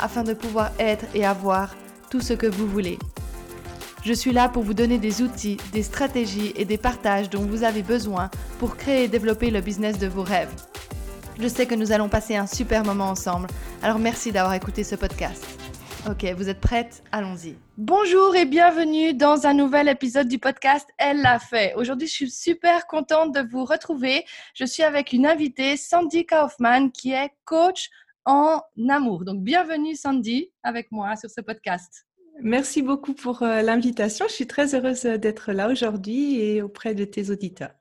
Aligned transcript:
afin 0.00 0.22
de 0.22 0.34
pouvoir 0.34 0.72
être 0.78 1.04
et 1.14 1.24
avoir 1.24 1.74
tout 2.10 2.20
ce 2.20 2.32
que 2.32 2.46
vous 2.46 2.66
voulez. 2.66 2.98
Je 4.04 4.12
suis 4.12 4.32
là 4.32 4.48
pour 4.48 4.62
vous 4.62 4.74
donner 4.74 4.98
des 4.98 5.22
outils, 5.22 5.56
des 5.72 5.82
stratégies 5.82 6.52
et 6.54 6.64
des 6.64 6.78
partages 6.78 7.28
dont 7.28 7.44
vous 7.44 7.64
avez 7.64 7.82
besoin 7.82 8.30
pour 8.58 8.76
créer 8.76 9.04
et 9.04 9.08
développer 9.08 9.50
le 9.50 9.60
business 9.60 9.98
de 9.98 10.06
vos 10.06 10.22
rêves. 10.22 10.54
Je 11.40 11.48
sais 11.48 11.66
que 11.66 11.74
nous 11.74 11.92
allons 11.92 12.08
passer 12.08 12.36
un 12.36 12.46
super 12.46 12.84
moment 12.84 13.10
ensemble, 13.10 13.48
alors 13.82 13.98
merci 13.98 14.32
d'avoir 14.32 14.54
écouté 14.54 14.84
ce 14.84 14.94
podcast. 14.94 15.44
Ok, 16.08 16.24
vous 16.36 16.48
êtes 16.48 16.60
prête 16.60 17.02
Allons-y. 17.10 17.56
Bonjour 17.76 18.36
et 18.36 18.44
bienvenue 18.44 19.12
dans 19.12 19.44
un 19.44 19.54
nouvel 19.54 19.88
épisode 19.88 20.28
du 20.28 20.38
podcast 20.38 20.88
Elle 20.98 21.20
l'a 21.20 21.40
fait. 21.40 21.74
Aujourd'hui, 21.74 22.06
je 22.06 22.12
suis 22.12 22.30
super 22.30 22.86
contente 22.86 23.34
de 23.34 23.40
vous 23.40 23.64
retrouver. 23.64 24.24
Je 24.54 24.64
suis 24.64 24.84
avec 24.84 25.12
une 25.12 25.26
invitée, 25.26 25.76
Sandy 25.76 26.24
Kaufman, 26.24 26.90
qui 26.90 27.10
est 27.10 27.30
coach 27.44 27.90
en 28.26 28.60
amour. 28.90 29.24
Donc, 29.24 29.42
bienvenue 29.42 29.94
Sandy 29.94 30.52
avec 30.62 30.92
moi 30.92 31.16
sur 31.16 31.30
ce 31.30 31.40
podcast. 31.40 32.06
Merci 32.42 32.82
beaucoup 32.82 33.14
pour 33.14 33.42
euh, 33.42 33.62
l'invitation. 33.62 34.26
Je 34.28 34.34
suis 34.34 34.46
très 34.46 34.74
heureuse 34.74 35.04
d'être 35.04 35.52
là 35.52 35.70
aujourd'hui 35.70 36.40
et 36.40 36.60
auprès 36.60 36.94
de 36.94 37.04
tes 37.06 37.30
auditeurs. 37.30 37.72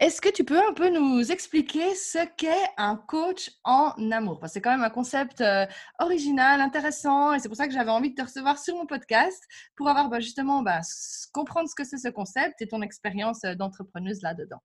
Est-ce 0.00 0.22
que 0.22 0.30
tu 0.30 0.44
peux 0.44 0.58
un 0.58 0.72
peu 0.72 0.88
nous 0.88 1.30
expliquer 1.30 1.94
ce 1.94 2.26
qu'est 2.38 2.66
un 2.78 2.96
coach 2.96 3.50
en 3.64 3.92
amour? 4.10 4.40
Parce 4.40 4.52
que 4.52 4.54
c'est 4.54 4.60
quand 4.62 4.70
même 4.70 4.82
un 4.82 4.88
concept 4.88 5.42
euh, 5.42 5.66
original, 5.98 6.62
intéressant, 6.62 7.34
et 7.34 7.38
c'est 7.38 7.48
pour 7.48 7.56
ça 7.58 7.68
que 7.68 7.74
j'avais 7.74 7.90
envie 7.90 8.08
de 8.08 8.14
te 8.14 8.22
recevoir 8.22 8.58
sur 8.58 8.74
mon 8.76 8.86
podcast 8.86 9.44
pour 9.76 9.88
avoir 9.88 10.08
bah, 10.08 10.20
justement 10.20 10.62
bah, 10.62 10.80
comprendre 11.34 11.68
ce 11.68 11.74
que 11.74 11.84
c'est 11.84 11.98
ce 11.98 12.08
concept 12.08 12.62
et 12.62 12.66
ton 12.66 12.80
expérience 12.80 13.44
euh, 13.44 13.54
d'entrepreneuse 13.54 14.22
là-dedans. 14.22 14.62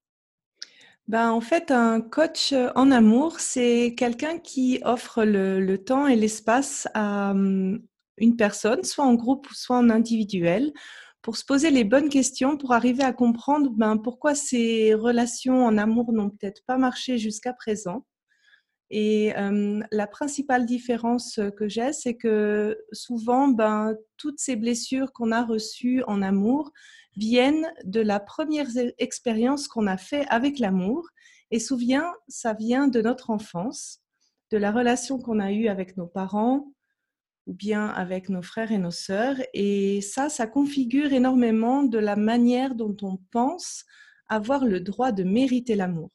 Ben, 1.07 1.31
en 1.31 1.41
fait, 1.41 1.69
un 1.69 2.01
coach 2.01 2.51
euh, 2.51 2.71
en 2.75 2.89
amour, 2.89 3.39
c'est 3.39 3.93
quelqu'un 3.95 4.39
qui 4.39 4.79
offre 4.83 5.23
le, 5.23 5.77
temps 5.77 6.07
et 6.07 6.15
l'espace 6.15 6.87
à 6.95 7.31
hum, 7.31 7.79
une 8.17 8.35
personne, 8.35 8.83
soit 8.83 9.05
en 9.05 9.13
groupe 9.13 9.47
ou 9.51 9.53
soit 9.53 9.77
en 9.77 9.91
individuel, 9.91 10.73
pour 11.21 11.37
se 11.37 11.45
poser 11.45 11.69
les 11.69 11.83
bonnes 11.83 12.09
questions, 12.09 12.57
pour 12.57 12.73
arriver 12.73 13.03
à 13.03 13.13
comprendre 13.13 13.69
ben, 13.71 13.97
pourquoi 13.97 14.33
ces 14.35 14.95
relations 14.95 15.65
en 15.65 15.77
amour 15.77 16.11
n'ont 16.11 16.29
peut-être 16.31 16.61
pas 16.65 16.77
marché 16.77 17.19
jusqu'à 17.19 17.53
présent. 17.53 18.05
Et 18.97 19.33
la 19.91 20.07
principale 20.07 20.65
différence 20.65 21.41
que 21.57 21.67
j'ai, 21.67 21.91
c'est 21.91 22.15
que 22.15 22.77
souvent, 22.93 23.49
ben, 23.49 23.93
toutes 24.15 24.39
ces 24.39 24.55
blessures 24.55 25.11
qu'on 25.11 25.33
a 25.33 25.43
reçues 25.43 26.01
en 26.07 26.21
amour, 26.21 26.71
viennent 27.17 27.67
de 27.83 27.99
la 27.99 28.21
première 28.21 28.69
e-, 28.77 28.93
expérience 28.97 29.67
qu'on 29.67 29.85
a 29.85 29.97
fait 29.97 30.25
avec 30.29 30.59
l'amour. 30.59 31.09
Et 31.51 31.59
souviens, 31.59 32.09
ça 32.29 32.53
vient 32.53 32.87
de 32.87 33.01
notre 33.01 33.31
enfance, 33.31 33.99
de 34.49 34.57
la 34.57 34.71
relation 34.71 35.19
qu'on 35.19 35.41
a 35.41 35.51
eue 35.51 35.67
avec 35.67 35.97
nos 35.97 36.07
parents 36.07 36.71
ou 37.47 37.53
bien 37.53 37.87
avec 37.87 38.29
nos 38.29 38.41
frères 38.41 38.71
et 38.71 38.77
nos 38.77 38.91
sœurs. 38.91 39.41
Et 39.53 39.99
ça, 39.99 40.29
ça 40.29 40.47
configure 40.47 41.11
énormément 41.11 41.83
de 41.83 41.99
la 41.99 42.15
manière 42.15 42.75
dont 42.75 42.95
on 43.01 43.19
pense 43.33 43.83
avoir 44.29 44.63
le 44.63 44.79
droit 44.79 45.11
de 45.11 45.23
mériter 45.23 45.75
l'amour. 45.75 46.14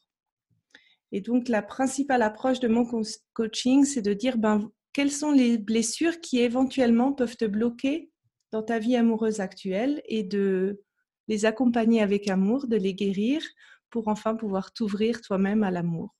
Et 1.12 1.20
donc, 1.20 1.48
la 1.48 1.62
principale 1.62 2.22
approche 2.22 2.60
de 2.60 2.68
mon 2.68 2.88
coaching, 3.32 3.84
c'est 3.84 4.02
de 4.02 4.12
dire, 4.12 4.38
ben, 4.38 4.70
quelles 4.92 5.10
sont 5.10 5.32
les 5.32 5.58
blessures 5.58 6.20
qui 6.20 6.40
éventuellement 6.40 7.12
peuvent 7.12 7.36
te 7.36 7.44
bloquer 7.44 8.10
dans 8.52 8.62
ta 8.62 8.78
vie 8.78 8.96
amoureuse 8.96 9.40
actuelle 9.40 10.02
et 10.06 10.22
de 10.22 10.82
les 11.28 11.44
accompagner 11.44 12.02
avec 12.02 12.28
amour, 12.28 12.66
de 12.66 12.76
les 12.76 12.94
guérir 12.94 13.42
pour 13.90 14.08
enfin 14.08 14.34
pouvoir 14.34 14.72
t'ouvrir 14.72 15.20
toi-même 15.20 15.62
à 15.62 15.70
l'amour. 15.70 16.14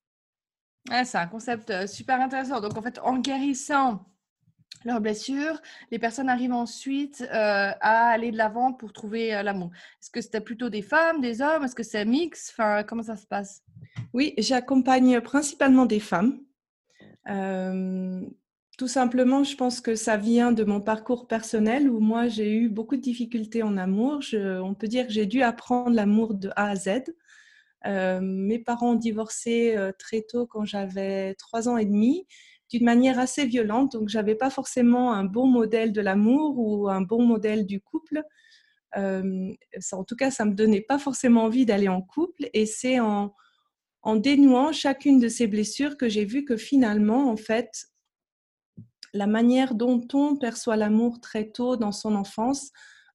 c'est 0.86 1.18
un 1.18 1.26
concept 1.26 1.70
euh, 1.70 1.86
super 1.86 2.20
intéressant. 2.20 2.60
Donc, 2.60 2.76
en 2.76 2.82
fait, 2.82 2.98
en 3.00 3.18
guérissant 3.18 4.06
leurs 4.84 5.00
blessures, 5.00 5.60
les 5.91 5.98
personnes 5.98 6.28
arrivent 6.28 6.52
ensuite 6.52 7.22
euh, 7.22 7.72
à 7.80 8.08
aller 8.08 8.30
de 8.30 8.36
l'avant 8.36 8.72
pour 8.72 8.92
trouver 8.92 9.34
euh, 9.34 9.42
l'amour. 9.42 9.70
Est-ce 10.00 10.10
que 10.10 10.20
c'était 10.20 10.41
plutôt 10.41 10.70
des 10.70 10.82
femmes, 10.82 11.20
des 11.20 11.42
hommes? 11.42 11.64
Est-ce 11.64 11.74
que 11.74 11.82
c'est 11.82 12.04
mix? 12.04 12.50
Enfin, 12.52 12.82
comment 12.82 13.02
ça 13.02 13.16
se 13.16 13.26
passe? 13.26 13.62
Oui, 14.12 14.34
j'accompagne 14.38 15.20
principalement 15.20 15.86
des 15.86 16.00
femmes. 16.00 16.40
Tout 18.78 18.88
simplement, 18.88 19.44
je 19.44 19.56
pense 19.56 19.82
que 19.82 19.94
ça 19.94 20.16
vient 20.16 20.52
de 20.52 20.64
mon 20.64 20.80
parcours 20.80 21.26
personnel 21.26 21.90
où 21.90 22.00
moi 22.00 22.28
j'ai 22.28 22.50
eu 22.50 22.70
beaucoup 22.70 22.96
de 22.96 23.02
difficultés 23.02 23.62
en 23.62 23.76
amour. 23.76 24.20
on 24.32 24.74
peut 24.74 24.88
dire 24.88 25.06
que 25.06 25.12
j'ai 25.12 25.26
dû 25.26 25.42
apprendre 25.42 25.94
l'amour 25.94 26.32
de 26.32 26.48
A 26.56 26.70
à 26.70 26.76
Z. 26.76 27.02
Euh, 27.86 28.20
mes 28.20 28.58
parents 28.58 28.92
ont 28.92 28.96
divorcé 28.96 29.74
euh, 29.76 29.92
très 29.98 30.22
tôt 30.22 30.46
quand 30.46 30.64
j'avais 30.64 31.34
trois 31.34 31.69
ans 31.69 31.76
et 31.76 31.86
demi, 31.86 32.26
d'une 32.70 32.84
manière 32.84 33.19
assez 33.19 33.47
violente. 33.47 33.92
Donc, 33.92 34.08
j'avais 34.08 34.34
pas 34.34 34.50
forcément 34.50 35.12
un 35.12 35.25
bon 35.25 35.47
modèle 35.47 35.92
de 35.92 36.00
l'amour 36.00 36.58
ou 36.58 36.88
un 36.88 37.03
bon 37.03 37.25
modèle 37.25 37.66
du 37.66 37.81
couple. 37.81 38.22
Euh, 38.97 39.53
en 39.92 40.04
tout 40.04 40.16
cas, 40.16 40.31
ça 40.31 40.44
me 40.44 40.54
donnait 40.54 40.81
pas 40.81 40.98
forcément 40.98 41.44
envie 41.44 41.66
d'aller 41.66 41.88
en 41.88 42.03
couple. 42.03 42.48
Et 42.53 42.66
c'est 42.66 43.00
en, 43.00 43.34
en 44.03 44.16
dénouant 44.16 44.72
chacune 44.72 45.19
de 45.19 45.28
ces 45.28 45.47
blessures 45.47 45.97
que 45.97 46.08
j'ai 46.08 46.25
vu 46.25 46.44
que 46.44 46.56
finalement, 46.56 47.31
en 47.31 47.36
fait, 47.36 47.86
la 49.12 49.26
manière 49.26 49.75
dont 49.75 50.06
on 50.12 50.37
perçoit 50.37 50.76
l'amour 50.76 51.20
très 51.20 51.50
tôt 51.50 51.76
dans 51.76 51.92
son 51.92 52.14
enfance 52.14 52.70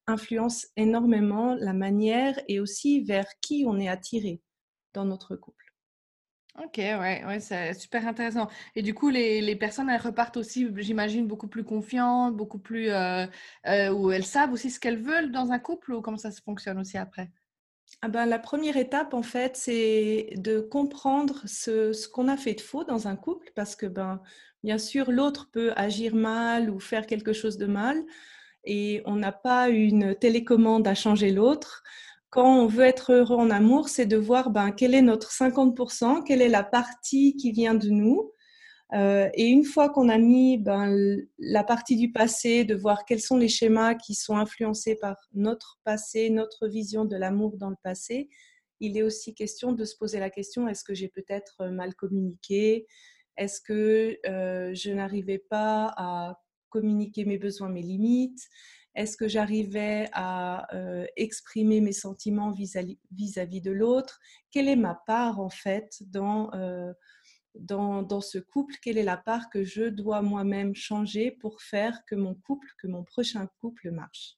influence 0.08 0.68
énormément 0.76 1.56
la 1.56 1.74
manière 1.74 2.40
et 2.48 2.60
aussi 2.60 3.02
vers 3.02 3.28
qui 3.42 3.66
on 3.68 3.80
est 3.80 3.88
attiré 3.88 4.42
dans 4.94 5.06
notre 5.06 5.36
couple. 5.36 5.65
Ok, 6.58 6.78
ouais, 6.78 7.26
ouais 7.26 7.40
c'est 7.42 7.74
super 7.74 8.08
intéressant. 8.08 8.48
Et 8.76 8.82
du 8.82 8.94
coup, 8.94 9.10
les, 9.10 9.56
personnes, 9.58 9.90
elles 9.90 10.00
repartent 10.00 10.38
aussi, 10.38 10.68
j'imagine, 10.78 11.28
beaucoup 11.28 11.50
plus 11.50 11.66
confiantes, 11.66 12.36
beaucoup 12.36 12.60
plus. 12.60 12.90
Euh, 12.90 13.26
euh, 13.68 13.90
où 13.92 14.12
elles 14.12 14.26
savent 14.26 14.54
aussi 14.54 14.72
ce 14.72 14.80
qu'elles 14.80 15.02
veulent 15.02 15.32
dans 15.32 15.52
un 15.52 15.60
couple 15.60 15.94
ou 15.94 16.02
comment 16.02 16.18
ça 16.18 16.32
se 16.32 16.42
fonctionne 16.42 16.80
aussi 16.80 16.98
après? 16.98 17.30
Ah 18.02 18.08
ben, 18.08 18.26
La 18.26 18.40
première 18.40 18.78
étape, 18.78 19.14
en 19.14 19.24
fait, 19.24 19.58
c'est 19.58 20.30
de 20.38 20.62
comprendre 20.62 21.42
ce, 21.46 21.92
ce 21.92 22.08
qu'on 22.08 22.30
a 22.30 22.38
fait 22.38 22.54
de 22.54 22.62
faux 22.62 22.86
dans 22.86 23.08
un 23.10 23.18
couple 23.18 23.52
parce 23.56 23.76
que, 23.76 23.86
ben, 23.86 24.22
Bien 24.66 24.80
sûr, 24.80 25.12
l'autre 25.12 25.48
peut 25.52 25.74
agir 25.76 26.16
mal 26.16 26.72
ou 26.72 26.80
faire 26.80 27.06
quelque 27.06 27.34
chose 27.34 27.60
de 27.60 27.68
mal 27.68 28.04
et 28.64 29.04
on 29.06 29.16
n'a 29.16 29.32
pas 29.32 29.70
une 29.70 30.16
télécommande 30.16 30.88
à 30.88 30.96
changer 30.96 31.30
l'autre. 31.30 31.84
Quand 32.30 32.64
on 32.64 32.68
veut 32.68 32.84
être 32.84 33.14
heureux 33.14 33.38
en 33.38 33.50
amour, 33.50 33.90
c'est 33.90 34.06
de 34.06 34.18
voir 34.18 34.50
ben, 34.50 34.72
quel 34.72 34.94
est 34.94 35.02
notre 35.02 35.32
50%, 35.32 36.24
quelle 36.24 36.42
est 36.42 36.50
la 36.50 36.64
partie 36.64 37.36
qui 37.38 37.52
vient 37.52 37.76
de 37.76 37.90
nous. 37.90 38.32
Euh, 38.94 39.30
et 39.34 39.48
une 39.48 39.64
fois 39.64 39.90
qu'on 39.90 40.10
a 40.10 40.18
mis 40.18 40.58
ben, 40.58 41.18
la 41.40 41.64
partie 41.64 41.96
du 41.96 42.12
passé, 42.12 42.66
de 42.66 42.76
voir 42.76 43.06
quels 43.06 43.22
sont 43.22 43.38
les 43.38 43.48
schémas 43.48 43.96
qui 43.96 44.14
sont 44.14 44.38
influencés 44.38 44.96
par 44.96 45.16
notre 45.34 45.80
passé, 45.84 46.30
notre 46.30 46.68
vision 46.68 47.06
de 47.06 47.16
l'amour 47.16 47.58
dans 47.58 47.70
le 47.70 47.78
passé, 47.84 48.30
il 48.80 48.98
est 48.98 49.04
aussi 49.04 49.34
question 49.34 49.72
de 49.72 49.86
se 49.86 49.96
poser 49.96 50.20
la 50.20 50.30
question, 50.30 50.68
est-ce 50.68 50.84
que 50.84 50.94
j'ai 50.94 51.08
peut-être 51.08 51.66
mal 51.68 51.96
communiqué? 51.96 52.86
Est-ce 53.38 53.62
que 53.62 54.18
euh, 54.28 54.74
je 54.74 54.92
n'arrivais 54.92 55.40
pas 55.40 55.94
à 55.98 56.40
communiquer 56.70 57.26
mes 57.26 57.38
besoins, 57.38 57.70
mes 57.70 57.82
limites? 57.82 58.48
Est-ce 58.96 59.18
que 59.18 59.28
j'arrivais 59.28 60.10
à 60.14 60.74
euh, 60.74 61.06
exprimer 61.18 61.82
mes 61.82 61.92
sentiments 61.92 62.52
vis-à-vis 62.52 63.62
de 63.62 63.72
l'autre? 63.72 64.20
Quelle 64.52 64.70
est 64.70 64.78
ma 64.78 64.96
part 65.06 65.40
en 65.40 65.50
fait 65.50 66.02
dans, 66.08 66.52
euh, 66.54 66.94
dans, 67.56 68.22
ce 68.22 68.38
couple? 68.38 68.76
Quelle 68.82 68.98
est 68.98 69.04
la 69.04 69.18
part 69.18 69.50
que 69.50 69.64
je 69.64 69.84
dois 69.84 70.22
moi-même 70.22 70.76
changer 70.76 71.32
pour 71.32 71.62
faire 71.62 72.04
que 72.06 72.16
mon 72.16 72.36
couple, 72.36 72.68
que 72.78 72.88
mon 72.88 73.04
prochain 73.04 73.48
couple 73.60 73.92
marche? 73.92 74.38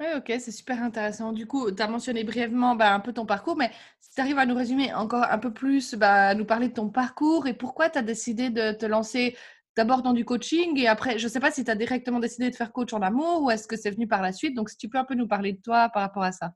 Oui, 0.00 0.06
ok, 0.16 0.32
c'est 0.40 0.50
super 0.50 0.82
intéressant. 0.82 1.32
Du 1.32 1.46
coup, 1.46 1.70
tu 1.70 1.80
as 1.80 1.86
mentionné 1.86 2.24
brièvement 2.24 2.74
bah, 2.74 2.92
un 2.94 3.00
peu 3.00 3.12
ton 3.12 3.26
parcours, 3.26 3.56
mais 3.56 3.70
si 4.00 4.14
tu 4.14 4.20
arrives 4.20 4.38
à 4.38 4.46
nous 4.46 4.54
résumer 4.54 4.92
encore 4.94 5.24
un 5.30 5.38
peu 5.38 5.52
plus, 5.52 5.94
bah, 5.94 6.34
nous 6.34 6.46
parler 6.46 6.68
de 6.68 6.74
ton 6.74 6.88
parcours 6.88 7.46
et 7.46 7.54
pourquoi 7.54 7.88
tu 7.90 7.98
as 7.98 8.02
décidé 8.02 8.50
de 8.50 8.72
te 8.72 8.86
lancer 8.86 9.36
d'abord 9.76 10.02
dans 10.02 10.12
du 10.12 10.24
coaching 10.24 10.78
et 10.78 10.86
après, 10.86 11.18
je 11.18 11.26
ne 11.26 11.30
sais 11.30 11.40
pas 11.40 11.50
si 11.50 11.64
tu 11.64 11.70
as 11.70 11.74
directement 11.74 12.20
décidé 12.20 12.50
de 12.50 12.54
faire 12.54 12.72
coach 12.72 12.92
en 12.92 13.02
amour 13.02 13.42
ou 13.42 13.50
est-ce 13.50 13.66
que 13.66 13.76
c'est 13.76 13.90
venu 13.90 14.06
par 14.06 14.22
la 14.22 14.32
suite. 14.32 14.54
Donc, 14.54 14.70
si 14.70 14.76
tu 14.76 14.88
peux 14.88 14.98
un 14.98 15.04
peu 15.04 15.14
nous 15.14 15.28
parler 15.28 15.52
de 15.52 15.60
toi 15.60 15.88
par 15.88 16.02
rapport 16.02 16.22
à 16.22 16.32
ça. 16.32 16.52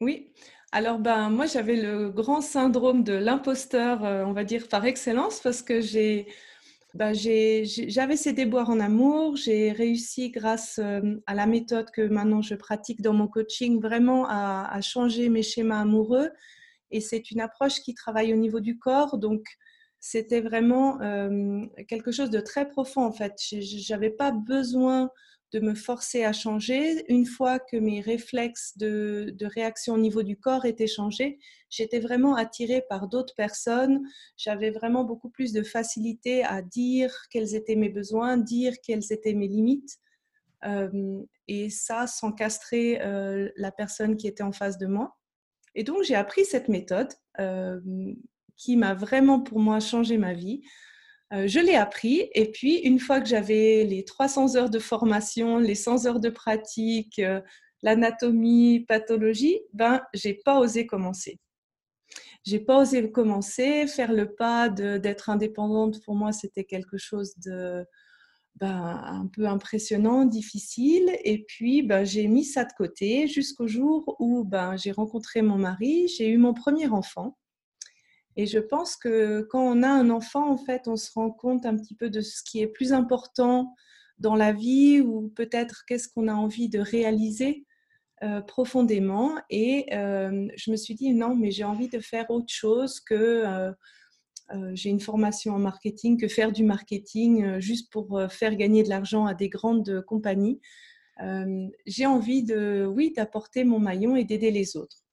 Oui, 0.00 0.32
alors 0.72 0.98
ben, 0.98 1.30
moi 1.30 1.46
j'avais 1.46 1.76
le 1.76 2.10
grand 2.10 2.40
syndrome 2.40 3.04
de 3.04 3.12
l'imposteur, 3.12 4.04
euh, 4.04 4.24
on 4.24 4.32
va 4.32 4.42
dire 4.42 4.68
par 4.68 4.84
excellence, 4.84 5.38
parce 5.40 5.62
que 5.62 5.80
j'ai 5.80 6.26
ben, 6.94 7.14
j'avais 7.14 8.16
ces 8.16 8.34
déboires 8.34 8.68
en 8.68 8.78
amour. 8.78 9.36
J'ai 9.36 9.72
réussi, 9.72 10.30
grâce 10.30 10.78
euh, 10.78 11.16
à 11.26 11.34
la 11.34 11.46
méthode 11.46 11.90
que 11.90 12.02
maintenant 12.02 12.42
je 12.42 12.54
pratique 12.54 13.00
dans 13.00 13.14
mon 13.14 13.28
coaching, 13.28 13.80
vraiment 13.80 14.26
à, 14.28 14.78
changer 14.82 15.30
mes 15.30 15.42
schémas 15.42 15.80
amoureux. 15.80 16.30
Et 16.90 17.00
c'est 17.00 17.30
une 17.30 17.40
approche 17.40 17.80
qui 17.80 17.94
travaille 17.94 18.34
au 18.34 18.36
niveau 18.36 18.60
du 18.60 18.78
corps. 18.78 19.16
Donc, 19.16 19.42
c'était 20.04 20.40
vraiment 20.40 21.00
euh, 21.00 21.64
quelque 21.86 22.10
chose 22.10 22.28
de 22.28 22.40
très 22.40 22.68
profond 22.68 23.04
en 23.04 23.12
fait. 23.12 23.34
Je 23.40 23.92
n'avais 23.92 24.10
pas 24.10 24.32
besoin 24.32 25.10
de 25.52 25.60
me 25.60 25.76
forcer 25.76 26.24
à 26.24 26.32
changer. 26.32 27.04
Une 27.08 27.24
fois 27.24 27.60
que 27.60 27.76
mes 27.76 28.00
réflexes 28.00 28.76
de, 28.76 29.32
réaction 29.42 29.94
au 29.94 29.98
niveau 29.98 30.24
du 30.24 30.36
corps 30.36 30.64
étaient 30.64 30.88
changés, 30.88 31.38
j'étais 31.70 32.00
vraiment 32.00 32.34
attirée 32.34 32.82
par 32.88 33.06
d'autres 33.06 33.36
personnes. 33.36 34.02
J'avais 34.36 34.72
vraiment 34.72 35.04
beaucoup 35.04 35.30
plus 35.30 35.52
de 35.52 35.62
facilité 35.62 36.42
à 36.42 36.62
dire 36.62 37.14
quels 37.30 37.54
étaient 37.54 37.76
mes 37.76 37.88
besoins, 37.88 38.38
dire 38.38 38.74
quelles 38.82 39.12
étaient 39.12 39.34
mes 39.34 39.46
limites. 39.46 39.98
Euh, 40.64 41.22
et 41.46 41.70
ça 41.70 42.08
sans 42.08 42.32
castrer 42.32 43.00
euh, 43.02 43.48
la 43.54 43.70
personne 43.70 44.16
qui 44.16 44.26
était 44.26 44.42
en 44.42 44.52
face 44.52 44.78
de 44.78 44.86
moi. 44.88 45.16
Et 45.76 45.84
donc 45.84 46.02
j'ai 46.02 46.16
appris 46.16 46.44
cette 46.44 46.68
méthode 46.68 47.12
qui 48.62 48.76
m'a 48.76 48.94
vraiment 48.94 49.40
pour 49.40 49.58
moi 49.58 49.80
changé 49.80 50.18
ma 50.18 50.34
vie. 50.34 50.62
Euh, 51.32 51.46
je 51.46 51.58
l'ai 51.58 51.74
appris 51.74 52.28
et 52.34 52.50
puis 52.50 52.76
une 52.76 53.00
fois 53.00 53.20
que 53.20 53.28
j'avais 53.28 53.84
les 53.84 54.04
300 54.04 54.56
heures 54.56 54.70
de 54.70 54.78
formation, 54.78 55.58
les 55.58 55.74
100 55.74 56.06
heures 56.06 56.20
de 56.20 56.28
pratique, 56.28 57.18
euh, 57.18 57.40
l'anatomie, 57.82 58.84
pathologie, 58.86 59.60
ben 59.72 60.02
j'ai 60.14 60.34
pas 60.34 60.60
osé 60.60 60.86
commencer. 60.86 61.40
J'ai 62.44 62.60
pas 62.60 62.80
osé 62.80 63.10
commencer, 63.10 63.86
faire 63.86 64.12
le 64.12 64.34
pas 64.34 64.68
d'être 64.68 65.30
indépendante 65.30 66.02
pour 66.04 66.14
moi 66.14 66.32
c'était 66.32 66.64
quelque 66.64 66.98
chose 66.98 67.34
de 67.38 67.84
ben, 68.56 69.00
un 69.04 69.26
peu 69.26 69.46
impressionnant, 69.46 70.24
difficile. 70.24 71.10
Et 71.24 71.44
puis, 71.44 71.82
ben, 71.82 72.04
j'ai 72.04 72.28
mis 72.28 72.44
ça 72.44 72.64
de 72.64 72.72
côté 72.76 73.26
jusqu'au 73.26 73.66
jour 73.66 74.14
où 74.18 74.44
ben, 74.44 74.76
j'ai 74.76 74.92
rencontré 74.92 75.42
mon 75.42 75.56
mari, 75.56 76.08
j'ai 76.08 76.28
eu 76.28 76.36
mon 76.36 76.54
premier 76.54 76.88
enfant. 76.88 77.38
Et 78.36 78.46
je 78.46 78.58
pense 78.58 78.96
que 78.96 79.42
quand 79.42 79.62
on 79.62 79.82
a 79.82 79.88
un 79.88 80.10
enfant, 80.10 80.50
en 80.50 80.56
fait, 80.56 80.88
on 80.88 80.96
se 80.96 81.10
rend 81.12 81.30
compte 81.30 81.66
un 81.66 81.76
petit 81.76 81.94
peu 81.94 82.10
de 82.10 82.20
ce 82.20 82.42
qui 82.42 82.60
est 82.60 82.66
plus 82.66 82.92
important 82.92 83.74
dans 84.18 84.36
la 84.36 84.52
vie 84.52 85.00
ou 85.00 85.32
peut-être 85.34 85.84
qu'est-ce 85.86 86.08
qu'on 86.08 86.28
a 86.28 86.34
envie 86.34 86.68
de 86.68 86.78
réaliser 86.78 87.66
euh, 88.22 88.40
profondément. 88.40 89.34
Et 89.50 89.86
euh, 89.92 90.46
je 90.56 90.70
me 90.70 90.76
suis 90.76 90.94
dit, 90.94 91.12
non, 91.12 91.34
mais 91.34 91.50
j'ai 91.50 91.64
envie 91.64 91.88
de 91.88 91.98
faire 91.98 92.30
autre 92.30 92.52
chose 92.52 93.00
que 93.00 93.14
euh, 93.44 93.72
j'ai 94.74 94.90
une 94.90 95.00
formation 95.00 95.54
en 95.54 95.58
marketing, 95.58 96.20
que 96.20 96.28
faire 96.28 96.52
du 96.52 96.62
marketing 96.62 97.58
juste 97.58 97.90
pour 97.90 98.20
faire 98.30 98.54
gagner 98.54 98.82
de 98.82 98.90
l'argent 98.90 99.24
à 99.24 99.34
des 99.34 99.48
grandes 99.48 100.02
compagnies. 100.06 100.60
j'ai 101.86 102.04
envie 102.04 102.44
de, 102.44 102.84
oui, 102.86 103.12
d'apporter 103.16 103.64
mon 103.64 103.78
maillon 103.78 104.14
et 104.14 104.24
d'aider 104.24 104.50
les 104.50 104.76
autres. 104.76 105.04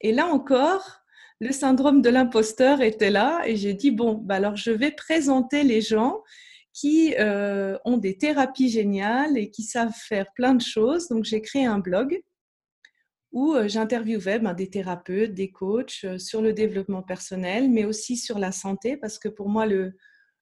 Et 0.00 0.12
là 0.12 0.26
encore, 0.26 0.99
le 1.40 1.52
syndrome 1.52 2.02
de 2.02 2.10
l'imposteur 2.10 2.82
était 2.82 3.10
là 3.10 3.42
et 3.46 3.56
j'ai 3.56 3.72
dit, 3.72 3.90
bon, 3.90 4.14
bah 4.14 4.36
alors 4.36 4.56
je 4.56 4.70
vais 4.70 4.90
présenter 4.90 5.62
les 5.62 5.80
gens 5.80 6.22
qui 6.72 7.14
euh, 7.18 7.78
ont 7.84 7.96
des 7.96 8.16
thérapies 8.18 8.68
géniales 8.68 9.36
et 9.38 9.50
qui 9.50 9.62
savent 9.62 9.94
faire 9.94 10.26
plein 10.34 10.54
de 10.54 10.60
choses. 10.60 11.08
Donc 11.08 11.24
j'ai 11.24 11.40
créé 11.40 11.64
un 11.64 11.78
blog 11.78 12.22
où 13.32 13.54
euh, 13.54 13.68
j'interviewais 13.68 14.38
ben, 14.38 14.54
des 14.54 14.68
thérapeutes, 14.68 15.34
des 15.34 15.50
coachs 15.50 16.00
euh, 16.04 16.18
sur 16.18 16.42
le 16.42 16.52
développement 16.52 17.02
personnel, 17.02 17.70
mais 17.70 17.84
aussi 17.84 18.16
sur 18.16 18.38
la 18.38 18.52
santé, 18.52 18.96
parce 18.96 19.18
que 19.18 19.28
pour 19.28 19.48
moi, 19.48 19.66
le, 19.66 19.94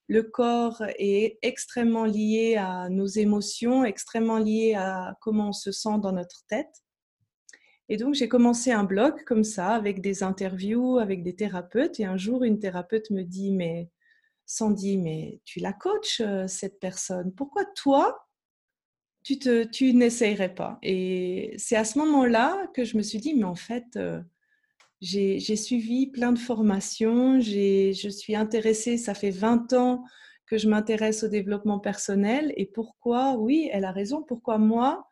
le 0.09 0.23
corps 0.23 0.83
est 0.99 1.39
extrêmement 1.43 2.07
lié 2.07 2.57
à 2.57 2.89
nos 2.89 3.07
émotions, 3.07 3.85
extrêmement 3.85 4.39
lié 4.39 4.75
à 4.75 5.17
comment 5.21 5.51
on 5.51 5.53
se 5.53 5.71
sent 5.71 5.99
dans 6.03 6.13
notre 6.13 6.45
tête. 6.49 6.83
Et 7.89 7.97
donc, 7.97 8.15
j'ai 8.15 8.29
commencé 8.29 8.71
un 8.71 8.85
blog 8.85 9.25
comme 9.25 9.45
ça, 9.45 9.71
avec 9.71 10.01
des 10.01 10.23
interviews, 10.23 10.99
avec 10.99 11.23
des 11.23 11.35
thérapeutes. 11.35 12.01
Et 12.01 12.05
un 12.05 12.17
jour, 12.17 12.45
une 12.45 12.59
thérapeute 12.59 13.11
me 13.11 13.23
dit, 13.23 13.51
mais 13.51 13.91
Sandy, 14.45 14.99
mais 14.99 15.41
tu 15.45 15.61
la 15.61 15.73
coaches, 15.73 16.21
euh, 16.21 16.47
cette 16.47 16.81
personne. 16.81 17.33
Pourquoi 17.33 17.65
toi, 17.65 18.27
tu, 19.23 19.95
n'essayerais 19.95 20.55
pas? 20.55 20.79
Et 20.83 21.55
c'est 21.57 21.77
à 21.77 21.85
ce 21.85 21.99
moment-là 21.99 22.67
que 22.75 22.85
je 22.85 22.97
me 22.97 23.03
suis 23.03 23.19
dit, 23.19 23.35
mais 23.35 23.45
en 23.45 23.55
fait, 23.55 23.97
euh, 23.97 24.21
j'ai, 25.01 25.39
suivi 25.57 26.09
plein 26.09 26.33
de 26.33 26.39
formations, 26.39 27.41
je 27.41 28.09
suis 28.11 28.37
intéressée, 28.37 28.97
ça 28.97 29.15
fait 29.15 29.31
20 29.31 29.73
ans 29.75 30.05
que 30.47 30.59
je 30.59 30.69
m'intéresse 30.69 31.25
au 31.25 31.29
développement 31.29 31.79
personnel. 31.79 32.53
Et 32.57 32.67
pourquoi, 32.67 33.37
oui, 33.37 33.69
elle 33.73 33.85
a 33.85 33.93
raison, 33.93 34.23
pourquoi 34.23 34.59
moi, 34.59 35.07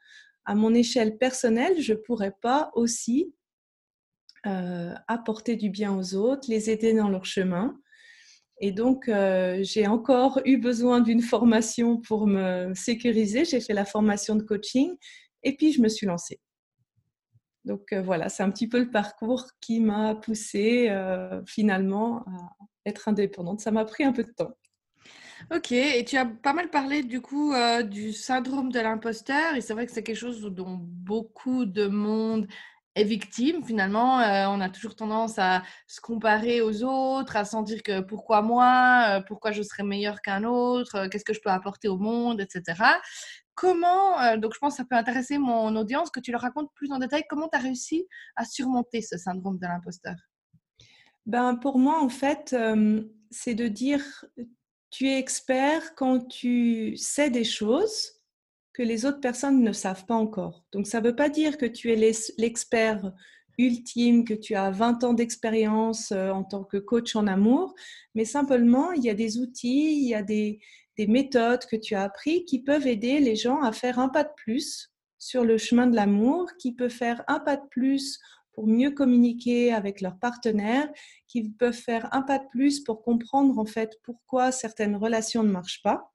à 0.47 0.55
mon 0.55 0.73
échelle 0.75 1.19
personnelle, 1.19 1.81
je 1.81 1.93
ne 1.93 1.99
pourrais 1.99 2.35
pas 2.41 2.71
aussi 2.75 3.35
euh, 4.47 4.95
apporter 5.09 5.57
du 5.57 5.71
bien 5.71 5.97
aux 5.97 6.15
autres, 6.15 6.49
les 6.49 6.71
aider 6.71 6.95
dans 6.95 7.09
leur 7.09 7.25
chemin. 7.25 7.77
Et 8.61 8.71
donc, 8.71 9.09
euh, 9.09 9.59
j'ai 9.63 9.89
encore 9.89 10.41
eu 10.45 10.57
besoin 10.57 11.01
d'une 11.01 11.21
formation 11.21 12.01
pour 12.01 12.29
me 12.29 12.73
sécuriser. 12.75 13.45
J'ai 13.45 13.61
fait 13.61 13.75
la 13.75 13.85
formation 13.85 14.37
de 14.37 14.43
coaching 14.43 14.95
et 15.43 15.57
puis 15.57 15.73
je 15.73 15.83
me 15.83 15.89
suis 15.89 16.07
lancée. 16.07 16.41
Donc 17.65 17.93
euh, 17.93 18.01
voilà, 18.01 18.29
c'est 18.29 18.45
un 18.45 18.51
petit 18.51 18.69
peu 18.69 18.79
le 18.79 18.91
parcours 18.91 19.47
qui 19.61 19.81
m'a 19.81 20.15
poussée 20.15 20.97
finalement 21.47 22.21
à 22.21 22.57
être 22.87 23.09
indépendante. 23.09 23.61
Ça 23.61 23.73
m'a 23.73 23.85
pris 23.85 24.05
un 24.05 24.13
peu 24.13 24.23
de 24.23 24.33
temps. 24.33 24.55
Ok, 25.55 25.71
et 25.73 26.05
tu 26.05 26.17
as 26.17 26.25
pas 26.27 26.55
mal 26.55 26.71
parlé 26.71 27.03
du 27.03 27.21
coup 27.21 27.53
euh, 27.53 27.83
du 27.83 28.13
syndrome 28.13 28.73
de 28.73 28.81
l'imposteur, 28.81 29.55
et 29.55 29.61
c'est 29.61 29.75
vrai 29.75 29.87
que 29.87 29.93
c'est 29.93 30.03
quelque 30.03 30.17
chose 30.17 30.43
dont 30.43 30.79
beaucoup 30.81 31.67
de 31.67 31.87
monde 31.87 32.49
est 32.95 33.05
victime 33.05 33.63
finalement. 33.63 34.21
Euh, 34.21 34.47
on 34.49 34.61
a 34.61 34.71
toujours 34.71 34.97
tendance 34.97 35.39
à 35.39 35.63
se 35.87 36.01
comparer 36.01 36.63
aux 36.63 36.83
autres, 36.83 37.37
à 37.37 37.45
sentir 37.45 37.83
que 37.83 38.01
pourquoi 38.01 38.41
moi, 38.41 39.19
euh, 39.19 39.21
pourquoi 39.21 39.53
je 39.53 39.63
serais 39.63 39.83
meilleur 39.83 40.23
qu'un 40.23 40.43
autre, 40.45 41.07
qu'est-ce 41.09 41.25
que 41.25 41.35
je 41.35 41.41
peux 41.41 41.51
apporter 41.51 41.89
au 41.89 41.99
monde, 41.99 42.41
etc. 42.41 42.83
Comment, 43.55 44.37
donc 44.37 44.53
je 44.55 44.59
pense 44.59 44.75
que 44.75 44.77
ça 44.79 44.85
peut 44.85 44.97
intéresser 44.97 45.39
mon 45.39 45.75
audience, 45.77 46.11
que 46.11 46.21
tu 46.21 46.33
leur 46.33 46.43
racontes 46.43 46.71
plus 46.75 46.93
en 46.93 46.99
détail 46.99 47.25
comment 47.29 47.49
tu 47.49 47.59
as 47.59 47.63
réussi 47.63 48.07
à 48.37 48.45
surmonter 48.45 49.01
ce 49.01 49.17
syndrome 49.17 49.59
de 49.59 49.67
l'imposteur? 49.67 50.17
Ben, 51.25 51.57
pour 51.57 51.79
moi, 51.79 52.03
en 52.03 52.11
fait, 52.11 52.55
c'est 53.31 53.55
de 53.55 53.69
dire 53.69 54.03
tu 54.91 55.09
es 55.09 55.19
expert 55.19 55.95
quand 55.95 56.21
tu 56.29 56.97
sais 56.97 57.31
des 57.31 57.45
choses 57.45 58.13
que 58.73 58.83
les 58.83 59.07
autres 59.07 59.21
personnes 59.21 59.63
ne 59.63 59.73
savent 59.73 60.05
pas 60.07 60.15
encore. 60.15 60.65
Donc 60.73 60.87
ça 60.87 61.01
ne 61.01 61.07
veut 61.07 61.17
pas 61.17 61.29
dire 61.29 61.57
que 61.57 61.67
tu 61.67 61.93
es 61.93 61.97
l'expert 61.97 63.13
ultime, 63.59 64.25
que 64.25 64.35
tu 64.35 64.55
as 64.55 64.71
20 64.71 65.05
ans 65.05 65.15
d'expérience 65.15 66.13
euh, 66.13 66.31
en 66.31 66.45
tant 66.45 66.63
que 66.63 66.77
coach 66.77 67.17
en 67.17 67.27
amour, 67.27 67.75
mais 68.15 68.27
simplement 68.27 68.93
il 68.93 69.03
y 69.03 69.09
a 69.09 69.15
des 69.15 69.39
outils, 69.39 69.99
il 70.03 70.09
y 70.09 70.15
a 70.15 70.23
des, 70.23 70.61
des 70.99 71.07
méthodes 71.07 71.65
que 71.67 71.77
tu 71.77 71.95
as 71.95 72.03
appris 72.03 72.45
qui 72.45 72.63
peuvent 72.63 72.87
aider 72.87 73.19
les 73.21 73.37
gens 73.37 73.63
à 73.63 73.73
faire 73.73 73.99
un 73.99 74.11
pas 74.11 74.25
de 74.25 74.33
plus 74.37 74.93
sur 75.19 75.45
le 75.45 75.59
chemin 75.59 75.87
de 75.87 75.97
l'amour, 75.97 76.51
qui 76.59 76.73
peut 76.73 76.89
faire 76.89 77.25
un 77.29 77.41
pas 77.41 77.57
de 77.57 77.67
plus 77.71 78.19
pour 78.57 78.67
mieux 78.67 78.91
communiquer 78.91 79.73
avec 79.75 80.01
leurs 80.01 80.19
partenaires, 80.19 80.89
qui 81.29 81.51
peuvent 81.51 81.75
faire 81.75 82.09
un 82.13 82.23
pas 82.23 82.39
de 82.39 82.49
plus 82.51 82.81
pour 82.81 83.03
comprendre 83.03 83.59
en 83.59 83.67
fait 83.67 84.01
pourquoi 84.03 84.51
certaines 84.51 84.97
relations 84.97 85.43
ne 85.43 85.53
marchent 85.53 85.83
pas. 85.83 86.11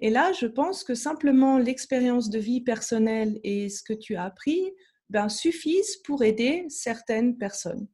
Et 0.00 0.08
là, 0.08 0.32
je 0.32 0.46
pense 0.46 0.82
que 0.82 0.94
simplement 0.94 1.58
l'expérience 1.58 2.30
de 2.30 2.38
vie 2.38 2.62
personnelle 2.62 3.38
et 3.44 3.68
ce 3.68 3.82
que 3.82 3.92
tu 3.92 4.16
as 4.16 4.24
appris 4.24 4.72
ben, 5.10 5.28
suffisent 5.28 5.98
pour 5.98 6.24
aider 6.24 6.64
certaines 6.70 7.36
personnes. 7.36 7.86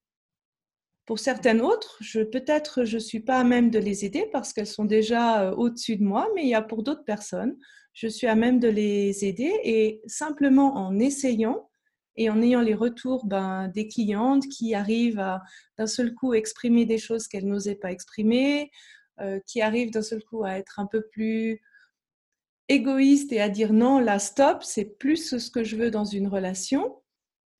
Pour 1.05 1.19
certaines 1.19 1.61
autres, 1.61 1.99
peut-être 2.31 2.85
je 2.85 2.95
ne 2.95 3.01
suis 3.01 3.21
pas 3.21 3.39
à 3.39 3.45
même 3.45 3.71
de 3.71 3.81
les 3.81 4.05
aider 4.05 4.29
parce 4.33 4.53
qu'elles 4.53 4.69
sont 4.69 4.85
déjà 4.85 5.43
euh, 5.43 5.55
au-dessus 5.57 5.97
de 5.97 6.05
moi, 6.05 6.29
mais 6.37 6.45
il 6.45 6.49
y 6.49 6.55
a 6.55 6.63
pour 6.63 6.85
d'autres 6.85 7.05
personnes, 7.05 7.57
je 7.93 8.07
suis 8.07 8.29
à 8.29 8.37
même 8.37 8.61
de 8.61 8.69
les 8.69 9.25
aider 9.25 9.53
et 9.65 10.01
simplement 10.07 10.77
en 10.77 10.99
essayant, 11.01 11.69
et 12.17 12.31
en 12.31 12.41
ayant 12.43 12.61
les 12.61 12.75
retours 12.75 13.27
ben, 13.27 13.69
des 13.69 13.89
clientes 13.89 14.47
qui 14.49 14.75
arrivent 14.75 15.19
à 15.19 15.43
d'un 15.79 15.87
seul 15.87 16.15
coup 16.15 16.35
exprimer 16.35 16.87
des 16.87 16.99
choses 16.99 17.29
qu'elles 17.29 17.47
n'osaient 17.47 17.75
pas 17.75 17.93
exprimer, 17.93 18.71
euh, 19.21 19.41
qui 19.47 19.61
arrivent 19.63 19.91
d'un 19.91 20.03
seul 20.03 20.23
coup 20.25 20.45
à 20.45 20.59
être 20.59 20.79
un 20.81 20.87
peu 20.87 21.03
plus 21.13 21.61
égoïstes 22.69 23.33
et 23.33 23.41
à 23.41 23.49
dire 23.49 23.73
non, 23.73 23.99
là, 23.99 24.19
stop, 24.19 24.63
c'est 24.63 24.99
plus 24.99 25.39
ce 25.39 25.51
que 25.51 25.65
je 25.65 25.77
veux 25.77 25.91
dans 25.91 26.05
une 26.05 26.29
relation. 26.29 27.01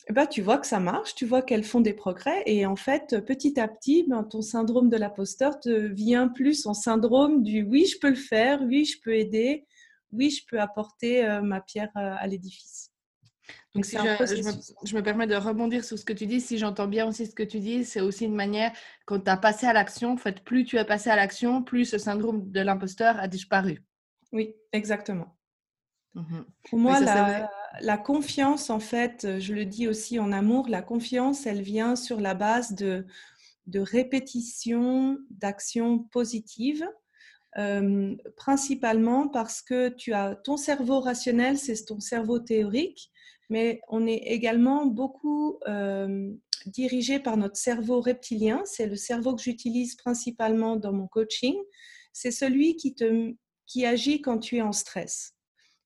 Eh 0.09 0.13
ben, 0.13 0.27
tu 0.27 0.43
vois 0.43 0.59
que 0.59 0.67
ça 0.67 0.81
marche, 0.81 1.15
tu 1.15 1.25
vois 1.25 1.41
qu'elles 1.41 1.65
font 1.65 1.81
des 1.81 1.95
progrès 1.95 2.43
et 2.47 2.67
en 2.67 2.77
fait, 2.77 3.25
petit 3.25 3.59
à 3.59 3.69
petit, 3.69 4.05
ben, 4.07 4.23
ton 4.23 4.43
syndrome 4.43 4.91
de 4.91 4.97
l'imposteur 4.99 5.59
devient 5.65 6.29
plus 6.35 6.67
en 6.67 6.75
syndrome 6.75 7.43
du 7.43 7.63
oui, 7.63 7.87
je 7.87 7.99
peux 7.99 8.11
le 8.11 8.15
faire, 8.15 8.61
oui, 8.63 8.85
je 8.85 9.01
peux 9.01 9.15
aider, 9.15 9.67
oui, 10.13 10.31
je 10.31 10.45
peux 10.47 10.61
apporter 10.61 11.25
euh, 11.25 11.41
ma 11.41 11.61
pierre 11.61 11.91
euh, 11.97 12.17
à 12.19 12.27
l'édifice. 12.27 12.94
Donc, 13.75 13.85
si 13.85 13.97
je, 13.97 14.97
me, 14.97 15.03
permets 15.03 15.27
de 15.27 15.35
rebondir 15.35 15.85
sur 15.85 15.99
ce 15.99 16.05
que 16.05 16.13
tu 16.13 16.27
dis, 16.27 16.41
si 16.41 16.59
j'entends 16.59 16.87
bien 16.87 17.07
aussi 17.07 17.27
ce 17.27 17.35
que 17.35 17.43
tu 17.43 17.59
dis, 17.59 17.85
c'est 17.85 18.01
aussi 18.01 18.25
une 18.25 18.35
manière, 18.35 18.73
quand 19.05 19.21
tu 19.21 19.31
as 19.31 19.37
passé 19.37 19.67
à 19.67 19.73
l'action, 19.73 20.13
en 20.13 20.17
fait, 20.17 20.45
plus 20.45 20.65
tu 20.65 20.79
as 20.79 20.85
passé 20.85 21.11
à 21.11 21.17
l'action, 21.17 21.63
plus 21.63 21.85
ce 21.85 21.99
syndrome 21.99 22.51
de 22.51 22.61
l'imposteur 22.61 23.19
a 23.19 23.27
disparu. 23.27 23.83
Oui, 24.33 24.55
exactement. 24.73 25.37
Mmh 26.15 26.43
Pour 26.71 26.79
moi, 26.79 27.01
la, 27.81 27.99
confiance, 27.99 28.71
en 28.71 28.79
fait, 28.79 29.41
je 29.41 29.53
le 29.53 29.65
dis 29.65 29.89
aussi 29.89 30.21
en 30.21 30.31
amour, 30.31 30.69
la 30.69 30.83
confiance, 30.83 31.45
elle 31.47 31.63
vient 31.63 31.97
sur 31.97 32.21
la 32.21 32.35
base 32.35 32.75
de, 32.75 33.05
de 33.67 33.81
répétition 33.81 35.19
d'actions 35.31 35.99
positives. 35.99 36.87
Euh, 37.57 38.17
principalement 38.37 39.29
parce 39.29 39.63
que 39.63 39.89
tu 39.89 40.13
as 40.13 40.35
ton 40.35 40.57
cerveau 40.57 40.99
rationnel, 40.99 41.57
c'est 41.57 41.85
ton 41.85 42.01
cerveau 42.01 42.41
théorique, 42.41 43.13
mais 43.51 43.81
on 43.89 44.07
est 44.07 44.23
également 44.27 44.87
beaucoup 44.87 45.59
euh, 45.69 46.33
dirigé 46.67 47.19
par 47.19 47.37
notre 47.37 47.57
cerveau 47.57 48.01
reptilien. 48.01 48.63
C'est 48.65 48.87
le 48.87 48.97
cerveau 48.97 49.35
que 49.35 49.43
j'utilise 49.43 49.97
principalement 49.97 50.77
dans 50.77 50.93
mon 50.93 51.07
coaching. 51.07 51.57
C'est 52.13 52.31
celui 52.31 52.77
qui, 52.77 52.95
te, 52.95 53.35
qui 53.67 53.85
agit 53.85 54.21
quand 54.21 54.39
tu 54.39 54.57
es 54.57 54.63
en 54.63 54.73
stress. 54.73 55.35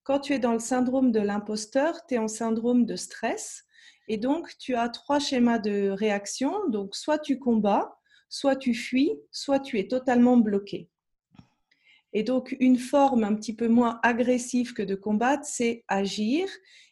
Quand 0.03 0.19
tu 0.19 0.33
es 0.33 0.39
dans 0.39 0.53
le 0.53 0.59
syndrome 0.59 1.11
de 1.11 1.19
l'imposteur, 1.19 2.05
tu 2.07 2.15
es 2.15 2.17
en 2.17 2.27
syndrome 2.27 2.85
de 2.85 2.95
stress. 2.95 3.63
Et 4.07 4.17
donc, 4.17 4.57
tu 4.57 4.75
as 4.75 4.89
trois 4.89 5.19
schémas 5.19 5.59
de 5.59 5.89
réaction. 5.89 6.67
Donc, 6.69 6.95
soit 6.95 7.19
tu 7.19 7.37
combats, 7.37 7.99
soit 8.27 8.55
tu 8.55 8.73
fuis, 8.73 9.11
soit 9.31 9.59
tu 9.59 9.77
es 9.77 9.87
totalement 9.87 10.37
bloqué. 10.37 10.89
Et 12.13 12.23
donc, 12.23 12.55
une 12.59 12.79
forme 12.79 13.23
un 13.23 13.35
petit 13.35 13.55
peu 13.55 13.67
moins 13.67 13.99
agressive 14.01 14.73
que 14.73 14.81
de 14.81 14.95
combattre, 14.95 15.45
c'est 15.45 15.83
agir. 15.87 16.49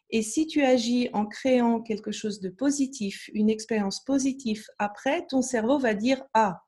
Et 0.09 0.21
si 0.21 0.47
tu 0.47 0.63
agis 0.63 1.09
en 1.13 1.25
créant 1.25 1.81
quelque 1.81 2.11
chose 2.11 2.39
de 2.39 2.49
positif, 2.49 3.29
une 3.33 3.49
expérience 3.49 4.03
positive, 4.03 4.65
après, 4.79 5.25
ton 5.27 5.41
cerveau 5.41 5.79
va 5.79 5.93
dire, 5.93 6.23
ah, 6.33 6.61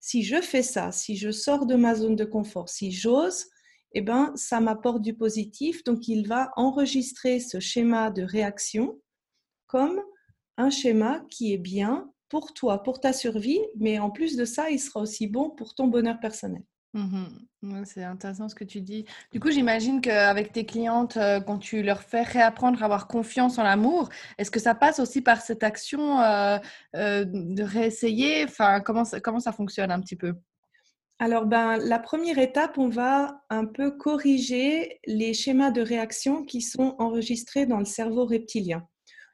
si 0.00 0.22
je 0.22 0.40
fais 0.40 0.62
ça, 0.62 0.90
si 0.90 1.16
je 1.16 1.30
sors 1.30 1.66
de 1.66 1.74
ma 1.74 1.94
zone 1.94 2.16
de 2.16 2.24
confort, 2.24 2.68
si 2.68 2.90
j'ose, 2.90 3.46
eh 3.92 4.00
ben, 4.00 4.32
ça 4.36 4.60
m'apporte 4.60 5.02
du 5.02 5.14
positif. 5.14 5.84
Donc, 5.84 6.08
il 6.08 6.26
va 6.26 6.50
enregistrer 6.56 7.40
ce 7.40 7.60
schéma 7.60 8.10
de 8.10 8.22
réaction 8.22 9.00
comme 9.66 10.00
un 10.56 10.70
schéma 10.70 11.24
qui 11.30 11.52
est 11.52 11.58
bien 11.58 12.10
pour 12.28 12.54
toi, 12.54 12.82
pour 12.82 13.00
ta 13.00 13.12
survie, 13.12 13.60
mais 13.76 13.98
en 13.98 14.10
plus 14.10 14.36
de 14.36 14.46
ça, 14.46 14.70
il 14.70 14.80
sera 14.80 15.00
aussi 15.00 15.26
bon 15.26 15.50
pour 15.50 15.74
ton 15.74 15.86
bonheur 15.88 16.18
personnel. 16.20 16.62
Mmh 16.94 17.24
c'est 17.84 18.02
intéressant 18.02 18.48
ce 18.48 18.56
que 18.56 18.64
tu 18.64 18.80
dis. 18.80 19.06
Du 19.30 19.38
coup, 19.38 19.52
j'imagine 19.52 20.00
qu'avec 20.00 20.52
tes 20.52 20.66
clientes, 20.66 21.16
euh, 21.16 21.40
quand 21.40 21.58
tu 21.58 21.82
leur 21.82 22.02
fais 22.02 22.22
réapprendre 22.22 22.82
à 22.82 22.86
avoir 22.86 23.06
confiance 23.06 23.56
en 23.56 23.62
l'amour, 23.62 24.08
est-ce 24.36 24.50
que 24.50 24.58
ça 24.58 24.74
passe 24.74 24.98
aussi 24.98 25.22
par 25.22 25.40
cette 25.40 25.62
action 25.62 26.20
euh, 26.20 26.58
euh, 26.96 27.24
de 27.24 27.62
réessayer? 27.62 28.44
Enfin, 28.44 28.80
comment 28.80 29.04
comment 29.22 29.38
ça 29.38 29.52
fonctionne 29.52 29.92
un 29.92 30.00
petit 30.00 30.16
peu? 30.16 30.34
Alors, 31.20 31.46
ben, 31.46 31.76
la 31.76 32.00
première 32.00 32.38
étape, 32.38 32.78
on 32.78 32.88
va 32.88 33.42
un 33.48 33.64
peu 33.64 33.92
corriger 33.92 34.98
les 35.06 35.32
schémas 35.32 35.70
de 35.70 35.80
réaction 35.80 36.44
qui 36.44 36.60
sont 36.60 36.96
enregistrés 36.98 37.64
dans 37.64 37.78
le 37.78 37.84
cerveau 37.84 38.26
reptilien. 38.26 38.88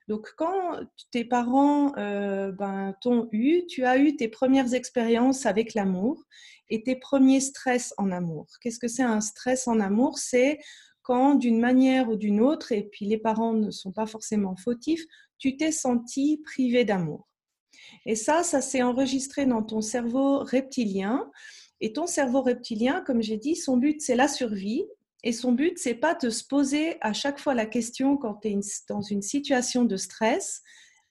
Donc, 0.09 0.33
quand 0.39 0.81
tes 1.11 1.25
parents 1.25 1.95
euh, 1.99 2.51
ben, 2.51 2.95
t'ont 3.03 3.29
eu, 3.31 3.67
tu 3.67 3.85
as 3.85 3.99
eu 3.99 4.17
tes 4.17 4.29
premières 4.29 4.73
expériences 4.73 5.45
avec 5.45 5.75
l'amour 5.75 6.25
et 6.71 6.83
tes 6.83 6.97
premiers 6.97 7.41
stress 7.41 7.93
en 7.99 8.11
amour. 8.11 8.47
Qu'est-ce 8.63 8.79
que 8.79 8.89
c'est 8.89 9.03
un 9.03 9.21
stress 9.21 9.69
en 9.69 9.81
amour? 9.81 10.19
C'est 10.19 10.59
quand, 11.03 11.35
d'une 11.35 11.61
manière 11.61 12.09
ou 12.09 12.17
d'une 12.17 12.41
autre, 12.41 12.73
et 12.73 12.83
puis 12.83 13.07
les 13.07 13.19
parents 13.19 13.53
ne 13.53 13.71
sont 13.71 13.93
pas 13.93 14.07
forcément 14.07 14.57
fautifs, 14.57 15.05
tu 15.39 15.57
t'es 15.57 15.73
senti 15.73 16.41
privé 16.43 16.85
d'amour. 16.85 17.29
Et 18.07 18.15
ça, 18.15 18.43
ça 18.43 18.63
s'est 18.63 18.83
enregistré 18.83 19.45
dans 19.45 19.63
ton 19.63 19.83
cerveau 19.83 20.39
reptilien. 20.39 21.31
Et 21.81 21.93
ton 21.93 22.07
cerveau 22.07 22.43
reptilien, 22.43 23.03
comme 23.07 23.23
j'ai 23.23 23.37
dit, 23.37 23.57
son 23.57 23.77
but, 23.77 24.01
c'est 24.01 24.17
la 24.17 24.27
survie. 24.27 24.85
Et 25.25 25.33
son 25.33 25.53
but, 25.53 25.79
c'est 25.79 25.95
pas 25.95 26.15
de 26.15 26.31
se 26.31 26.45
poser 26.45 26.97
à 27.01 27.13
chaque 27.13 27.41
fois 27.41 27.55
la 27.55 27.67
question 27.67 28.17
quand 28.17 28.35
tu 28.35 28.49
es 28.49 28.61
dans 28.89 29.03
une 29.03 29.23
situation 29.23 29.85
de 29.85 29.97
stress, 29.97 30.63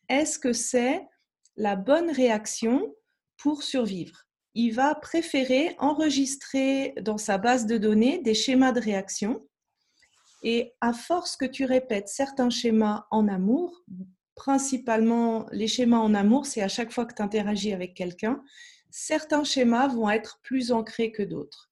est-ce 0.07 0.39
que 0.39 0.53
c'est 0.53 1.05
la 1.57 1.75
bonne 1.75 2.09
réaction 2.09 2.95
pour 3.37 3.63
survivre? 3.63 4.23
Il 4.53 4.71
va 4.71 4.95
préférer 4.95 5.75
enregistrer 5.77 6.93
dans 7.01 7.17
sa 7.17 7.37
base 7.37 7.65
de 7.65 7.77
données 7.77 8.19
des 8.19 8.33
schémas 8.33 8.71
de 8.71 8.79
réaction. 8.79 9.45
Et 10.41 10.73
à 10.81 10.93
force 10.93 11.35
que 11.35 11.45
tu 11.45 11.65
répètes 11.65 12.07
certains 12.07 12.49
schémas 12.49 13.05
en 13.11 13.27
amour, 13.27 13.83
principalement 14.35 15.47
les 15.51 15.67
schémas 15.67 15.97
en 15.97 16.13
amour, 16.13 16.45
c'est 16.45 16.61
à 16.61 16.67
chaque 16.69 16.91
fois 16.91 17.05
que 17.05 17.13
tu 17.13 17.21
interagis 17.21 17.73
avec 17.73 17.93
quelqu'un, 17.93 18.41
certains 18.89 19.43
schémas 19.43 19.87
vont 19.87 20.09
être 20.09 20.39
plus 20.43 20.71
ancrés 20.71 21.11
que 21.11 21.23
d'autres. 21.23 21.66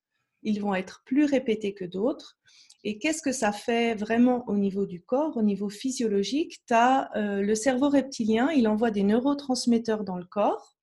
Ils 0.46 0.62
vont 0.62 0.74
être 0.74 1.04
plus 1.06 1.26
répétés 1.26 1.74
que 1.74 1.84
d'autres. 1.84 2.38
Et 2.86 2.98
qu'est-ce 2.98 3.22
que 3.22 3.34
ça 3.34 3.52
fait 3.52 3.96
vraiment 3.96 4.48
au 4.48 4.56
niveau 4.56 4.86
du 4.86 5.02
corps, 5.02 5.36
au 5.36 5.42
niveau 5.42 5.70
physiologique? 5.70 6.62
Tu 6.68 6.74
euh, 6.74 7.42
le 7.42 7.56
cerveau 7.56 7.90
reptilien, 7.90 8.52
il 8.52 8.68
envoie 8.68 8.92
des 8.92 9.04
neurotransmetteurs 9.04 10.04
dans 10.04 10.18
le 10.18 10.26
corps. 10.26 10.78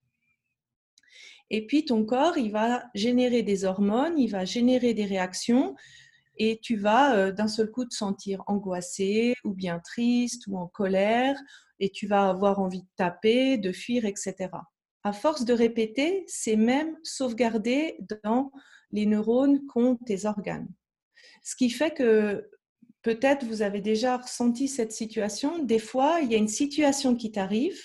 Et 1.49 1.67
puis 1.67 1.85
ton 1.85 2.05
corps, 2.05 2.37
il 2.37 2.51
va 2.51 2.85
générer 2.95 3.43
des 3.43 3.65
hormones, 3.65 4.19
il 4.19 4.29
va 4.29 4.45
générer 4.45 4.95
des 4.95 5.05
réactions 5.05 5.75
et 6.37 6.59
tu 6.63 6.77
vas 6.77 7.15
euh, 7.15 7.33
d'un 7.33 7.49
seul 7.49 7.71
coup 7.71 7.85
te 7.85 7.95
sentir 7.95 8.43
angoissé 8.47 9.35
ou 9.45 9.55
bien 9.55 9.79
triste 9.79 10.47
ou 10.49 10.59
en 10.59 10.67
colère 10.67 11.39
et 11.79 11.91
tu 11.91 12.07
vas 12.07 12.29
avoir 12.29 12.59
envie 12.59 12.83
de 12.83 12.89
taper, 12.97 13.59
de 13.59 13.71
fuir, 13.71 14.05
etc 14.07 14.49
à 15.05 15.13
force 15.13 15.45
de 15.45 15.53
répéter, 15.53 16.25
c'est 16.27 16.57
même 16.57 16.97
sauvegardé 17.03 17.97
dans 18.25 18.53
les 18.93 19.07
neurones 19.07 19.67
qu'ont 19.67 19.97
tes 19.97 20.27
organes. 20.27 20.69
Ce 21.43 21.57
qui 21.57 21.71
fait 21.71 21.93
que 21.93 22.51
peut-être 23.03 23.45
vous 23.45 23.63
avez 23.63 23.81
déjà 23.81 24.17
ressenti 24.17 24.69
cette 24.69 24.93
situation. 24.93 25.59
Des 25.59 25.79
fois, 25.79 26.21
il 26.23 26.31
y 26.31 26.35
a 26.35 26.39
une 26.39 26.49
situation 26.49 27.17
qui 27.17 27.33
t'arrive. 27.33 27.79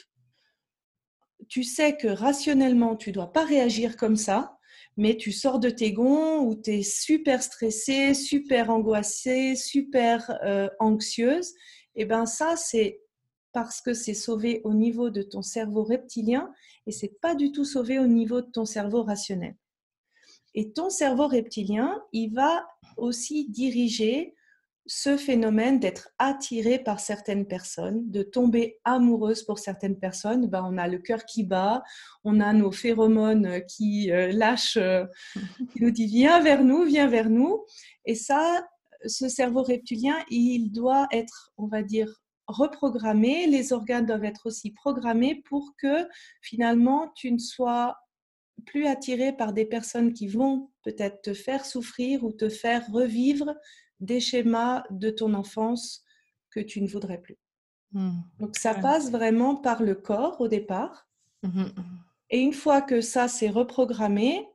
Tu 1.49 1.63
sais 1.63 1.97
que 1.97 2.07
rationnellement, 2.07 2.95
tu 2.95 3.09
ne 3.09 3.15
dois 3.15 3.31
pas 3.31 3.45
réagir 3.45 3.97
comme 3.97 4.15
ça, 4.15 4.57
mais 4.95 5.17
tu 5.17 5.31
sors 5.31 5.59
de 5.59 5.69
tes 5.69 5.91
gonds 5.91 6.39
où 6.41 6.55
tu 6.55 6.71
es 6.71 6.83
super 6.83 7.41
stressée, 7.41 8.13
super 8.13 8.69
angoissée, 8.69 9.55
super 9.55 10.37
euh, 10.43 10.69
anxieuse. 10.79 11.53
Et 11.95 12.05
bien 12.05 12.25
ça, 12.25 12.55
c'est 12.55 13.01
parce 13.53 13.81
que 13.81 13.93
c'est 13.93 14.13
sauvé 14.13 14.61
au 14.65 14.73
niveau 14.73 15.09
de 15.09 15.23
ton 15.23 15.41
cerveau 15.41 15.83
reptilien 15.83 16.51
et 16.85 16.91
c'est 16.91 17.19
pas 17.21 17.33
du 17.33 17.51
tout 17.51 17.65
sauvé 17.65 17.97
au 17.97 18.07
niveau 18.07 18.41
de 18.41 18.51
ton 18.51 18.65
cerveau 18.65 19.03
rationnel. 19.03 19.55
Et 20.57 20.71
ton 20.71 20.89
cerveau 20.89 21.27
reptilien, 21.27 22.01
il 22.13 22.33
va 22.33 22.67
aussi 22.97 23.47
diriger 23.47 24.33
ce 24.87 25.15
phénomène 25.15 25.79
d'être 25.79 26.09
attiré 26.17 26.79
par 26.79 26.99
certaines 26.99 27.45
personnes, 27.45 28.09
de 28.09 28.23
tomber 28.23 28.79
amoureuse 28.83 29.43
pour 29.43 29.59
certaines 29.59 29.99
personnes. 29.99 30.47
Ben, 30.47 30.65
on 30.67 30.79
a 30.79 30.87
le 30.87 30.97
cœur 30.97 31.25
qui 31.25 31.43
bat, 31.43 31.83
on 32.23 32.39
a 32.39 32.53
nos 32.53 32.71
phéromones 32.71 33.61
qui 33.67 34.11
euh, 34.11 34.31
lâchent, 34.31 34.77
euh, 34.77 35.05
qui 35.73 35.83
nous 35.83 35.91
dit 35.91 36.07
viens 36.07 36.41
vers 36.41 36.63
nous, 36.63 36.85
viens 36.85 37.07
vers 37.07 37.29
nous. 37.29 37.63
Et 38.05 38.15
ça, 38.15 38.67
ce 39.05 39.29
cerveau 39.29 39.61
reptilien, 39.61 40.15
il 40.31 40.71
doit 40.71 41.07
être, 41.11 41.51
on 41.57 41.67
va 41.67 41.83
dire, 41.83 42.11
reprogrammé, 42.47 43.45
les 43.45 43.73
organes 43.73 44.07
doivent 44.07 44.25
être 44.25 44.47
aussi 44.47 44.71
programmés 44.71 45.43
pour 45.47 45.75
que 45.77 46.07
finalement 46.41 47.11
tu 47.15 47.31
ne 47.31 47.37
sois 47.37 47.95
plus 48.65 48.87
attiré 48.87 49.33
par 49.35 49.53
des 49.53 49.65
personnes 49.65 50.13
qui 50.13 50.27
vont 50.27 50.71
peut-être 50.83 51.21
te 51.21 51.33
faire 51.33 51.65
souffrir 51.65 52.23
ou 52.23 52.31
te 52.31 52.49
faire 52.49 52.85
revivre 52.91 53.55
des 53.99 54.19
schémas 54.19 54.83
de 54.89 55.09
ton 55.09 55.33
enfance 55.33 56.03
que 56.51 56.59
tu 56.59 56.81
ne 56.81 56.87
voudrais 56.87 57.21
plus. 57.21 57.37
Mmh. 57.93 58.11
Donc 58.39 58.57
ça 58.57 58.73
passe 58.73 59.11
vraiment 59.11 59.55
par 59.55 59.81
le 59.81 59.95
corps 59.95 60.41
au 60.41 60.47
départ. 60.47 61.07
Mmh 61.43 61.65
Et 62.29 62.39
une 62.39 62.53
fois 62.53 62.81
que 62.81 63.01
ça 63.01 63.27
s'est 63.27 63.49
reprogrammé, 63.49 64.45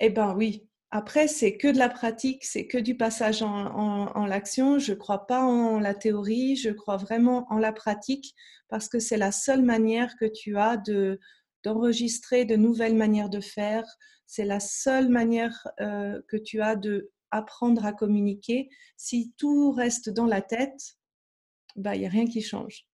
eh 0.00 0.10
ben 0.10 0.34
oui, 0.34 0.68
après, 0.90 1.28
c'est 1.28 1.58
que 1.58 1.68
de 1.68 1.76
la 1.76 1.90
pratique, 1.90 2.44
c'est 2.44 2.66
que 2.66 2.78
du 2.78 2.96
passage 2.96 3.42
en, 3.42 4.26
l'action. 4.26 4.78
Je 4.78 4.92
ne 4.92 4.96
crois 4.96 5.26
pas 5.26 5.42
en 5.42 5.78
la 5.78 5.94
théorie, 5.94 6.56
je 6.56 6.70
crois 6.70 6.96
vraiment 6.96 7.46
en 7.50 7.58
la 7.58 7.72
pratique 7.72 8.34
parce 8.68 8.88
que 8.88 8.98
c'est 8.98 9.18
la 9.18 9.32
seule 9.32 9.62
manière 9.62 10.16
que 10.16 10.24
tu 10.24 10.56
as 10.56 10.78
de, 10.78 11.20
d'enregistrer 11.64 12.44
de 12.44 12.56
nouvelles 12.56 12.96
manières 12.96 13.30
de 13.30 13.40
faire. 13.40 13.84
C'est 14.26 14.44
la 14.44 14.60
seule 14.60 15.08
manière 15.08 15.66
euh, 15.80 16.20
que 16.28 16.36
tu 16.36 16.60
as 16.60 16.76
de 16.76 17.10
apprendre 17.30 17.84
à 17.84 17.92
communiquer. 17.92 18.68
Si 18.96 19.32
tout 19.36 19.70
reste 19.72 20.10
dans 20.10 20.26
la 20.26 20.40
tête, 20.40 20.98
bah, 21.76 21.94
il 21.94 22.00
n'y 22.00 22.06
a 22.06 22.10
rien 22.10 22.26
qui 22.26 22.40
change. 22.40 22.86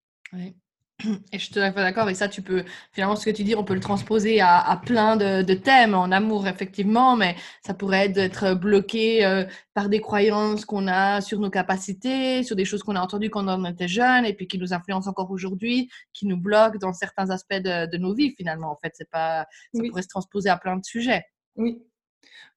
Et 1.32 1.38
je 1.38 1.44
suis 1.44 1.52
tout 1.52 1.60
à 1.60 1.72
fait 1.72 1.80
d'accord 1.80 2.04
avec 2.04 2.16
ça. 2.16 2.28
Tu 2.28 2.42
peux, 2.42 2.64
finalement, 2.92 3.16
ce 3.16 3.24
que 3.24 3.30
tu 3.30 3.44
dis, 3.44 3.54
on 3.56 3.64
peut 3.64 3.74
le 3.74 3.80
transposer 3.80 4.40
à, 4.40 4.80
plein 4.84 5.16
de, 5.16 5.54
thèmes 5.54 5.94
en 5.94 6.10
amour, 6.12 6.46
effectivement, 6.46 7.16
mais 7.16 7.36
ça 7.64 7.74
pourrait 7.74 8.12
être 8.14 8.54
bloqué 8.54 9.24
euh, 9.24 9.44
par 9.74 9.88
des 9.88 10.00
croyances 10.00 10.64
qu'on 10.64 10.86
a 10.86 11.20
sur 11.20 11.40
nos 11.40 11.50
capacités, 11.50 12.42
sur 12.42 12.56
des 12.56 12.64
choses 12.64 12.82
qu'on 12.82 12.96
a 12.96 13.00
entendues 13.00 13.30
quand 13.30 13.46
on 13.48 13.64
était 13.64 13.88
jeune 13.88 14.24
et 14.24 14.34
puis 14.34 14.46
qui 14.46 14.58
nous 14.58 14.72
influencent 14.72 15.10
encore 15.10 15.30
aujourd'hui, 15.30 15.90
qui 16.12 16.26
nous 16.26 16.36
bloquent 16.36 16.78
dans 16.78 16.92
certains 16.92 17.30
aspects 17.30 17.54
de, 17.54 17.96
nos 17.96 18.14
vies, 18.14 18.34
finalement. 18.36 18.70
En 18.70 18.76
fait, 18.76 18.92
c'est 18.94 19.10
pas, 19.10 19.46
ça 19.74 19.82
pourrait 19.88 20.02
se 20.02 20.08
transposer 20.08 20.50
à 20.50 20.56
plein 20.56 20.76
de 20.76 20.84
sujets. 20.84 21.24
Oui. 21.56 21.82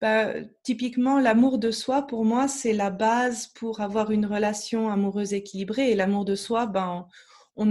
Bah, 0.02 0.34
typiquement, 0.64 1.20
l'amour 1.20 1.58
de 1.58 1.72
soi, 1.72 2.06
pour 2.06 2.26
moi, 2.26 2.48
c'est 2.48 2.74
la 2.74 2.90
base 2.90 3.48
pour 3.48 3.82
avoir 3.82 4.12
une 4.12 4.26
relation 4.26 4.90
amoureuse 4.90 5.34
équilibrée. 5.34 5.92
Et 5.92 5.96
l'amour 5.96 6.26
de 6.26 6.36
soi, 6.36 6.66
ben, 6.68 6.88
on 6.88 7.06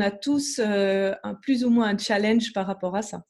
a 0.00 0.10
tous 0.10 0.58
euh, 0.58 1.14
un, 1.22 1.34
plus 1.34 1.64
ou 1.64 1.70
moins 1.70 1.88
un 1.88 1.98
challenge 1.98 2.52
par 2.52 2.66
rapport 2.66 2.96
à 2.96 3.02
ça. 3.02 3.22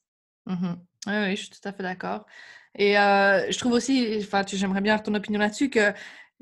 Mmh 0.45 0.73
oui, 1.07 1.35
je 1.35 1.41
suis 1.43 1.49
tout 1.51 1.67
à 1.67 1.71
fait 1.71 1.83
d'accord. 1.83 2.25
Et 2.73 2.97
euh, 2.97 3.51
je 3.51 3.59
trouve 3.59 3.73
aussi, 3.73 4.17
enfin, 4.21 4.41
j'aimerais 4.47 4.81
bien 4.81 4.93
avoir 4.93 5.03
ton 5.03 5.13
opinion 5.13 5.39
là-dessus, 5.39 5.69
que 5.69 5.93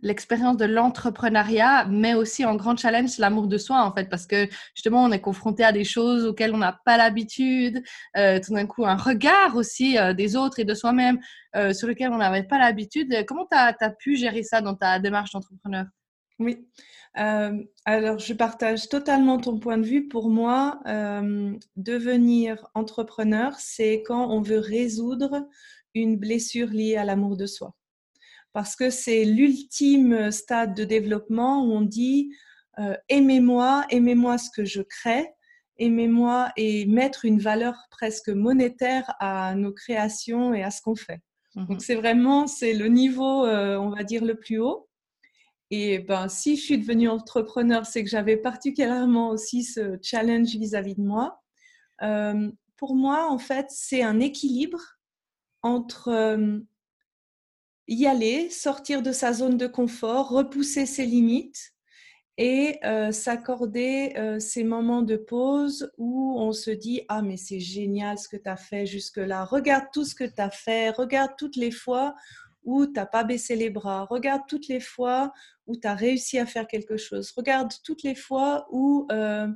l'expérience 0.02 0.56
de 0.56 0.64
l'entrepreneuriat 0.64 1.86
met 1.88 2.14
aussi 2.14 2.46
en 2.46 2.56
grand 2.56 2.78
challenge 2.78 3.18
l'amour 3.18 3.48
de 3.48 3.58
soi, 3.58 3.84
en 3.84 3.94
fait, 3.94 4.10
parce 4.10 4.26
que 4.26 4.48
justement, 4.74 5.04
on 5.04 5.12
est 5.12 5.20
confronté 5.20 5.66
à 5.66 5.74
des 5.74 5.84
choses 5.84 6.26
auxquelles 6.26 6.56
on 6.56 6.60
n'a 6.60 6.80
pas 6.86 6.96
l'habitude, 6.96 7.84
euh, 8.16 8.40
tout 8.40 8.54
d'un 8.54 8.66
coup, 8.66 8.86
un 8.86 8.96
regard 8.96 9.58
aussi 9.58 9.98
des 10.16 10.38
autres 10.38 10.60
et 10.60 10.66
de 10.66 10.74
soi-même 10.74 11.20
sur 11.74 11.90
lequel 11.90 12.12
on 12.12 12.18
n'avait 12.18 12.44
pas 12.44 12.58
l'habitude. 12.58 13.14
Comment 13.28 13.46
tu 13.46 13.58
as, 13.58 13.90
pu 14.00 14.16
gérer 14.16 14.44
ça 14.44 14.62
dans 14.62 14.76
ta 14.76 14.98
démarche 15.00 15.34
d'entrepreneur? 15.34 15.88
Oui, 16.40 16.66
euh, 17.18 17.64
alors, 17.86 18.20
je 18.20 18.34
partage 18.34 18.90
totalement 18.90 19.40
ton 19.40 19.60
point 19.60 19.78
de 19.78 19.86
vue. 19.86 20.08
Pour 20.08 20.30
moi, 20.30 20.80
euh, 20.88 21.56
devenir 21.76 22.68
entrepreneur, 22.74 23.54
c'est 23.60 24.04
quand 24.06 24.30
on 24.32 24.42
veut 24.42 24.60
résoudre 24.60 25.48
une 25.94 26.18
blessure 26.18 26.70
liée 26.70 26.96
à 26.96 27.06
l'amour 27.06 27.38
de 27.38 27.46
soi. 27.46 27.76
Parce 28.52 28.76
que 28.76 28.90
c'est 28.90 29.26
l'ultime 29.26 30.32
stade 30.32 30.76
de 30.76 30.84
développement 30.84 31.64
où 31.64 31.72
on 31.74 31.82
dit 31.82 32.32
euh, 32.80 32.96
aimez-moi, 33.10 33.86
aimez-moi 33.90 34.40
ce 34.40 34.50
que 34.50 34.66
je 34.66 34.82
crée, 34.82 35.28
aimez-moi 35.78 36.52
et 36.58 36.86
mettre 36.88 37.26
une 37.26 37.40
valeur 37.40 37.76
presque 37.92 38.30
monétaire 38.30 39.14
à 39.20 39.54
nos 39.54 39.72
créations 39.72 40.54
et 40.54 40.64
à 40.64 40.72
ce 40.72 40.82
qu'on 40.82 40.96
fait. 40.96 41.22
Donc 41.56 41.70
mmh 41.70 41.80
c'est 41.82 41.96
vraiment 41.96 42.48
c'est 42.48 42.74
le 42.74 42.88
niveau, 42.88 43.46
on 43.46 43.90
va 43.90 44.04
dire 44.04 44.26
le 44.26 44.34
plus 44.36 44.58
haut. 44.58 44.88
Et 45.76 45.98
ben, 45.98 46.30
si 46.30 46.56
je 46.56 46.62
suis 46.62 46.78
devenue 46.78 47.10
entrepreneur, 47.10 47.84
c'est 47.88 48.04
que 48.04 48.10
j'avais 48.12 48.38
particulièrement 48.38 49.30
aussi 49.30 49.64
ce 49.64 49.98
challenge 50.04 50.56
vis-à-vis 50.56 50.94
de 50.94 51.02
moi. 51.02 51.42
Euh, 52.04 52.52
pour 52.78 52.94
moi, 52.94 53.28
en 53.28 53.40
fait, 53.40 53.66
c'est 53.70 54.04
un 54.04 54.20
équilibre 54.20 55.00
entre 55.64 56.10
euh, 56.10 56.60
y 57.88 58.06
aller, 58.06 58.52
sortir 58.52 59.02
de 59.02 59.12
sa 59.12 59.34
zone 59.34 59.58
de 59.58 59.66
confort, 59.66 60.30
repousser 60.30 60.86
ses 60.86 61.08
limites 61.08 61.74
et 62.38 62.78
euh, 62.86 63.12
s'accorder 63.12 64.14
ces 64.40 64.64
moments 64.64 65.02
de 65.02 65.16
pause 65.16 65.92
où 65.98 66.40
on 66.40 66.52
se 66.52 66.70
dit 66.70 67.02
Ah, 67.10 67.24
mais 67.24 67.38
c'est 67.38 67.60
génial 67.60 68.20
ce 68.20 68.30
que 68.30 68.38
tu 68.38 68.48
as 68.48 68.58
fait 68.58 68.86
jusque-là. 68.86 69.44
Regarde 69.44 69.86
tout 69.92 70.06
ce 70.06 70.14
que 70.14 70.24
tu 70.24 70.40
as 70.40 70.52
fait. 70.52 70.92
Regarde 70.92 71.32
toutes 71.36 71.56
les 71.56 71.72
fois 71.72 72.14
où 72.64 72.86
tu 72.86 72.94
n'as 72.94 73.06
pas 73.06 73.24
baissé 73.24 73.56
les 73.56 73.70
bras. 73.70 74.06
Regarde 74.10 74.44
toutes 74.48 74.68
les 74.68 74.80
fois 74.80 75.32
où 75.68 75.76
tu 75.76 75.88
as 75.88 75.96
réussi 75.96 76.40
à 76.40 76.46
faire 76.46 76.68
quelque 76.68 76.98
chose. 76.98 77.32
Regarde 77.36 77.72
toutes 77.84 78.04
les 78.04 78.16
fois 78.16 78.68
où, 78.72 79.08
euh, 79.12 79.48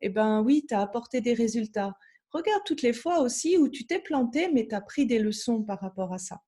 eh 0.00 0.08
ben 0.08 0.42
oui, 0.42 0.64
tu 0.68 0.74
as 0.74 0.80
apporté 0.80 1.20
des 1.20 1.34
résultats. 1.34 1.94
Regarde 2.30 2.62
toutes 2.64 2.82
les 2.82 2.92
fois 2.92 3.20
aussi 3.20 3.58
où 3.58 3.68
tu 3.68 3.86
t'es 3.86 4.00
planté, 4.00 4.50
mais 4.52 4.66
tu 4.66 4.74
as 4.74 4.80
pris 4.80 5.06
des 5.06 5.18
leçons 5.18 5.62
par 5.62 5.80
rapport 5.80 6.12
à 6.12 6.18
ça. 6.18 6.40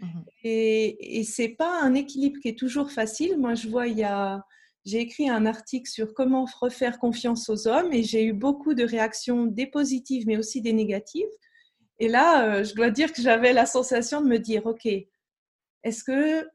Mmh 0.00 0.20
et, 0.44 1.18
et 1.18 1.24
c'est 1.24 1.48
pas 1.48 1.82
un 1.82 1.94
équilibre 1.94 2.38
qui 2.40 2.48
est 2.48 2.58
toujours 2.58 2.92
facile. 2.92 3.36
Moi, 3.36 3.54
je 3.54 3.68
vois, 3.68 3.88
il 3.88 3.98
y 3.98 4.04
a, 4.04 4.44
j'ai 4.84 5.00
écrit 5.00 5.28
un 5.28 5.44
article 5.44 5.90
sur 5.90 6.14
comment 6.14 6.46
refaire 6.60 6.98
confiance 6.98 7.48
aux 7.48 7.68
hommes 7.68 7.92
et 7.92 8.02
j'ai 8.02 8.24
eu 8.24 8.32
beaucoup 8.32 8.74
de 8.74 8.84
réactions, 8.84 9.46
des 9.46 9.66
positives, 9.66 10.24
mais 10.26 10.38
aussi 10.38 10.62
des 10.62 10.72
négatives. 10.72 11.28
Et 11.98 12.08
là, 12.08 12.44
euh, 12.44 12.64
je 12.64 12.74
dois 12.74 12.90
dire 12.90 13.12
que 13.12 13.20
j'avais 13.20 13.52
la 13.52 13.66
sensation 13.66 14.22
de 14.22 14.28
me 14.28 14.38
dire, 14.38 14.66
OK, 14.66 14.88
est-ce 15.82 16.04
que 16.04 16.48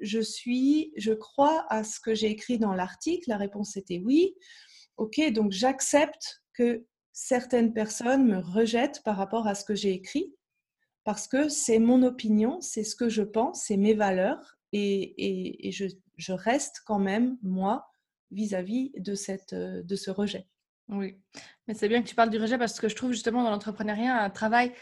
je 0.00 0.20
suis, 0.20 0.92
je 0.96 1.12
crois 1.12 1.66
à 1.68 1.84
ce 1.84 2.00
que 2.00 2.14
j'ai 2.14 2.30
écrit 2.30 2.58
dans 2.58 2.74
l'article? 2.74 3.30
La 3.30 3.36
réponse 3.36 3.76
était 3.76 4.00
oui. 4.04 4.34
Ok, 4.96 5.20
donc 5.32 5.52
j'accepte 5.52 6.42
que 6.54 6.84
certaines 7.12 7.72
personnes 7.72 8.26
me 8.26 8.38
rejettent 8.38 9.02
par 9.04 9.16
rapport 9.16 9.46
à 9.46 9.54
ce 9.54 9.64
que 9.64 9.74
j'ai 9.74 9.92
écrit 9.92 10.34
parce 11.04 11.28
que 11.28 11.48
c'est 11.48 11.78
mon 11.78 12.02
opinion, 12.02 12.60
c'est 12.60 12.82
ce 12.82 12.96
que 12.96 13.08
je 13.08 13.22
pense, 13.22 13.64
c'est 13.64 13.76
mes 13.76 13.94
valeurs 13.94 14.58
et, 14.72 15.70
je, 15.72 16.32
reste 16.32 16.82
quand 16.84 16.98
même 16.98 17.38
moi 17.42 17.86
vis-à-vis 18.32 18.92
de, 18.98 19.14
cette, 19.14 19.54
de 19.54 19.96
ce 19.96 20.10
rejet. 20.10 20.46
Oui, 20.88 21.16
mais 21.66 21.74
c'est 21.74 21.88
bien 21.88 22.02
que 22.02 22.08
tu 22.08 22.14
parles 22.14 22.30
du 22.30 22.38
rejet 22.38 22.58
parce 22.58 22.80
que 22.80 22.88
je 22.88 22.96
trouve 22.96 23.12
justement 23.12 23.42
dans 23.44 23.50
l'entrepreneuriat 23.50 24.22
un 24.22 24.30
travail 24.30 24.72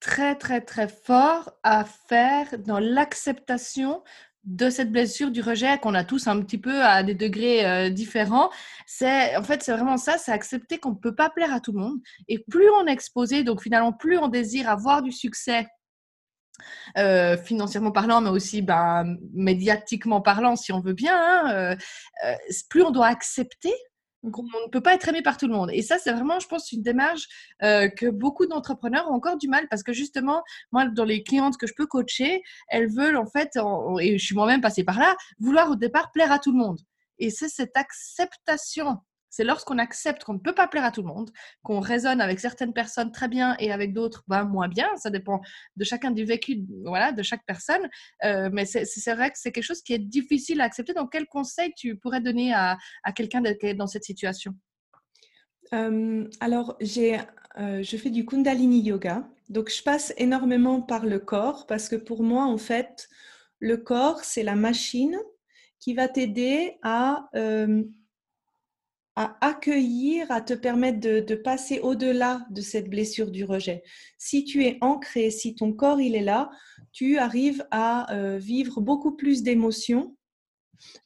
très, 0.00 0.34
très, 0.34 0.60
très 0.60 0.88
fort 0.88 1.52
à 1.62 1.84
faire 1.84 2.58
dans 2.58 2.78
l'acceptation 2.78 4.02
de 4.44 4.70
cette 4.70 4.90
blessure 4.90 5.30
du 5.30 5.42
rejet 5.42 5.78
qu'on 5.78 5.94
a 5.94 6.02
tous 6.02 6.26
un 6.26 6.40
petit 6.40 6.56
peu 6.56 6.82
à 6.82 7.02
des 7.02 7.14
degrés 7.14 7.66
euh, 7.66 7.90
différents. 7.90 8.50
C'est 8.86 9.36
en 9.36 9.42
fait 9.42 9.62
c'est 9.62 9.72
vraiment 9.72 9.98
ça, 9.98 10.16
c'est 10.16 10.32
accepter 10.32 10.78
qu'on 10.78 10.92
ne 10.92 10.96
peut 10.96 11.14
pas 11.14 11.28
plaire 11.28 11.52
à 11.52 11.60
tout 11.60 11.72
le 11.72 11.80
monde 11.80 11.98
et 12.26 12.38
plus 12.50 12.68
on 12.80 12.86
est 12.86 12.92
exposé, 12.92 13.44
donc 13.44 13.62
finalement 13.62 13.92
plus 13.92 14.16
on 14.16 14.28
désire 14.28 14.70
avoir 14.70 15.02
du 15.02 15.12
succès 15.12 15.66
euh, 16.98 17.36
financièrement 17.36 17.92
parlant, 17.92 18.20
mais 18.20 18.30
aussi 18.30 18.62
ben, 18.62 19.16
médiatiquement 19.32 20.20
parlant, 20.20 20.56
si 20.56 20.72
on 20.72 20.80
veut 20.80 20.92
bien, 20.92 21.16
hein, 21.16 21.76
euh, 22.24 22.34
plus 22.68 22.82
on 22.82 22.90
doit 22.90 23.06
accepter 23.06 23.72
on 24.22 24.28
ne 24.28 24.70
peut 24.70 24.80
pas 24.80 24.94
être 24.94 25.08
aimé 25.08 25.22
par 25.22 25.36
tout 25.36 25.46
le 25.46 25.54
monde. 25.54 25.70
Et 25.72 25.82
ça, 25.82 25.98
c'est 25.98 26.12
vraiment, 26.12 26.38
je 26.40 26.46
pense, 26.46 26.72
une 26.72 26.82
démarche 26.82 27.26
euh, 27.62 27.88
que 27.88 28.06
beaucoup 28.06 28.46
d'entrepreneurs 28.46 29.10
ont 29.10 29.14
encore 29.14 29.38
du 29.38 29.48
mal 29.48 29.66
parce 29.68 29.82
que 29.82 29.92
justement, 29.92 30.42
moi, 30.72 30.86
dans 30.86 31.04
les 31.04 31.22
clientes 31.22 31.56
que 31.56 31.66
je 31.66 31.74
peux 31.74 31.86
coacher, 31.86 32.42
elles 32.68 32.90
veulent 32.90 33.16
en 33.16 33.26
fait, 33.26 33.58
et 34.00 34.18
je 34.18 34.24
suis 34.24 34.34
moi-même 34.34 34.60
passée 34.60 34.84
par 34.84 34.98
là, 34.98 35.16
vouloir 35.38 35.70
au 35.70 35.76
départ 35.76 36.12
plaire 36.12 36.32
à 36.32 36.38
tout 36.38 36.52
le 36.52 36.58
monde. 36.58 36.80
Et 37.18 37.30
c'est 37.30 37.48
cette 37.48 37.76
acceptation 37.76 38.98
c'est 39.30 39.44
lorsqu'on 39.44 39.78
accepte 39.78 40.24
qu'on 40.24 40.34
ne 40.34 40.38
peut 40.38 40.54
pas 40.54 40.68
plaire 40.68 40.84
à 40.84 40.90
tout 40.90 41.02
le 41.02 41.08
monde, 41.08 41.30
qu'on 41.62 41.80
raisonne 41.80 42.20
avec 42.20 42.40
certaines 42.40 42.72
personnes 42.72 43.12
très 43.12 43.28
bien 43.28 43.56
et 43.58 43.72
avec 43.72 43.92
d'autres 43.92 44.24
ben, 44.28 44.44
moins 44.44 44.68
bien. 44.68 44.88
Ça 44.96 45.08
dépend 45.08 45.40
de 45.76 45.84
chacun 45.84 46.10
du 46.10 46.24
vécu, 46.24 46.64
voilà, 46.84 47.12
de 47.12 47.22
chaque 47.22 47.46
personne. 47.46 47.88
Euh, 48.24 48.50
mais 48.52 48.66
c'est 48.66 49.14
vrai 49.14 49.30
que 49.30 49.38
c'est 49.38 49.52
quelque 49.52 49.64
chose 49.64 49.82
qui 49.82 49.94
est 49.94 49.98
difficile 49.98 50.60
à 50.60 50.64
accepter. 50.64 50.92
Donc, 50.92 51.12
quel 51.12 51.26
conseil 51.26 51.72
tu 51.76 51.96
pourrais 51.96 52.20
donner 52.20 52.52
à, 52.52 52.76
quelqu'un 53.14 53.40
dans 53.74 53.86
cette 53.86 54.04
situation? 54.04 54.54
Alors, 55.72 56.76
j'ai, 56.80 57.20
euh, 57.58 57.82
je 57.82 57.96
fais 57.96 58.10
du 58.10 58.26
Kundalini 58.26 58.80
Yoga. 58.80 59.28
Donc, 59.48 59.70
je 59.70 59.82
passe 59.82 60.12
énormément 60.16 60.82
par 60.82 61.06
le 61.06 61.20
corps 61.20 61.66
parce 61.66 61.88
que 61.88 61.96
pour 61.96 62.24
moi, 62.24 62.44
en 62.44 62.58
fait, 62.58 63.08
le 63.60 63.76
corps, 63.76 64.24
c'est 64.24 64.42
la 64.42 64.56
machine 64.56 65.16
qui 65.78 65.94
va 65.94 66.08
t'aider 66.08 66.78
à 66.82 67.28
à 69.16 69.36
accueillir, 69.40 70.30
à 70.30 70.40
te 70.40 70.54
permettre 70.54 71.00
de, 71.00 71.34
passer 71.34 71.80
au-delà 71.80 72.46
de 72.50 72.60
cette 72.60 72.88
blessure 72.88 73.30
du 73.30 73.44
rejet. 73.44 73.82
Si 74.18 74.44
tu 74.44 74.64
es 74.64 74.78
ancré, 74.80 75.30
si 75.30 75.54
ton 75.54 75.72
corps 75.72 76.00
il 76.00 76.14
est 76.14 76.22
là, 76.22 76.50
tu 76.92 77.18
arrives 77.18 77.66
à 77.70 78.14
euh, 78.14 78.38
vivre 78.38 78.80
beaucoup 78.80 79.16
plus 79.16 79.42
d'émotions, 79.42 80.16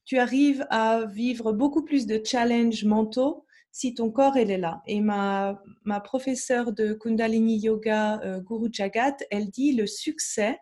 tu 0.05 0.19
arrives 0.19 0.67
à 0.71 1.07
vivre 1.07 1.53
beaucoup 1.53 1.83
plus 1.83 2.07
de 2.07 2.21
challenges 2.25 2.85
mentaux 2.85 3.45
si 3.73 3.93
ton 3.93 4.11
corps 4.11 4.37
il 4.37 4.53
est 4.53 4.59
là. 4.59 4.83
Et 4.87 5.01
ma, 5.01 5.61
ma 5.83 6.01
professeure 6.01 6.73
de 6.73 6.93
Kundalini 6.93 7.59
Yoga, 7.59 8.21
euh, 8.23 8.41
Guru 8.41 8.69
Jagat, 8.73 9.17
elle 9.33 9.51
dit 9.51 9.73
le 9.73 9.89
succès 9.89 10.61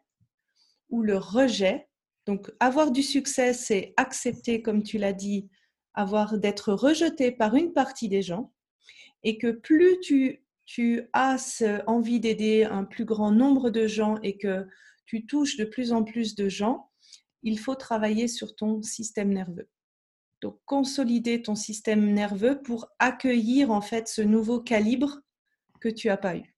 ou 0.88 1.02
le 1.02 1.18
rejet. 1.18 1.88
Donc 2.24 2.50
avoir 2.58 2.90
du 2.90 3.02
succès, 3.02 3.52
c'est 3.52 3.92
accepter, 3.98 4.62
comme 4.62 4.82
tu 4.82 4.96
l'as 4.96 5.12
dit, 5.12 5.50
avoir 5.94 6.38
d'être 6.38 6.72
rejeté 6.72 7.32
par 7.32 7.54
une 7.54 7.72
partie 7.72 8.08
des 8.08 8.22
gens 8.22 8.52
et 9.22 9.38
que 9.38 9.50
plus 9.50 10.00
tu, 10.00 10.42
tu 10.64 11.08
as 11.12 11.36
envie 11.86 12.20
d'aider 12.20 12.64
un 12.64 12.84
plus 12.84 13.04
grand 13.04 13.30
nombre 13.30 13.70
de 13.70 13.86
gens 13.86 14.18
et 14.22 14.36
que 14.36 14.66
tu 15.06 15.26
touches 15.26 15.56
de 15.56 15.64
plus 15.64 15.92
en 15.92 16.04
plus 16.04 16.34
de 16.34 16.48
gens, 16.48 16.90
il 17.42 17.58
faut 17.58 17.74
travailler 17.74 18.28
sur 18.28 18.54
ton 18.54 18.82
système 18.82 19.32
nerveux. 19.32 19.68
Donc 20.40 20.58
consolider 20.64 21.42
ton 21.42 21.54
système 21.54 22.12
nerveux 22.12 22.60
pour 22.62 22.88
accueillir 22.98 23.70
en 23.70 23.80
fait 23.80 24.08
ce 24.08 24.22
nouveau 24.22 24.60
calibre 24.60 25.20
que 25.80 25.88
tu 25.88 26.08
n'as 26.08 26.16
pas 26.16 26.36
eu. 26.36 26.51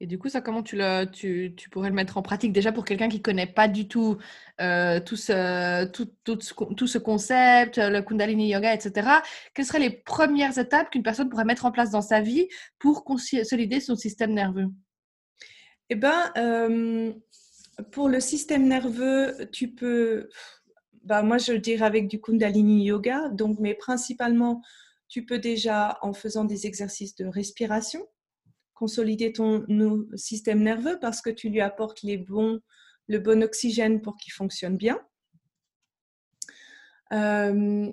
Et 0.00 0.06
du 0.06 0.18
coup, 0.18 0.28
ça, 0.28 0.40
comment 0.40 0.62
tu, 0.62 0.76
le, 0.76 1.04
tu, 1.04 1.54
tu 1.56 1.70
pourrais 1.70 1.88
le 1.88 1.94
mettre 1.94 2.16
en 2.16 2.22
pratique 2.22 2.52
déjà 2.52 2.72
pour 2.72 2.84
quelqu'un 2.84 3.08
qui 3.08 3.18
ne 3.18 3.22
connaît 3.22 3.46
pas 3.46 3.68
du 3.68 3.86
tout, 3.86 4.18
euh, 4.60 4.98
tout, 5.00 5.16
ce, 5.16 5.84
tout, 5.86 6.10
tout, 6.24 6.36
tout, 6.36 6.86
ce 6.86 6.98
concept, 6.98 7.78
le 7.78 8.00
Kundalini 8.00 8.50
Yoga, 8.50 8.74
etc. 8.74 9.08
Quelles 9.54 9.64
seraient 9.64 9.78
les 9.78 9.90
premières 9.90 10.58
étapes 10.58 10.90
qu'une 10.90 11.04
personne 11.04 11.28
pourrait 11.28 11.44
mettre 11.44 11.64
en 11.64 11.70
place 11.70 11.90
dans 11.90 12.02
sa 12.02 12.20
vie 12.20 12.48
pour 12.78 13.04
consolider 13.04 13.80
son 13.80 13.94
système 13.94 14.34
nerveux? 14.34 14.66
Eh 15.90 15.94
bien, 15.94 16.32
euh, 16.36 17.12
pour 17.92 18.08
le 18.08 18.18
système 18.18 18.66
nerveux, 18.66 19.48
tu 19.52 19.68
peux, 19.68 20.28
bah, 21.04 21.22
moi 21.22 21.38
je 21.38 21.52
dirais 21.52 21.86
avec 21.86 22.08
du 22.08 22.20
Kundalini 22.20 22.84
Yoga, 22.84 23.28
donc, 23.28 23.58
mais 23.60 23.74
principalement, 23.74 24.60
tu 25.08 25.24
peux 25.24 25.38
déjà 25.38 25.98
en 26.02 26.12
faisant 26.12 26.44
des 26.44 26.66
exercices 26.66 27.14
de 27.14 27.26
respiration 27.26 28.04
consolider 28.74 29.32
ton 29.32 29.64
système 30.14 30.62
nerveux 30.62 30.98
parce 31.00 31.20
que 31.22 31.30
tu 31.30 31.48
lui 31.48 31.60
apportes 31.60 32.02
le 32.02 33.18
bon 33.18 33.42
oxygène 33.42 34.00
pour 34.00 34.16
qu'il 34.16 34.32
fonctionne 34.32 34.76
bien. 34.76 35.00
Euh, 37.12 37.90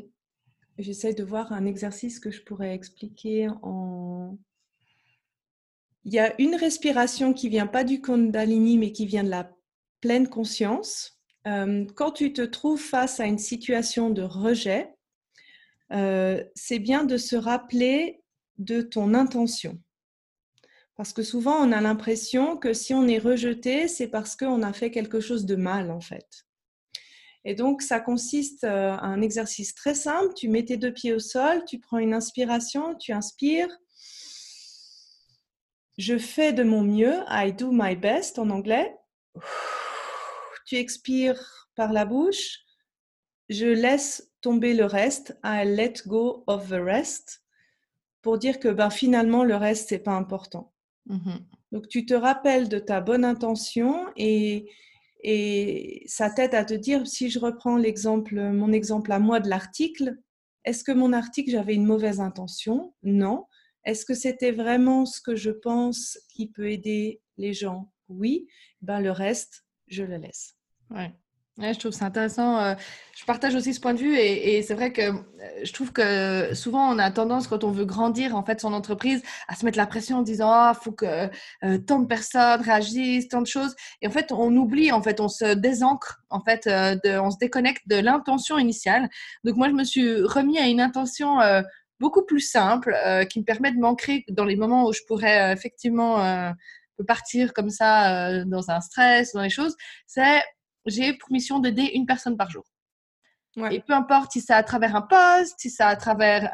j'essaie 0.78 1.14
de 1.14 1.24
voir 1.24 1.52
un 1.54 1.66
exercice 1.66 2.20
que 2.20 2.32
je 2.32 2.42
pourrais 2.42 2.74
expliquer 2.74 3.50
en... 3.62 4.38
Il 6.04 6.14
y 6.14 6.20
a 6.20 6.34
une 6.42 6.56
respiration 6.56 7.34
qui 7.34 7.48
vient 7.48 7.68
pas 7.68 7.84
du 7.84 8.02
Kundalini, 8.02 8.80
mais 8.80 8.92
qui 8.92 9.06
vient 9.06 9.24
de 9.24 9.30
la 9.30 9.52
pleine 10.00 10.28
conscience. 10.28 11.20
Euh, 11.46 11.86
quand 11.96 12.12
tu 12.12 12.34
te 12.34 12.42
trouves 12.42 12.82
face 12.82 13.20
à 13.20 13.28
une 13.28 13.38
situation 13.38 14.10
de 14.10 14.24
rejet, 14.24 14.96
euh, 15.92 16.44
c'est 16.56 16.80
bien 16.80 17.04
de 17.04 17.18
se 17.18 17.36
rappeler 17.36 18.24
de 18.58 18.82
ton 18.82 19.14
intention. 19.14 19.80
Parce 21.02 21.14
que 21.14 21.24
souvent, 21.24 21.56
on 21.56 21.72
a 21.72 21.82
l'impression 21.82 22.58
que 22.58 22.74
si 22.74 22.94
on 22.94 23.08
est 23.08 23.18
rejeté, 23.18 23.88
c'est 23.88 24.08
parce 24.08 24.36
qu'on 24.36 24.62
a 24.62 24.72
fait 24.72 24.92
quelque 24.92 25.20
chose 25.20 25.48
de 25.48 25.56
mal, 25.56 25.90
en 25.90 26.00
fait. 26.00 26.46
Et 27.44 27.56
donc, 27.56 27.82
ça 27.82 28.00
consiste 28.00 28.64
à 28.66 28.68
euh, 28.68 28.98
un 29.02 29.20
exercice 29.24 29.74
très 29.74 29.96
simple. 29.96 30.36
Tu 30.36 30.48
mets 30.48 30.64
tes 30.64 30.78
deux 30.78 30.94
pieds 30.94 31.12
au 31.12 31.18
sol, 31.18 31.66
tu 31.66 31.80
prends 31.80 31.98
une 31.98 32.14
inspiration, 32.14 32.94
tu 32.94 33.14
inspires. 33.14 33.76
Je 35.98 36.20
fais 36.20 36.54
de 36.54 36.62
mon 36.62 36.84
mieux, 36.84 37.16
I 37.30 37.52
do 37.52 37.72
my 37.72 37.96
best 37.96 38.38
en 38.38 38.52
anglais. 38.52 38.96
Tu 40.68 40.76
expires 40.76 41.68
par 41.74 41.94
la 41.94 42.06
bouche. 42.06 42.60
Je 43.50 43.66
laisse 43.66 44.32
tomber 44.42 44.76
le 44.76 44.86
reste, 44.86 45.36
I 45.44 45.64
let 45.66 45.94
go 46.06 46.44
of 46.46 46.70
the 46.70 46.80
rest, 46.80 47.42
pour 48.22 48.38
dire 48.38 48.60
que 48.60 48.68
ben, 48.68 48.92
finalement, 48.92 49.44
le 49.44 49.56
reste, 49.56 49.90
c'est 49.90 49.98
pas 49.98 50.12
important. 50.12 50.72
Mmh 51.08 51.38
Donc, 51.72 51.88
tu 51.88 52.06
te 52.06 52.14
rappelles 52.14 52.70
de 52.70 52.80
ta 52.80 53.02
bonne 53.02 53.26
intention 53.26 54.08
et, 54.16 54.70
et 55.24 56.04
ça 56.08 56.30
t'aide 56.30 56.56
à 56.56 56.66
te 56.66 56.74
dire, 56.74 57.08
si 57.08 57.30
je 57.30 57.40
reprends 57.40 57.78
l'exemple, 57.78 58.36
mon 58.52 58.72
exemple 58.72 59.12
à 59.12 59.20
moi 59.20 59.40
de 59.40 59.50
l'article, 59.50 60.18
est-ce 60.64 60.84
que 60.84 60.92
mon 60.92 61.14
article, 61.14 61.52
j'avais 61.52 61.74
une 61.74 61.86
mauvaise 61.86 62.20
intention? 62.20 62.94
Non. 63.04 63.46
Est-ce 63.84 64.06
que 64.06 64.14
c'était 64.14 64.52
vraiment 64.52 65.06
ce 65.06 65.20
que 65.22 65.36
je 65.36 65.50
pense 65.50 66.20
qui 66.30 66.48
peut 66.48 66.70
aider 66.70 67.22
les 67.38 67.54
gens? 67.54 67.92
Oui. 68.10 68.48
Ben, 68.82 69.00
le 69.00 69.12
reste, 69.12 69.66
je 69.88 70.04
le 70.04 70.18
laisse. 70.18 70.56
Ouais 70.92 71.12
je 71.58 71.80
trouve 71.80 71.92
c'est 71.92 72.04
intéressant. 72.04 72.60
Euh, 72.60 72.76
je 73.16 73.26
partage 73.26 73.56
aussi 73.56 73.74
ce 73.74 73.80
point 73.80 73.94
de 73.94 74.00
vue 74.00 74.16
et, 74.18 74.62
c'est 74.64 74.74
vrai 74.74 74.92
que 74.92 75.02
euh, 75.02 75.14
je 75.64 75.72
trouve 75.74 75.92
que 75.92 76.54
souvent 76.56 76.94
on 76.94 76.98
a 76.98 77.12
tendance 77.12 77.48
quand 77.48 77.64
on 77.64 77.72
veut 77.72 77.86
grandir 77.86 78.36
en 78.36 78.44
fait 78.44 78.60
son 78.62 78.74
entreprise 78.74 79.22
à 79.48 79.56
se 79.56 79.66
mettre 79.66 79.78
la 79.78 79.86
pression 79.86 80.20
en 80.20 80.22
disant 80.22 80.50
ah 80.50 80.74
faut 80.80 80.92
que 80.92 81.30
euh, 81.64 81.78
tant 81.78 82.00
de 82.00 82.08
personnes 82.08 82.62
réagissent, 82.62 83.28
tant 83.28 83.42
de 83.42 83.48
choses 83.48 83.76
et 84.02 84.08
en 84.08 84.12
fait 84.12 84.32
on 84.32 84.56
oublie 84.56 84.92
en 84.92 85.02
fait 85.02 85.20
on 85.20 85.28
se 85.28 85.54
désancre 85.54 86.22
en 86.30 86.42
fait 86.42 86.68
on 86.68 87.32
se 87.32 87.38
déconnecte 87.38 87.88
de 87.88 87.98
l'intention 87.98 88.58
initiale. 88.58 89.10
Donc 89.44 89.56
moi 89.56 89.68
je 89.70 89.74
me 89.74 89.84
suis 89.84 90.22
remis 90.24 90.58
à 90.58 90.68
une 90.68 90.82
intention 90.82 91.38
beaucoup 92.00 92.24
plus 92.26 92.40
simple 92.40 92.96
qui 93.30 93.40
me 93.40 93.46
permet 93.46 93.72
de 93.72 93.80
m'ancrer 93.80 94.26
dans 94.30 94.46
les 94.46 94.56
moments 94.56 94.86
où 94.88 94.94
je 94.94 95.02
pourrais 95.08 95.52
effectivement 95.54 96.54
partir 97.08 97.54
comme 97.54 97.70
ça 97.70 98.44
dans 98.46 98.72
un 98.72 98.82
stress, 98.82 99.34
dans 99.34 99.42
les 99.42 99.50
choses. 99.50 99.76
C'est 100.08 100.42
j'ai 100.86 101.14
pour 101.14 101.32
mission 101.32 101.60
d'aider 101.60 101.92
une 101.94 102.06
personne 102.06 102.38
par 102.38 102.50
jour. 102.50 102.66
Et 103.70 103.82
peu 103.82 103.94
importe 103.94 104.32
si 104.32 104.40
c'est 104.40 104.54
à 104.54 104.64
travers 104.64 104.96
un 104.96 105.02
post, 105.02 105.56
si 105.58 105.70
c'est 105.70 105.84
à 105.84 105.98
travers 105.98 106.50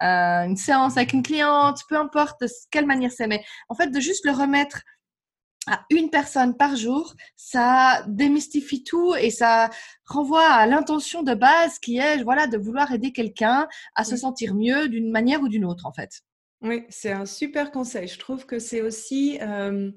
une 0.00 0.56
séance 0.56 0.96
avec 0.96 1.14
une 1.14 1.22
cliente, 1.22 1.80
peu 1.88 1.96
importe 1.96 2.42
de 2.42 2.48
quelle 2.70 2.86
manière 2.86 3.10
c'est, 3.10 3.26
mais 3.26 3.42
en 3.68 3.74
fait 3.74 3.88
de 3.88 4.00
juste 4.00 4.26
le 4.26 4.32
remettre 4.32 4.82
à 5.66 5.84
une 5.90 6.10
personne 6.10 6.56
par 6.56 6.76
jour, 6.76 7.14
ça 7.36 8.04
démystifie 8.06 8.82
tout 8.82 9.14
et 9.14 9.30
ça 9.30 9.70
renvoie 10.06 10.46
à 10.46 10.66
l'intention 10.66 11.22
de 11.22 11.34
base 11.34 11.78
qui 11.78 11.98
est 11.98 12.22
voilà 12.22 12.46
de 12.46 12.58
vouloir 12.58 12.92
aider 12.92 13.12
quelqu'un 13.12 13.68
à 13.94 14.04
se 14.04 14.16
sentir 14.16 14.54
mieux 14.54 14.88
d'une 14.88 15.10
manière 15.10 15.42
ou 15.42 15.48
d'une 15.48 15.64
autre 15.64 15.86
en 15.86 15.92
fait. 15.92 16.22
Oui, 16.62 16.84
c'est 16.90 17.12
un 17.12 17.26
super 17.26 17.70
conseil. 17.70 18.08
Je 18.08 18.18
trouve 18.18 18.44
que 18.44 18.58
c'est 18.58 18.82
aussi 18.82 19.38
euh, 19.40 19.90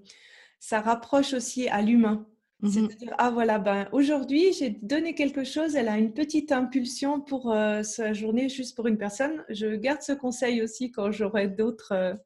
ça 0.59 0.79
rapproche 0.79 1.33
aussi 1.33 1.67
à 1.67 1.81
l'humain. 1.81 2.25
C'est-à-dire, 2.63 3.13
ah 3.17 3.29
voilà, 3.29 3.59
ben, 3.59 3.89
aujourd'hui, 3.91 4.53
j'ai 4.53 4.69
donné 4.69 5.15
quelque 5.15 5.43
chose, 5.43 5.75
elle 5.75 5.89
a 5.89 5.97
une 5.97 6.13
petite 6.13 6.51
impulsion 6.51 7.19
pour 7.19 7.51
euh, 7.51 7.83
sa 7.83 8.13
journée, 8.13 8.47
juste 8.47 8.75
pour 8.75 8.87
une 8.87 8.97
personne. 8.97 9.43
Je 9.49 9.75
garde 9.75 10.01
ce 10.01 10.13
conseil 10.13 10.61
aussi 10.61 10.91
quand 10.91 11.11
j'aurai 11.11 11.49
d'autres. 11.49 12.17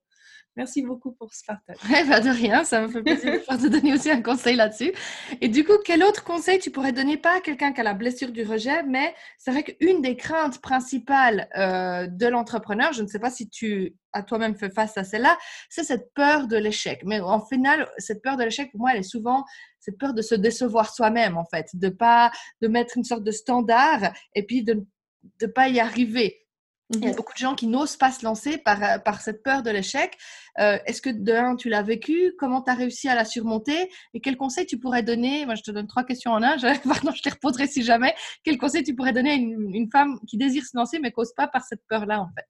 Merci 0.57 0.81
beaucoup 0.81 1.11
pour 1.11 1.35
ce 1.35 1.45
partage. 1.45 1.77
Ouais, 1.87 2.03
de 2.03 2.29
rien, 2.29 2.63
ça 2.63 2.81
me 2.81 2.87
fait 2.87 3.03
plaisir 3.03 3.31
de 3.33 3.57
te 3.57 3.67
donner 3.67 3.93
aussi 3.93 4.09
un 4.09 4.23
conseil 4.23 4.55
là-dessus. 4.55 4.91
Et 5.39 5.49
du 5.49 5.63
coup, 5.63 5.77
quel 5.85 6.03
autre 6.03 6.23
conseil 6.23 6.57
tu 6.57 6.71
pourrais 6.71 6.93
donner, 6.93 7.15
pas 7.15 7.37
à 7.37 7.41
quelqu'un 7.41 7.73
qui 7.73 7.81
a 7.81 7.83
la 7.83 7.93
blessure 7.93 8.31
du 8.31 8.41
rejet, 8.41 8.81
mais 8.81 9.13
c'est 9.37 9.51
vrai 9.51 9.63
qu'une 9.63 10.01
des 10.01 10.17
craintes 10.17 10.59
principales 10.59 11.47
euh, 11.55 12.07
de 12.07 12.25
l'entrepreneur, 12.25 12.91
je 12.91 13.03
ne 13.03 13.07
sais 13.07 13.19
pas 13.19 13.29
si 13.29 13.47
tu 13.47 13.95
as 14.13 14.23
toi-même 14.23 14.55
fait 14.55 14.73
face 14.73 14.97
à 14.97 15.03
celle-là, 15.03 15.37
c'est 15.69 15.83
cette 15.83 16.11
peur 16.15 16.47
de 16.47 16.57
l'échec. 16.57 17.03
Mais 17.05 17.19
en 17.19 17.45
final, 17.45 17.87
cette 17.99 18.23
peur 18.23 18.35
de 18.35 18.43
l'échec, 18.43 18.71
pour 18.71 18.79
moi, 18.79 18.93
elle 18.93 19.01
est 19.01 19.03
souvent 19.03 19.45
cette 19.79 19.99
peur 19.99 20.15
de 20.15 20.23
se 20.23 20.33
décevoir 20.33 20.91
soi-même 20.91 21.37
en 21.37 21.45
fait, 21.45 21.67
de 21.75 21.89
pas 21.89 22.31
de 22.63 22.67
mettre 22.67 22.97
une 22.97 23.03
sorte 23.03 23.23
de 23.23 23.31
standard 23.31 24.11
et 24.33 24.43
puis 24.43 24.63
de 24.63 24.87
ne 25.39 25.47
pas 25.47 25.69
y 25.69 25.79
arriver. 25.79 26.46
Il 26.93 27.03
y 27.03 27.07
a 27.07 27.11
mmh 27.11 27.15
beaucoup 27.15 27.33
de 27.33 27.37
gens 27.37 27.53
qui 27.53 27.67
n'osent 27.67 27.97
pas 27.97 28.11
se 28.11 28.23
lancer 28.23 28.57
par, 28.57 28.81
euh, 28.81 28.97
par 28.97 29.21
cette 29.21 29.43
peur 29.43 29.61
de 29.61 29.69
l'échec. 29.69 30.17
Euh, 30.59 30.77
est-ce 30.85 31.01
que 31.01 31.09
de 31.09 31.33
un, 31.33 31.57
tu 31.57 31.67
l'as 31.67 31.81
vécu? 31.81 32.33
Comment 32.39 32.61
tu 32.61 32.71
as 32.71 32.75
réussi 32.75 33.09
à 33.09 33.15
la 33.15 33.25
surmonter? 33.25 33.89
Et 34.13 34.21
quels 34.21 34.37
conseils 34.37 34.65
tu 34.65 34.79
pourrais 34.79 35.03
donner? 35.03 35.45
Moi, 35.45 35.55
je 35.55 35.63
te 35.63 35.71
donne 35.71 35.87
trois 35.87 36.05
questions 36.05 36.31
en 36.31 36.41
un. 36.41 36.57
Je, 36.57 36.67
pardon, 36.87 37.11
je 37.11 37.21
les 37.25 37.31
répondrai 37.31 37.67
si 37.67 37.83
jamais. 37.83 38.15
Quels 38.43 38.57
conseils 38.57 38.83
tu 38.83 38.95
pourrais 38.95 39.11
donner 39.11 39.31
à 39.31 39.35
une, 39.35 39.75
une 39.75 39.91
femme 39.91 40.17
qui 40.27 40.37
désire 40.37 40.63
se 40.63 40.77
lancer 40.77 40.99
mais 40.99 41.11
n'ose 41.15 41.33
pas 41.35 41.47
par 41.47 41.65
cette 41.65 41.81
peur-là, 41.89 42.21
en 42.21 42.29
fait? 42.35 42.47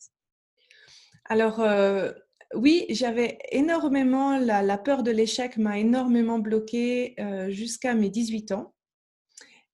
Alors, 1.30 1.60
euh, 1.60 2.12
oui, 2.54 2.86
j'avais 2.89 3.38
énormément, 3.52 4.38
la, 4.38 4.78
peur 4.78 5.04
de 5.04 5.12
l'échec 5.12 5.58
m'a 5.58 5.78
énormément 5.78 6.39
bloquée 6.39 7.15
euh, 7.19 7.50
jusqu'à 7.50 7.93
mes 7.93 8.10
18 8.10 8.54
ans. 8.54 8.73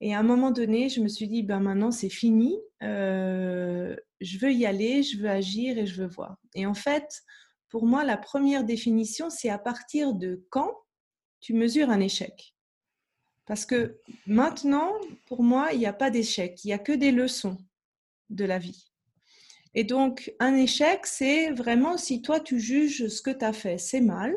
Et 0.05 0.13
à 0.13 0.19
un 0.19 0.23
moment 0.23 0.51
donné, 0.51 0.89
je 0.89 0.99
me 0.99 1.07
suis 1.07 1.29
dit, 1.29 1.43
ben 1.43 1.61
maintenant 1.61 1.89
c'est 1.89 2.09
fini, 2.09 2.59
euh, 2.83 3.95
je 4.19 4.37
veux 4.37 4.51
y 4.51 4.65
aller, 4.65 5.01
je 5.01 5.17
veux 5.17 5.29
agir 5.29 5.77
et 5.77 5.85
je 5.85 6.01
veux 6.01 6.09
voir. 6.09 6.35
Et 6.55 6.65
en 6.65 6.73
fait, 6.73 7.23
pour 7.69 7.85
moi, 7.85 8.03
la 8.03 8.17
première 8.17 8.65
définition, 8.65 9.29
c'est 9.29 9.47
à 9.49 9.57
partir 9.57 10.13
de 10.13 10.45
quand 10.49 10.75
tu 11.39 11.53
mesures 11.53 11.89
un 11.89 12.01
échec. 12.01 12.53
Parce 13.45 13.65
que 13.65 13.97
maintenant, 14.27 14.91
pour 15.25 15.41
moi, 15.41 15.69
il 15.71 15.79
n'y 15.79 15.85
a 15.85 15.93
pas 15.93 16.09
d'échec, 16.09 16.61
il 16.65 16.67
n'y 16.67 16.73
a 16.73 16.79
que 16.79 16.91
des 16.91 17.13
leçons 17.13 17.55
de 18.29 18.43
la 18.43 18.59
vie. 18.59 18.91
Et 19.73 19.85
donc, 19.85 20.33
un 20.39 20.55
échec, 20.55 21.05
c'est 21.05 21.51
vraiment 21.51 21.95
si 21.95 22.21
toi, 22.21 22.41
tu 22.41 22.59
juges 22.59 23.07
ce 23.07 23.21
que 23.21 23.31
tu 23.31 23.45
as 23.45 23.53
fait, 23.53 23.77
c'est 23.77 24.01
mal. 24.01 24.35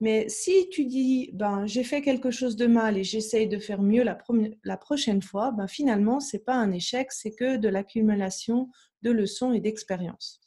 Mais 0.00 0.28
si 0.28 0.68
tu 0.70 0.84
dis, 0.84 1.30
ben, 1.32 1.66
j'ai 1.66 1.82
fait 1.82 2.02
quelque 2.02 2.30
chose 2.30 2.54
de 2.56 2.66
mal 2.66 2.96
et 2.96 3.04
j'essaye 3.04 3.48
de 3.48 3.58
faire 3.58 3.82
mieux 3.82 4.04
la, 4.04 4.76
prochaine 4.76 5.22
fois, 5.22 5.50
ben, 5.50 5.66
finalement, 5.66 6.20
ce 6.20 6.36
n'est 6.36 6.42
pas 6.42 6.54
un 6.54 6.70
échec, 6.70 7.10
c'est 7.10 7.32
que 7.32 7.56
de 7.56 7.68
l'accumulation 7.68 8.70
de 9.02 9.10
leçons 9.10 9.52
et 9.52 9.60
d'expériences. 9.60 10.40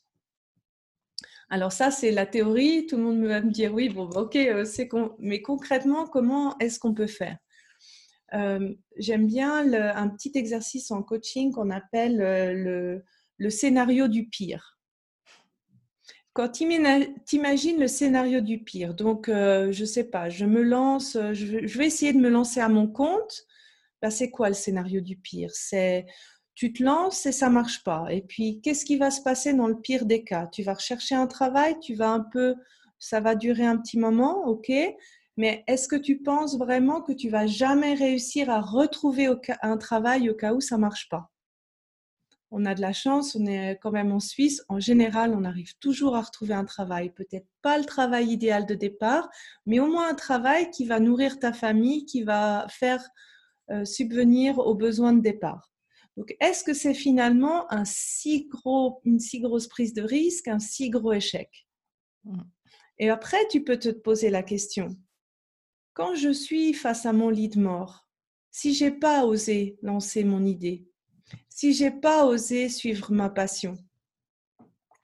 Alors 1.50 1.74
ça, 1.74 1.92
c'est 1.92 2.12
la 2.12 2.26
théorie. 2.26 2.86
Tout 2.86 2.96
le 2.96 3.04
monde 3.04 3.26
va 3.26 3.42
me 3.42 3.52
dire, 3.52 3.74
oui, 3.74 3.90
bon, 3.90 4.06
ben, 4.06 4.22
ok, 4.22 4.38
euh, 4.38 4.64
c'est 4.64 4.88
mais 5.20 5.42
concrètement, 5.42 6.08
comment 6.08 6.58
est-ce 6.60 6.80
qu'on 6.80 6.94
peut 6.94 7.08
faire? 7.08 7.38
Euh, 8.34 8.74
J'aime 8.96 9.28
bien 9.28 9.74
un 9.74 10.08
petit 10.08 10.32
exercice 10.36 10.92
en 10.92 11.04
coaching 11.04 11.52
qu'on 11.52 11.70
appelle 11.70 12.22
euh, 12.22 13.00
le 13.38 13.50
scénario 13.50 14.08
du 14.08 14.30
pire. 14.30 14.81
Quand 16.34 16.50
tu 16.50 16.64
imagines 16.64 17.80
le 17.80 17.88
scénario 17.88 18.40
du 18.42 18.60
pire, 18.64 18.94
donc 18.94 19.28
euh, 19.28 19.72
je 19.72 19.82
ne 19.82 19.86
sais 19.86 20.06
pas, 20.06 20.30
je 20.30 20.46
me 20.46 20.62
lance, 20.62 21.18
euh, 21.18 21.34
je 21.34 21.78
vais 21.78 21.88
essayer 21.88 22.14
de 22.14 22.20
me 22.20 22.30
lancer 22.30 22.62
à 22.62 22.70
mon 22.70 22.88
compte. 22.88 23.46
Ben, 24.02 24.10
c'est 24.10 24.30
quoi 24.32 24.48
le 24.48 24.56
scénario 24.56 25.02
du 25.02 25.18
pire? 25.18 25.52
C'est 25.54 26.06
tu 26.56 26.74
te 26.74 26.84
lances 26.84 27.26
et 27.26 27.32
ça 27.32 27.50
marche 27.50 27.84
pas. 27.84 28.06
Et 28.10 28.22
puis 28.22 28.62
qu'est-ce 28.62 28.86
qui 28.86 28.98
va 28.98 29.12
se 29.12 29.22
passer 29.22 29.54
dans 29.54 29.68
le 29.68 29.80
pire 29.80 30.06
des 30.06 30.24
cas? 30.24 30.48
Tu 30.48 30.64
vas 30.64 30.76
rechercher 30.76 31.16
un 31.16 31.28
travail, 31.28 31.78
tu 31.82 31.96
vas 31.96 32.12
un 32.12 32.22
peu 32.22 32.56
ça 33.02 33.20
va 33.20 33.36
durer 33.36 33.66
un 33.66 33.78
petit 33.78 33.98
moment, 33.98 34.46
ok, 34.46 34.72
mais 35.36 35.64
est-ce 35.68 35.88
que 35.88 35.96
tu 35.96 36.20
penses 36.22 36.58
vraiment 36.58 37.02
que 37.02 37.12
tu 37.12 37.30
vas 37.30 37.48
jamais 37.48 37.96
réussir 37.96 38.50
à 38.50 38.62
retrouver 38.62 39.28
un 39.64 39.78
travail 39.78 40.30
au 40.30 40.36
cas 40.36 40.54
où 40.54 40.62
ça 40.62 40.78
marche 40.78 41.10
pas? 41.10 41.32
On 42.52 42.66
a 42.66 42.76
de 42.76 42.82
la 42.82 42.94
chance, 42.94 43.36
on 43.36 43.46
est 43.46 43.80
quand 43.82 43.92
même 43.92 44.12
en 44.12 44.20
Suisse. 44.20 44.64
En 44.70 44.80
général, 44.80 45.34
on 45.34 45.44
arrive 45.44 45.78
toujours 45.80 46.16
à 46.16 46.22
retrouver 46.22 46.54
un 46.54 46.66
travail. 46.66 47.10
Peut-être 47.10 47.48
pas 47.62 47.78
le 47.78 47.86
travail 47.86 48.28
idéal 48.28 48.66
de 48.66 48.76
départ, 48.76 49.30
mais 49.66 49.80
au 49.80 49.88
moins 49.88 50.10
un 50.10 50.16
travail 50.16 50.70
qui 50.70 50.86
va 50.86 51.00
nourrir 51.00 51.40
ta 51.40 51.54
famille, 51.54 52.06
qui 52.06 52.24
va 52.24 52.68
faire 52.70 53.04
euh, 53.72 53.86
subvenir 53.86 54.60
aux 54.60 54.76
besoins 54.76 55.14
de 55.14 55.22
départ. 55.22 55.72
Donc, 56.18 56.36
est-ce 56.42 56.64
que 56.64 56.74
c'est 56.74 56.94
finalement 56.94 57.72
un 57.72 57.86
si 57.86 58.48
gros, 58.50 59.00
une 59.06 59.20
si 59.20 59.40
grosse 59.40 59.68
prise 59.68 59.94
de 59.94 60.02
risque, 60.02 60.48
un 60.48 60.60
si 60.60 60.90
gros 60.90 61.14
échec? 61.14 61.50
Mmh. 62.26 62.42
Et 63.00 63.10
après, 63.10 63.48
tu 63.50 63.64
peux 63.64 63.80
te 63.80 63.90
poser 63.90 64.30
la 64.30 64.44
question 64.44 64.96
quand 65.94 66.16
je 66.16 66.32
suis 66.32 66.74
face 66.74 67.06
à 67.06 67.14
mon 67.14 67.30
lit 67.30 67.50
de 67.50 67.60
mort, 67.60 68.08
si 68.50 68.74
j'ai 68.74 68.92
pas 68.92 69.26
osé 69.26 69.78
lancer 69.82 70.24
mon 70.24 70.46
idée, 70.46 70.88
si 71.50 71.74
j'ai 71.74 71.92
pas 71.92 72.26
osé 72.26 72.70
suivre 72.70 73.12
ma 73.12 73.30
passion, 73.30 73.78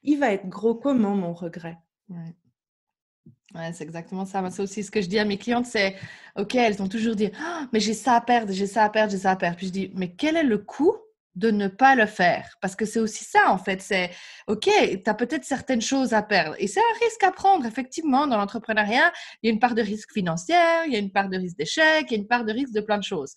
il 0.03 0.17
va 0.17 0.31
être 0.31 0.47
gros 0.47 0.75
comment 0.75 1.15
mon 1.15 1.33
regret? 1.33 1.77
Ouais. 2.09 3.73
c'est 3.73 3.83
exactement 3.83 4.25
ça. 4.25 4.47
C'est 4.49 4.61
aussi 4.61 4.83
ce 4.83 4.91
que 4.91 5.01
je 5.01 5.07
dis 5.07 5.19
à 5.19 5.25
mes 5.25 5.37
clientes, 5.37 5.65
c'est 5.65 5.95
OK, 6.37 6.55
elles 6.55 6.81
ont 6.81 6.87
toujours 6.87 7.15
dit 7.15 7.29
«Ah, 7.39 7.67
mais 7.73 7.79
j'ai 7.79 7.93
ça 7.93 8.15
à 8.15 8.21
perdre, 8.21 8.53
j'ai 8.53 8.67
ça 8.67 8.83
à 8.85 8.89
perdre, 8.89 9.11
j'ai 9.11 9.17
ça 9.17 9.31
à 9.31 9.35
perdre. 9.35 9.57
Puis 9.57 9.67
je 9.67 9.71
dis 9.71 9.91
mais 9.95 10.13
quel 10.15 10.37
est 10.37 10.43
le 10.43 10.59
coût 10.59 10.95
de 11.35 11.51
ne 11.51 11.67
pas 11.67 11.95
le 11.95 12.05
faire? 12.05 12.57
Parce 12.61 12.75
que 12.75 12.85
c'est 12.85 12.99
aussi 12.99 13.23
ça, 13.23 13.51
en 13.51 13.57
fait. 13.57 13.81
C'est, 13.81 14.11
OK, 14.47 14.69
tu 14.69 15.01
as 15.05 15.13
peut-être 15.13 15.43
certaines 15.43 15.81
choses 15.81 16.13
à 16.13 16.23
perdre. 16.23 16.55
Et 16.57 16.67
c'est 16.67 16.79
un 16.79 17.05
risque 17.05 17.23
à 17.23 17.31
prendre, 17.31 17.65
effectivement, 17.65 18.25
dans 18.27 18.37
l'entrepreneuriat. 18.37 19.11
Il 19.43 19.47
y 19.47 19.49
a 19.49 19.53
une 19.53 19.59
part 19.59 19.75
de 19.75 19.81
risque 19.81 20.13
financier, 20.13 20.55
il 20.87 20.93
y 20.93 20.95
a 20.95 20.99
une 20.99 21.11
part 21.11 21.29
de 21.29 21.37
risque 21.37 21.57
d'échec, 21.57 22.05
il 22.09 22.11
y 22.11 22.15
a 22.15 22.17
une 22.17 22.27
part 22.27 22.43
de 22.45 22.53
risque 22.53 22.73
de 22.73 22.81
plein 22.81 22.97
de 22.97 23.03
choses. 23.03 23.35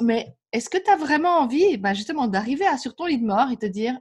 Mais 0.00 0.36
est-ce 0.52 0.68
que 0.70 0.78
tu 0.78 0.90
as 0.90 0.96
vraiment 0.96 1.38
envie, 1.38 1.76
ben 1.76 1.94
justement, 1.94 2.28
d'arriver 2.28 2.66
à 2.66 2.78
sur 2.78 2.94
ton 2.94 3.06
lit 3.06 3.18
de 3.18 3.26
mort 3.26 3.50
et 3.50 3.56
te 3.56 3.66
dire, 3.66 3.98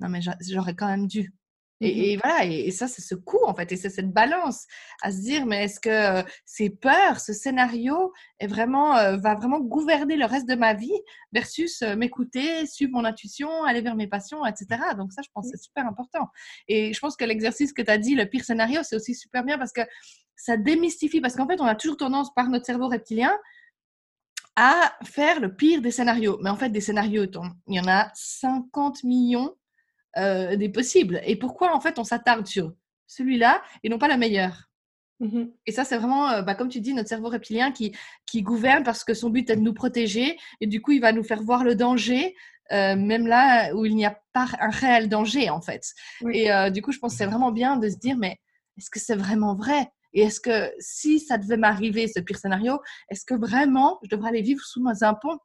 non, 0.00 0.08
mais 0.08 0.20
j'aurais 0.40 0.74
quand 0.74 0.88
même 0.88 1.06
dû. 1.06 1.32
Mmh 1.80 1.84
et, 1.84 2.16
voilà, 2.16 2.44
et, 2.46 2.70
ça, 2.70 2.88
c'est 2.88 3.02
ce 3.02 3.14
coup, 3.14 3.44
en 3.44 3.54
fait, 3.54 3.70
et 3.70 3.76
c'est 3.76 3.90
cette 3.90 4.10
balance 4.10 4.64
à 5.02 5.12
se 5.12 5.20
dire, 5.20 5.44
mais 5.44 5.64
est-ce 5.64 5.78
que 5.78 6.26
ces 6.46 6.70
peurs, 6.70 7.20
ce 7.20 7.34
scénario 7.34 8.14
est 8.38 8.46
vraiment, 8.46 8.94
va 9.18 9.34
vraiment 9.34 9.60
gouverner 9.60 10.16
le 10.16 10.24
reste 10.24 10.48
de 10.48 10.54
ma 10.54 10.72
vie 10.72 10.98
versus 11.32 11.82
m'écouter, 11.82 12.66
suivre 12.66 12.92
mon 12.92 13.04
intuition, 13.04 13.64
aller 13.64 13.82
vers 13.82 13.94
mes 13.94 14.06
passions, 14.06 14.46
etc. 14.46 14.66
Donc 14.96 15.12
ça, 15.12 15.20
je 15.22 15.28
pense 15.34 15.50
que 15.50 15.58
c'est 15.58 15.64
super 15.64 15.86
important. 15.86 16.28
Et 16.66 16.94
je 16.94 16.98
pense 16.98 17.14
que 17.14 17.26
l'exercice 17.26 17.74
que 17.74 17.82
tu 17.82 17.90
as 17.90 17.98
dit, 17.98 18.14
le 18.14 18.24
pire 18.24 18.44
scénario, 18.44 18.80
c'est 18.82 18.96
aussi 18.96 19.14
super 19.14 19.44
bien 19.44 19.58
parce 19.58 19.72
que 19.72 19.82
ça 20.34 20.56
démystifie, 20.56 21.20
parce 21.20 21.36
qu'en 21.36 21.46
fait, 21.46 21.60
on 21.60 21.66
a 21.66 21.74
toujours 21.74 21.98
tendance 21.98 22.32
par 22.34 22.48
notre 22.48 22.64
cerveau 22.64 22.88
reptilien 22.88 23.36
à 24.56 24.94
faire 25.04 25.38
le 25.38 25.54
pire 25.54 25.82
des 25.82 25.90
scénarios. 25.90 26.38
Mais 26.42 26.50
en 26.50 26.56
fait, 26.56 26.70
des 26.70 26.80
scénarios, 26.80 27.26
il 27.68 27.74
y 27.74 27.80
en 27.80 27.86
a 27.86 28.10
50 28.14 29.04
millions 29.04 29.54
euh, 30.16 30.56
des 30.56 30.70
possibles. 30.70 31.20
Et 31.24 31.36
pourquoi 31.36 31.74
en 31.76 31.80
fait 31.80 31.98
on 31.98 32.04
s'attarde 32.04 32.46
sur 32.46 32.72
celui-là 33.06 33.62
et 33.84 33.90
non 33.90 33.98
pas 33.98 34.08
le 34.08 34.16
meilleur 34.16 34.70
mmh 35.20 35.44
Et 35.66 35.72
ça, 35.72 35.84
c'est 35.84 35.98
vraiment, 35.98 36.30
euh, 36.30 36.42
bah, 36.42 36.54
comme 36.54 36.70
tu 36.70 36.80
dis, 36.80 36.94
notre 36.94 37.10
cerveau 37.10 37.28
reptilien 37.28 37.70
qui, 37.70 37.94
qui 38.24 38.42
gouverne 38.42 38.82
parce 38.82 39.04
que 39.04 39.12
son 39.12 39.28
but 39.28 39.48
est 39.50 39.56
de 39.56 39.60
nous 39.60 39.74
protéger 39.74 40.38
et 40.60 40.66
du 40.66 40.80
coup, 40.80 40.92
il 40.92 41.00
va 41.00 41.12
nous 41.12 41.22
faire 41.22 41.42
voir 41.42 41.64
le 41.64 41.74
danger, 41.74 42.34
euh, 42.72 42.96
même 42.96 43.26
là 43.26 43.74
où 43.74 43.84
il 43.84 43.94
n'y 43.94 44.06
a 44.06 44.18
pas 44.32 44.48
un 44.58 44.70
réel 44.70 45.10
danger 45.10 45.50
en 45.50 45.60
fait. 45.60 45.92
Et 46.32 46.48
du 46.70 46.80
coup, 46.80 46.92
je 46.92 46.98
pense 46.98 47.12
que 47.12 47.18
c'est 47.18 47.26
vraiment 47.26 47.52
bien 47.52 47.76
de 47.76 47.88
se 47.90 47.96
dire, 47.96 48.16
mais 48.16 48.40
est-ce 48.78 48.88
que 48.88 48.98
c'est 48.98 49.16
vraiment 49.16 49.54
vrai? 49.54 49.90
Et 50.16 50.22
est-ce 50.22 50.40
que 50.40 50.72
si 50.78 51.20
ça 51.20 51.36
devait 51.36 51.58
m'arriver, 51.58 52.08
ce 52.08 52.20
pire 52.20 52.38
scénario, 52.38 52.80
est-ce 53.10 53.26
que 53.26 53.34
vraiment 53.34 54.00
je 54.02 54.08
devrais 54.08 54.30
aller 54.30 54.40
vivre 54.40 54.62
sous 54.64 54.82
un 55.02 55.14
pont? 55.14 55.38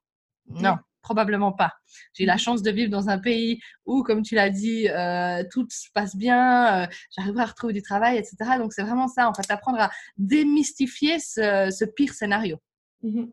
Non. 0.49 0.77
Probablement 1.01 1.51
pas. 1.51 1.73
J'ai 2.13 2.25
la 2.25 2.35
mmh. 2.35 2.39
chance 2.39 2.61
de 2.61 2.71
vivre 2.71 2.89
dans 2.89 3.09
un 3.09 3.17
pays 3.17 3.59
où, 3.85 4.01
comme 4.03 4.21
tu 4.21 4.35
l'as 4.35 4.49
dit, 4.49 4.87
euh, 4.87 5.43
tout 5.51 5.67
se 5.69 5.89
passe 5.93 6.15
bien, 6.15 6.83
euh, 6.83 6.87
j'arriverai 7.17 7.41
à 7.41 7.45
retrouver 7.47 7.73
du 7.73 7.81
travail, 7.81 8.17
etc. 8.17 8.37
Donc, 8.59 8.71
c'est 8.71 8.83
vraiment 8.83 9.07
ça, 9.07 9.27
en 9.27 9.33
fait, 9.33 9.51
apprendre 9.51 9.79
à 9.79 9.91
démystifier 10.17 11.19
ce, 11.19 11.85
pire 11.85 12.13
scénario. 12.13 12.57
Mmh 13.01 13.25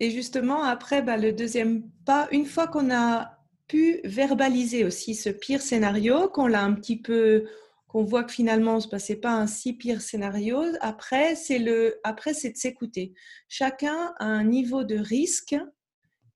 Et 0.00 0.10
justement, 0.10 0.62
après, 0.62 1.02
bah, 1.02 1.16
le 1.16 1.32
deuxième 1.32 1.90
pas, 2.04 2.28
une 2.30 2.46
fois 2.46 2.68
qu'on 2.68 2.94
a 2.94 3.38
pu 3.66 4.00
verbaliser 4.04 4.84
aussi 4.84 5.14
ce 5.14 5.30
pire 5.30 5.62
scénario, 5.62 6.28
qu'on 6.28 6.46
l'a 6.46 6.62
un 6.62 6.74
petit 6.74 7.00
peu 7.00 7.46
qu'on 7.92 8.04
voit 8.04 8.24
que 8.24 8.32
finalement 8.32 8.80
ce 8.80 8.88
n'est 9.12 9.18
pas 9.18 9.34
un 9.34 9.46
si 9.46 9.74
pire 9.74 10.00
scénario. 10.00 10.62
Après, 10.80 11.36
c'est 11.36 11.62
après 12.04 12.32
de 12.32 12.56
s'écouter. 12.56 13.12
Chacun 13.48 14.14
a 14.18 14.24
un 14.24 14.44
niveau 14.44 14.82
de 14.82 14.96
risque 14.96 15.54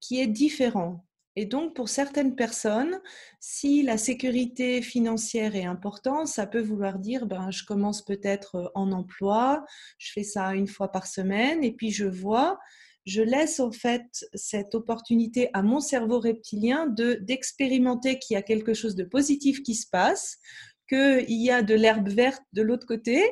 qui 0.01 0.21
est 0.21 0.27
différent. 0.27 1.03
Et 1.35 1.47
donc, 1.47 1.75
pour 1.75 1.89
certaines 1.89 2.35
personnes, 2.35 3.01
si 3.41 3.83
la 3.83 3.99
sécurité 3.99 4.81
financière 4.83 5.55
est 5.57 5.65
importante, 5.65 6.29
ça 6.29 6.47
peut 6.47 6.63
vouloir 6.63 6.99
dire, 6.99 7.27
ben, 7.27 7.51
je 7.51 7.65
commence 7.65 8.03
peut-être 8.03 8.71
en 8.75 8.93
emploi, 8.93 9.65
je 9.99 10.13
fais 10.13 10.23
ça 10.23 10.55
une 10.55 10.67
fois 10.67 10.93
par 10.93 11.07
semaine, 11.07 11.63
et 11.63 11.73
puis 11.73 11.91
je 11.91 12.07
vois, 12.07 12.59
je 13.05 13.21
laisse 13.23 13.61
en 13.61 13.71
fait 13.71 14.27
cette 14.35 14.75
opportunité 14.75 15.51
à 15.53 15.63
mon 15.63 15.81
cerveau 15.81 16.21
reptilien 16.21 16.87
de 16.87 17.15
d'expérimenter 17.21 18.19
qu'il 18.19 18.35
y 18.35 18.39
a 18.39 18.43
quelque 18.43 18.75
chose 18.75 18.95
de 18.95 19.05
positif 19.05 19.63
qui 19.63 19.75
se 19.75 19.89
passe, 19.89 20.39
qu'il 20.89 21.43
y 21.43 21.51
a 21.51 21.63
de 21.63 21.75
l'herbe 21.75 22.09
verte 22.09 22.43
de 22.53 22.63
l'autre 22.63 22.87
côté, 22.87 23.23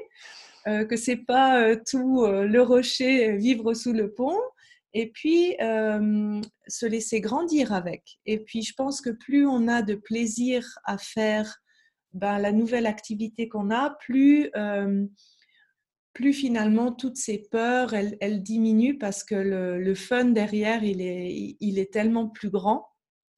euh, 0.66 0.84
que 0.84 0.96
c'est 0.96 1.16
pas 1.16 1.60
euh, 1.60 1.76
tout 1.88 2.26
le 2.26 2.60
rocher 2.60 3.36
vivre 3.36 3.74
sous 3.74 3.92
le 3.92 4.12
pont, 4.12 4.38
et 4.92 5.10
puis 5.10 5.56
se 5.58 6.86
laisser 6.86 7.20
grandir 7.20 7.72
avec. 7.72 8.18
Et 8.26 8.38
puis 8.38 8.62
je 8.62 8.74
pense 8.74 9.00
que 9.00 9.10
plus 9.10 9.46
on 9.46 9.66
a 9.66 9.82
de 9.82 9.96
plaisir 9.96 10.64
à 10.84 10.98
faire 10.98 11.56
ben, 12.12 12.38
la 12.38 12.52
nouvelle 12.52 12.86
activité 12.86 13.48
qu'on 13.48 13.72
a, 13.72 13.90
plus, 13.98 14.52
plus 16.14 16.32
finalement 16.32 16.92
toutes 16.92 17.16
ces 17.16 17.38
peurs, 17.50 17.92
elles, 17.92 18.42
diminuent 18.42 18.98
parce 18.98 19.24
que 19.24 19.34
le, 19.34 19.94
fun 19.96 20.26
derrière, 20.26 20.84
il 20.84 21.02
est, 21.02 21.56
il 21.58 21.78
est 21.80 21.92
tellement 21.92 22.28
plus 22.28 22.50
grand. 22.50 22.86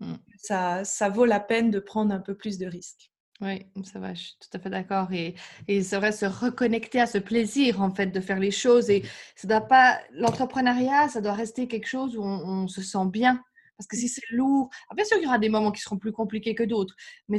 Mmh. 0.00 0.14
Ça, 0.36 0.84
ça 0.84 1.08
vaut 1.08 1.24
la 1.24 1.40
peine 1.40 1.70
de 1.70 1.80
prendre 1.80 2.14
un 2.14 2.20
peu 2.20 2.36
plus 2.36 2.58
de 2.58 2.66
risques. 2.66 3.10
Oui, 3.42 3.66
ça 3.84 3.98
va, 3.98 4.14
je 4.14 4.22
suis 4.22 4.36
tout 4.40 4.48
à 4.56 4.58
fait 4.58 4.70
d'accord. 4.70 5.12
Et, 5.12 5.34
et 5.68 5.82
c'est 5.82 5.96
vrai, 5.96 6.10
se 6.12 6.24
reconnecter 6.24 7.00
à 7.00 7.06
ce 7.06 7.18
plaisir, 7.18 7.82
en 7.82 7.90
fait, 7.94 8.06
de 8.06 8.20
faire 8.20 8.38
les 8.40 8.50
choses. 8.50 8.88
Et 8.88 9.02
ça 9.34 9.46
doit 9.46 9.60
pas, 9.60 10.00
l'entrepreneuriat, 10.12 11.08
ça 11.08 11.20
doit 11.20 11.34
rester 11.34 11.68
quelque 11.68 11.86
chose 11.86 12.16
où 12.16 12.22
on, 12.22 12.62
on 12.64 12.68
se 12.68 12.80
sent 12.80 13.06
bien. 13.12 13.42
Parce 13.76 13.88
que 13.88 13.96
si 13.96 14.08
c'est 14.08 14.22
lourd, 14.30 14.70
bien 14.94 15.04
sûr, 15.04 15.18
il 15.18 15.24
y 15.24 15.26
aura 15.26 15.38
des 15.38 15.50
moments 15.50 15.70
qui 15.70 15.82
seront 15.82 15.98
plus 15.98 16.12
compliqués 16.12 16.54
que 16.54 16.62
d'autres, 16.62 16.94
mais 17.28 17.38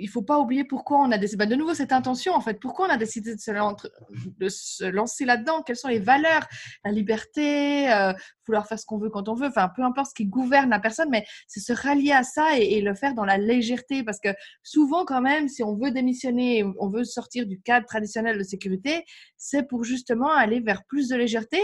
il 0.00 0.08
faut 0.08 0.22
pas 0.22 0.38
oublier 0.38 0.64
pourquoi 0.64 0.98
on 0.98 1.10
a 1.12 1.18
décidé, 1.18 1.36
bah, 1.38 1.46
de 1.46 1.54
nouveau 1.54 1.74
cette 1.74 1.92
intention 1.92 2.34
en 2.34 2.40
fait, 2.40 2.58
pourquoi 2.60 2.86
on 2.86 2.90
a 2.90 2.96
décidé 2.96 3.34
de 3.34 3.40
se, 4.48 4.84
lancer 4.90 5.24
là-dedans, 5.24 5.62
quelles 5.62 5.76
sont 5.76 5.88
les 5.88 5.98
valeurs, 5.98 6.46
la 6.84 6.90
liberté, 6.90 7.92
euh, 7.92 8.12
vouloir 8.46 8.66
faire 8.66 8.78
ce 8.78 8.86
qu'on 8.86 8.98
veut 8.98 9.10
quand 9.10 9.28
on 9.28 9.34
veut, 9.34 9.48
enfin 9.48 9.70
peu 9.74 9.82
importe 9.82 10.08
ce 10.08 10.14
qui 10.14 10.26
gouverne 10.26 10.70
la 10.70 10.80
personne, 10.80 11.08
mais 11.10 11.24
c'est 11.46 11.60
se 11.60 11.72
rallier 11.72 12.12
à 12.12 12.22
ça 12.22 12.58
et, 12.58 12.80
le 12.80 12.94
faire 12.94 13.14
dans 13.14 13.26
la 13.26 13.36
légèreté. 13.36 14.02
Parce 14.02 14.18
que 14.18 14.30
souvent 14.62 15.04
quand 15.04 15.20
même, 15.20 15.48
si 15.48 15.62
on 15.62 15.76
veut 15.76 15.90
démissionner, 15.90 16.64
on 16.78 16.88
veut 16.88 17.04
sortir 17.04 17.46
du 17.46 17.60
cadre 17.60 17.86
traditionnel 17.86 18.38
de 18.38 18.42
sécurité, 18.42 19.04
c'est 19.36 19.68
pour 19.68 19.84
justement 19.84 20.32
aller 20.32 20.60
vers 20.60 20.84
plus 20.84 21.08
de 21.08 21.16
légèreté 21.16 21.58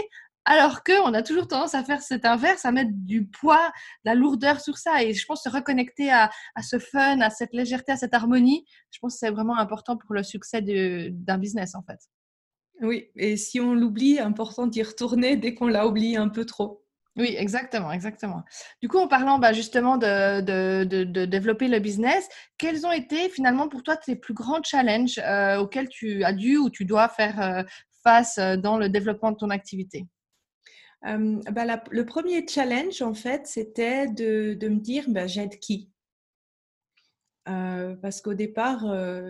alors 0.47 0.81
qu'on 0.83 1.13
a 1.13 1.21
toujours 1.21 1.47
tendance 1.47 1.75
à 1.75 1.83
faire 1.83 2.01
cet 2.01 2.25
inverse, 2.25 2.63
à 2.63 2.71
mettre 2.71 2.91
du 2.93 3.27
poids, 3.27 3.71
de 4.05 4.09
la 4.09 4.15
lourdeur 4.15 4.61
sur 4.61 4.77
ça. 4.77 5.03
Et 5.03 5.13
je 5.13 5.25
pense 5.25 5.43
se 5.43 5.49
reconnecter 5.49 6.09
à, 6.09 6.31
ce 6.63 6.79
fun, 6.79 7.19
à 7.19 7.29
cette 7.29 7.53
légèreté, 7.53 7.91
à 7.91 7.97
cette 7.97 8.13
harmonie, 8.13 8.65
je 8.89 8.99
pense 8.99 9.15
que 9.15 9.19
c'est 9.19 9.29
vraiment 9.29 9.57
important 9.57 9.97
pour 9.97 10.15
le 10.15 10.23
succès 10.23 10.61
d'un 10.61 11.37
business 11.37 11.75
en 11.75 11.83
fait. 11.83 11.99
Oui, 12.81 13.09
et 13.15 13.35
si 13.35 13.59
on 13.59 13.73
l'oublie, 13.73 14.19
important 14.19 14.67
d'y 14.67 14.83
retourner 14.83 15.35
dès 15.35 15.53
qu'on 15.53 15.67
l'a 15.67 15.85
oublié 15.85 16.15
un 16.15 16.29
peu 16.29 16.45
trop. 16.45 16.83
Oui, 17.17 17.35
exactement, 17.37 17.91
exactement. 17.91 18.43
Du 18.81 18.87
coup, 18.87 18.99
en 18.99 19.07
parlant 19.07 19.39
bah, 19.39 19.51
justement 19.51 19.97
de, 19.97 21.25
développer 21.25 21.67
le 21.67 21.79
business, 21.79 22.29
quels 22.57 22.85
ont 22.85 22.91
été 22.91 23.29
finalement 23.29 23.67
pour 23.67 23.83
toi 23.83 23.97
tes 23.97 24.15
plus 24.15 24.35
grands 24.35 24.61
challenges 24.63 25.19
euh, 25.19 25.57
auxquels 25.57 25.89
tu 25.89 26.23
as 26.23 26.31
dû 26.31 26.57
ou 26.57 26.69
tu 26.69 26.85
dois 26.85 27.09
faire 27.09 27.41
euh, 27.41 27.63
face 28.03 28.37
euh, 28.37 28.55
dans 28.55 28.77
le 28.77 28.87
développement 28.87 29.31
de 29.31 29.37
ton 29.37 29.49
activité? 29.49 30.05
Bah, 31.03 31.81
le 31.91 32.05
premier 32.05 32.45
challenge, 32.47 33.01
en 33.01 33.13
fait, 33.13 33.47
c'était 33.47 34.07
de, 34.07 34.53
de, 34.53 34.69
me 34.69 34.79
dire, 34.79 35.05
bah, 35.07 35.27
j'aide 35.27 35.59
qui? 35.59 35.89
Parce 37.45 38.19
qu'au 38.19 38.33
départ, 38.33 38.83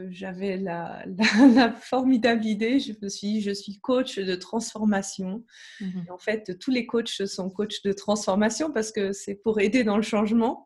j'avais 0.09 0.57
la, 0.57 1.05
la, 1.53 1.71
formidable 1.71 2.45
idée, 2.45 2.79
je 2.79 2.93
me 2.99 3.09
suis 3.09 3.41
je 3.41 3.51
suis 3.51 3.79
coach 3.79 4.17
de 4.17 4.33
transformation. 4.33 5.45
Mmh 5.79 6.09
en 6.09 6.17
fait, 6.17 6.57
tous 6.57 6.71
les 6.71 6.87
coachs 6.87 7.27
sont 7.27 7.51
coachs 7.51 7.83
de 7.85 7.91
transformation 7.91 8.71
parce 8.71 8.91
que 8.91 9.13
c'est 9.13 9.35
pour 9.35 9.59
aider 9.59 9.83
dans 9.83 9.97
le 9.97 10.03
changement. 10.03 10.65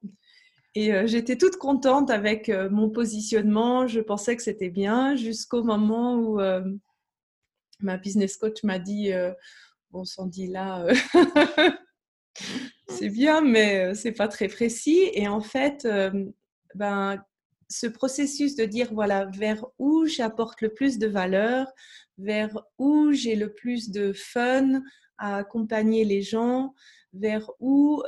Et 0.73 0.93
euh, 0.93 1.05
j'étais 1.05 1.37
toute 1.37 1.57
contente 1.57 2.09
avec 2.09 2.47
euh, 2.47 2.69
mon 2.69 2.89
positionnement. 2.89 3.87
Je 3.87 3.99
pensais 3.99 4.35
que 4.35 4.43
c'était 4.43 4.69
bien 4.69 5.15
jusqu'au 5.15 5.63
moment 5.63 6.15
où 6.15 6.39
euh, 6.39 6.63
ma 7.81 7.97
business 7.97 8.37
coach 8.37 8.63
m'a 8.63 8.79
dit 8.79 9.11
Bon, 9.91 10.05
Sandy, 10.05 10.47
là, 10.47 10.87
c'est 12.87 13.09
bien, 13.09 13.41
mais 13.41 13.93
c'est 13.93 14.13
pas 14.13 14.27
très 14.27 14.47
précis. 14.47 15.09
Et 15.13 15.27
en 15.27 15.41
fait, 15.41 15.87
ben, 16.75 17.23
ce 17.69 17.87
processus 17.87 18.55
de 18.55 18.65
dire 18.65 18.93
voilà, 18.93 19.25
vers 19.25 19.65
où 19.79 20.05
j'apporte 20.05 20.61
le 20.61 20.73
plus 20.73 20.97
de 20.97 21.07
valeur, 21.07 21.67
vers 22.17 22.57
où 22.77 23.11
j'ai 23.11 23.35
le 23.35 23.53
plus 23.53 23.89
de 23.89 24.13
fun 24.13 24.81
à 25.17 25.37
accompagner 25.37 26.05
les 26.05 26.21
gens, 26.21 26.73
vers 27.13 27.51
où 27.59 28.01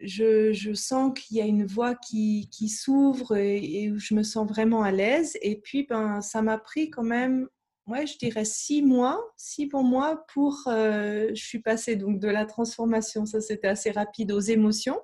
je, 0.00 0.72
sens 0.74 1.12
qu'il 1.14 1.36
y 1.36 1.40
a 1.40 1.46
une 1.46 1.66
voie 1.66 1.94
qui, 1.94 2.48
s'ouvre 2.68 3.36
et, 3.36 3.90
où 3.90 3.98
je 3.98 4.14
me 4.14 4.22
sens 4.22 4.48
vraiment 4.48 4.82
à 4.82 4.92
l'aise. 4.92 5.36
Et 5.42 5.56
puis, 5.60 5.84
ben, 5.84 6.20
ça 6.20 6.42
m'a 6.42 6.58
pris 6.58 6.90
quand 6.90 7.02
même, 7.02 7.48
ouais, 7.88 8.06
je 8.06 8.18
dirais 8.18 8.44
six 8.44 8.82
mois, 8.82 9.20
six 9.36 9.66
bons 9.66 9.82
mois 9.82 10.24
pour. 10.32 10.62
Euh, 10.66 11.28
je 11.34 11.42
suis 11.42 11.60
passée 11.60 11.96
donc 11.96 12.20
de 12.20 12.28
la 12.28 12.44
transformation, 12.44 13.26
ça 13.26 13.40
c'était 13.40 13.68
assez 13.68 13.90
rapide, 13.90 14.32
aux 14.32 14.40
émotions. 14.40 15.00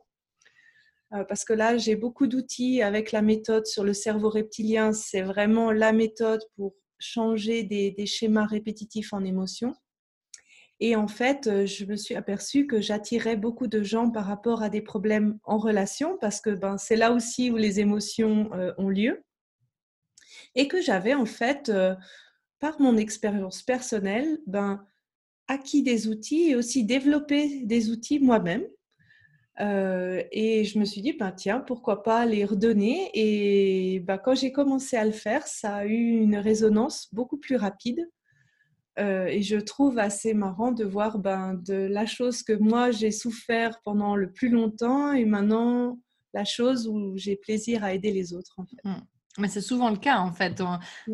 Euh, 1.12 1.24
parce 1.24 1.44
que 1.44 1.52
là, 1.52 1.76
j'ai 1.78 1.96
beaucoup 1.96 2.26
d'outils 2.26 2.82
avec 2.82 3.12
la 3.12 3.22
méthode 3.22 3.66
sur 3.66 3.84
le 3.84 3.94
cerveau 3.94 4.28
reptilien. 4.28 4.92
C'est 4.92 5.22
vraiment 5.22 5.72
la 5.72 5.92
méthode 5.92 6.42
pour 6.56 6.74
changer 6.98 7.62
des 7.64 8.06
schémas 8.06 8.46
répétitifs 8.46 9.12
en 9.12 9.24
émotions. 9.24 9.74
Et 10.80 10.96
en 10.96 11.06
fait, 11.06 11.46
euh, 11.46 11.66
je 11.66 11.84
me 11.84 11.96
suis 11.96 12.16
aperçue 12.16 12.66
que 12.66 12.80
j'attirais 12.80 13.36
beaucoup 13.36 13.68
de 13.68 13.82
gens 13.82 14.10
par 14.10 14.26
rapport 14.26 14.62
à 14.62 14.68
des 14.68 14.82
problèmes 14.82 15.38
en 15.44 15.56
relation, 15.56 16.18
parce 16.20 16.40
que 16.40 16.50
ben, 16.50 16.78
c'est 16.78 16.96
là 16.96 17.12
aussi 17.12 17.50
où 17.50 17.56
les 17.56 17.80
émotions 17.80 18.50
ont 18.76 18.88
lieu. 18.88 19.22
Et 20.56 20.68
que 20.68 20.80
j'avais 20.80 21.14
en 21.14 21.26
fait, 21.26 21.70
par 22.64 22.80
mon 22.80 22.96
expérience 22.96 23.62
personnelle, 23.62 24.38
ben, 24.46 24.86
acquis 25.48 25.82
des 25.82 26.08
outils 26.08 26.48
et 26.48 26.56
aussi 26.56 26.82
développé 26.82 27.60
des 27.66 27.90
outils 27.90 28.20
moi-même. 28.20 28.64
et 29.60 30.64
je 30.64 30.78
me 30.78 30.86
suis 30.86 31.02
dit, 31.02 31.12
ben, 31.12 31.30
tiens, 31.30 31.60
pourquoi 31.60 32.02
pas 32.02 32.24
les 32.24 32.46
redonner 32.46 33.10
Et 33.12 34.00
ben, 34.00 34.16
quand 34.16 34.34
j'ai 34.34 34.50
commencé 34.50 34.96
à 34.96 35.04
le 35.04 35.12
faire, 35.12 35.46
ça 35.46 35.74
a 35.74 35.84
eu 35.84 36.22
une 36.22 36.36
résonance 36.36 37.12
beaucoup 37.12 37.36
plus 37.36 37.56
rapide 37.56 38.08
euh, 38.98 39.26
et 39.26 39.42
je 39.42 39.56
trouve 39.56 39.98
assez 39.98 40.32
marrant 40.32 40.72
de 40.72 40.84
voir 40.84 41.18
ben, 41.18 41.52
de 41.52 41.74
la 41.74 42.06
chose 42.06 42.42
que 42.42 42.54
moi 42.54 42.92
j'ai 42.92 43.10
souffert 43.10 43.78
pendant 43.84 44.16
le 44.16 44.32
plus 44.32 44.48
longtemps 44.48 45.12
et 45.12 45.26
maintenant 45.26 45.98
la 46.32 46.46
chose 46.46 46.88
où 46.88 47.12
j'ai 47.16 47.36
plaisir 47.36 47.84
à 47.84 47.92
aider 47.92 48.10
les 48.10 48.32
autres. 48.32 48.54
En 48.56 48.64
fait. 48.64 48.88
Mmh. 49.36 49.42
Mais 49.42 49.48
c'est 49.48 49.60
souvent 49.60 49.90
le 49.90 49.96
cas 49.96 50.18
en 50.18 50.32
fait. 50.32 50.62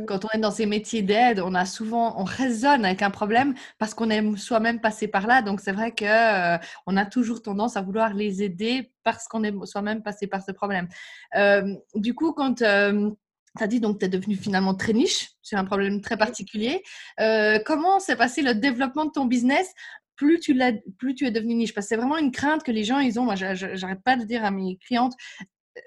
Quand 0.07 0.25
on 0.25 0.29
est 0.37 0.41
dans 0.41 0.51
ces 0.51 0.67
métiers 0.67 1.03
d'aide, 1.03 1.41
on 1.41 1.55
a 1.55 1.65
souvent, 1.65 2.21
on 2.21 2.25
résonne 2.25 2.85
avec 2.85 3.03
un 3.03 3.11
problème 3.11 3.55
parce 3.79 3.95
qu'on 3.95 4.11
est 4.11 4.37
soi-même 4.37 4.81
passé 4.81 5.09
par 5.09 5.27
là. 5.27 5.43
Donc 5.43 5.61
c'est 5.61 5.73
vrai 5.73 5.93
que 5.93 6.05
euh, 6.05 6.59
on 6.87 6.97
a 6.97 7.07
toujours 7.07 7.43
tendance 7.43 7.77
à 7.77 7.83
vouloir 7.83 8.15
les 8.15 8.43
aider 8.43 8.93
parce 9.05 9.27
qu'on 9.29 9.43
est 9.43 9.55
soi-même 9.65 10.03
passé 10.03 10.27
par 10.27 10.43
ce 10.43 10.53
problème. 10.53 10.89
Euh, 11.37 11.75
du 11.95 12.15
coup, 12.15 12.33
quand 12.33 12.55
tu 12.57 12.65
as 12.65 13.67
dit 13.67 13.81
donc 13.81 13.99
tu 13.99 14.07
es 14.07 14.09
devenu 14.09 14.37
finalement 14.37 14.75
très 14.75 14.93
niche 14.93 15.31
c'est 15.51 15.57
un 15.57 15.65
problème 15.65 16.01
très 16.01 16.17
particulier. 16.17 16.83
Euh, 17.19 17.59
comment 17.67 17.99
s'est 17.99 18.17
passé 18.17 18.41
le 18.41 18.55
développement 18.55 19.05
de 19.05 19.11
ton 19.11 19.25
business 19.25 19.73
plus 20.15 20.39
tu, 20.39 20.57
plus 20.99 21.15
tu 21.15 21.27
es 21.27 21.31
devenu 21.33 21.55
niche? 21.55 21.75
Parce 21.75 21.87
que 21.87 21.89
c'est 21.89 21.97
vraiment 21.97 22.19
une 22.19 22.31
crainte 22.31 22.63
que 22.63 22.71
les 22.71 22.85
gens 22.85 23.01
ils 23.01 23.19
ont. 23.19 23.25
Moi, 23.25 23.35
j'arrête 23.35 24.03
pas 24.05 24.17
de 24.17 24.25
dire 24.25 24.45
à 24.45 24.53
mes 24.53 24.77
clientes 24.77 25.15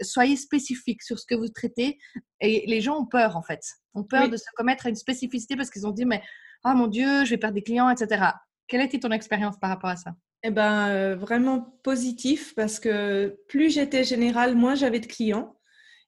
soyez 0.02 0.36
spécifiques 0.36 1.04
sur 1.04 1.20
ce 1.20 1.26
que 1.26 1.36
vous 1.36 1.48
traitez. 1.48 1.98
Et 2.40 2.66
les 2.68 2.82
gens 2.82 3.00
ont 3.00 3.06
peur 3.06 3.38
en 3.38 3.44
fait. 3.44 3.62
Ont 3.94 4.04
peur 4.04 4.30
de 4.30 4.38
se 4.38 4.46
commettre 4.56 4.86
à 4.86 4.90
une 4.90 4.96
spécificité 4.96 5.56
parce 5.56 5.70
qu'ils 5.70 5.88
ont 5.88 5.92
dit 5.92 6.06
mais 6.06 6.22
ah 6.64 6.74
mon 6.74 6.88
Dieu, 6.88 7.26
je 7.26 7.32
vais 7.32 7.38
perdre 7.38 7.56
des 7.56 7.64
clients, 7.64 7.90
etc. 7.90 8.26
Quelle 8.68 8.82
a 8.82 8.86
été 8.86 9.00
ton 9.00 9.12
expérience 9.12 9.58
par 9.60 9.70
rapport 9.70 9.90
à 9.90 9.96
ça? 9.96 10.16
Eh 10.44 10.52
ben, 10.52 10.90
euh, 10.90 11.16
vraiment 11.16 11.78
positif 11.84 12.54
parce 12.56 12.80
que 12.80 13.38
plus 13.48 13.70
j'étais 13.70 14.04
générale, 14.04 14.56
moins 14.56 14.76
j'avais 14.76 15.00
de 15.00 15.08
clients. 15.08 15.56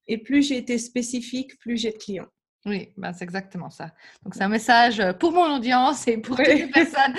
Et 0.07 0.17
plus 0.17 0.47
j'ai 0.47 0.57
été 0.57 0.77
spécifique, 0.77 1.57
plus 1.59 1.77
j'ai 1.77 1.91
de 1.91 1.97
clients. 1.97 2.27
Oui, 2.65 2.93
ben 2.97 3.13
c'est 3.13 3.23
exactement 3.23 3.69
ça. 3.69 3.91
Donc, 4.23 4.33
c'est 4.33 4.43
un 4.43 4.49
message 4.49 5.01
pour 5.19 5.31
mon 5.31 5.55
audience 5.55 6.07
et 6.07 6.17
pour 6.17 6.35
toutes 6.35 6.47
les 6.47 6.67
personnes 6.71 7.15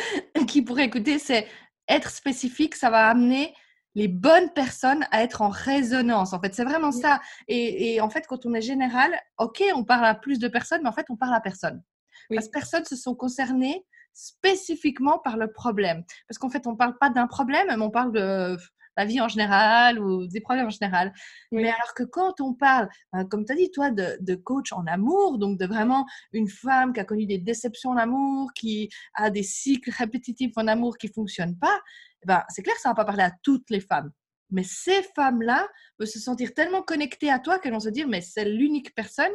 qui 0.48 0.62
pourraient 0.62 0.86
écouter, 0.86 1.18
c'est 1.18 1.46
être 1.88 2.10
spécifique, 2.10 2.74
ça 2.74 2.90
va 2.90 3.08
amener 3.08 3.54
les 3.96 4.08
bonnes 4.08 4.50
personnes 4.52 5.04
à 5.10 5.24
être 5.24 5.40
en 5.42 5.48
résonance. 5.48 6.34
En 6.34 6.40
fait, 6.40 6.54
c'est 6.54 6.64
vraiment 6.64 6.92
ça. 6.92 7.20
Et, 7.48 8.00
en 8.00 8.10
fait, 8.10 8.26
quand 8.28 8.44
on 8.44 8.52
est 8.52 8.60
général, 8.60 9.18
OK, 9.38 9.64
on 9.74 9.84
parle 9.84 10.04
à 10.04 10.14
plus 10.14 10.38
de 10.38 10.48
personnes, 10.48 10.82
mais 10.82 10.88
en 10.90 10.92
fait, 10.92 11.06
on 11.08 11.16
parle 11.16 11.34
à 11.34 11.40
personne. 11.40 11.82
Parce 12.28 12.46
que 12.46 12.52
personne 12.52 12.84
se 12.84 12.94
sont 12.94 13.14
concernés 13.14 13.84
spécifiquement 14.12 15.18
par 15.18 15.38
le 15.38 15.50
problème. 15.50 16.04
Parce 16.28 16.38
qu'en 16.38 16.50
fait, 16.50 16.66
on 16.66 16.72
ne 16.72 16.76
parle 16.76 16.96
pas 16.98 17.08
d'un 17.08 17.26
problème, 17.26 17.66
mais 17.68 17.82
on 17.82 17.90
parle 17.90 18.12
de 18.12 18.56
la 18.96 19.04
vie 19.04 19.20
en 19.20 19.28
général 19.28 19.98
ou 19.98 20.26
des 20.26 20.40
problèmes 20.40 20.66
en 20.66 20.70
général. 20.70 21.12
Mais 21.52 21.68
alors 21.68 21.94
que 21.94 22.02
quand 22.02 22.40
on 22.40 22.54
parle, 22.54 22.88
euh, 23.14 23.24
comme 23.24 23.44
tu 23.44 23.52
as 23.52 23.56
dit, 23.56 23.70
toi, 23.70 23.90
de, 23.90 24.34
coach 24.34 24.72
en 24.72 24.86
amour, 24.86 25.38
donc 25.38 25.58
de 25.58 25.66
vraiment 25.66 26.06
une 26.32 26.48
femme 26.48 26.92
qui 26.92 27.00
a 27.00 27.04
connu 27.04 27.26
des 27.26 27.38
déceptions 27.38 27.90
en 27.90 27.96
amour, 27.96 28.52
qui 28.54 28.88
a 29.14 29.30
des 29.30 29.42
cycles 29.42 29.90
répétitifs 29.90 30.52
en 30.56 30.66
amour 30.66 30.98
qui 30.98 31.08
ne 31.08 31.12
fonctionnent 31.12 31.58
pas, 31.58 31.80
ben, 32.24 32.42
c'est 32.48 32.62
clair 32.62 32.76
ça 32.76 32.90
ne 32.90 32.92
va 32.92 32.96
pas 32.96 33.04
parler 33.04 33.24
à 33.24 33.32
toutes 33.42 33.68
les 33.70 33.80
femmes. 33.80 34.10
Mais 34.50 34.62
ces 34.62 35.02
femmes-là 35.14 35.68
peuvent 35.98 36.08
se 36.08 36.20
sentir 36.20 36.54
tellement 36.54 36.82
connectées 36.82 37.30
à 37.30 37.38
toi 37.38 37.58
qu'elles 37.58 37.72
vont 37.72 37.80
se 37.80 37.88
dire, 37.88 38.08
mais 38.08 38.20
c'est 38.20 38.44
l'unique 38.44 38.94
personne 38.94 39.32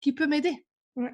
qui 0.00 0.12
peut 0.12 0.26
m'aider. 0.26 0.66
Ouais. 0.94 1.12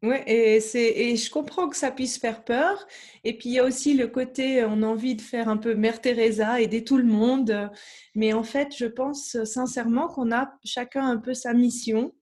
Oui, 0.00 0.16
et, 0.28 0.60
et 0.74 1.16
je 1.16 1.28
comprends 1.28 1.68
que 1.68 1.76
ça 1.76 1.90
puisse 1.90 2.18
faire 2.18 2.44
peur. 2.44 2.86
Et 3.24 3.36
puis 3.36 3.48
il 3.48 3.52
y 3.54 3.58
a 3.58 3.64
aussi 3.64 3.94
le 3.94 4.06
côté, 4.06 4.64
on 4.64 4.82
a 4.82 4.86
envie 4.86 5.16
de 5.16 5.20
faire 5.20 5.48
un 5.48 5.56
peu 5.56 5.74
Mère 5.74 6.00
Teresa, 6.00 6.60
aider 6.60 6.84
tout 6.84 6.98
le 6.98 7.04
monde. 7.04 7.70
Mais 8.14 8.32
en 8.32 8.44
fait, 8.44 8.68
je 8.76 8.86
pense 8.86 9.42
sincèrement 9.44 10.06
qu'on 10.06 10.30
a 10.30 10.52
chacun 10.64 11.04
un 11.04 11.16
peu 11.16 11.34
sa 11.34 11.52
mission, 11.52 12.14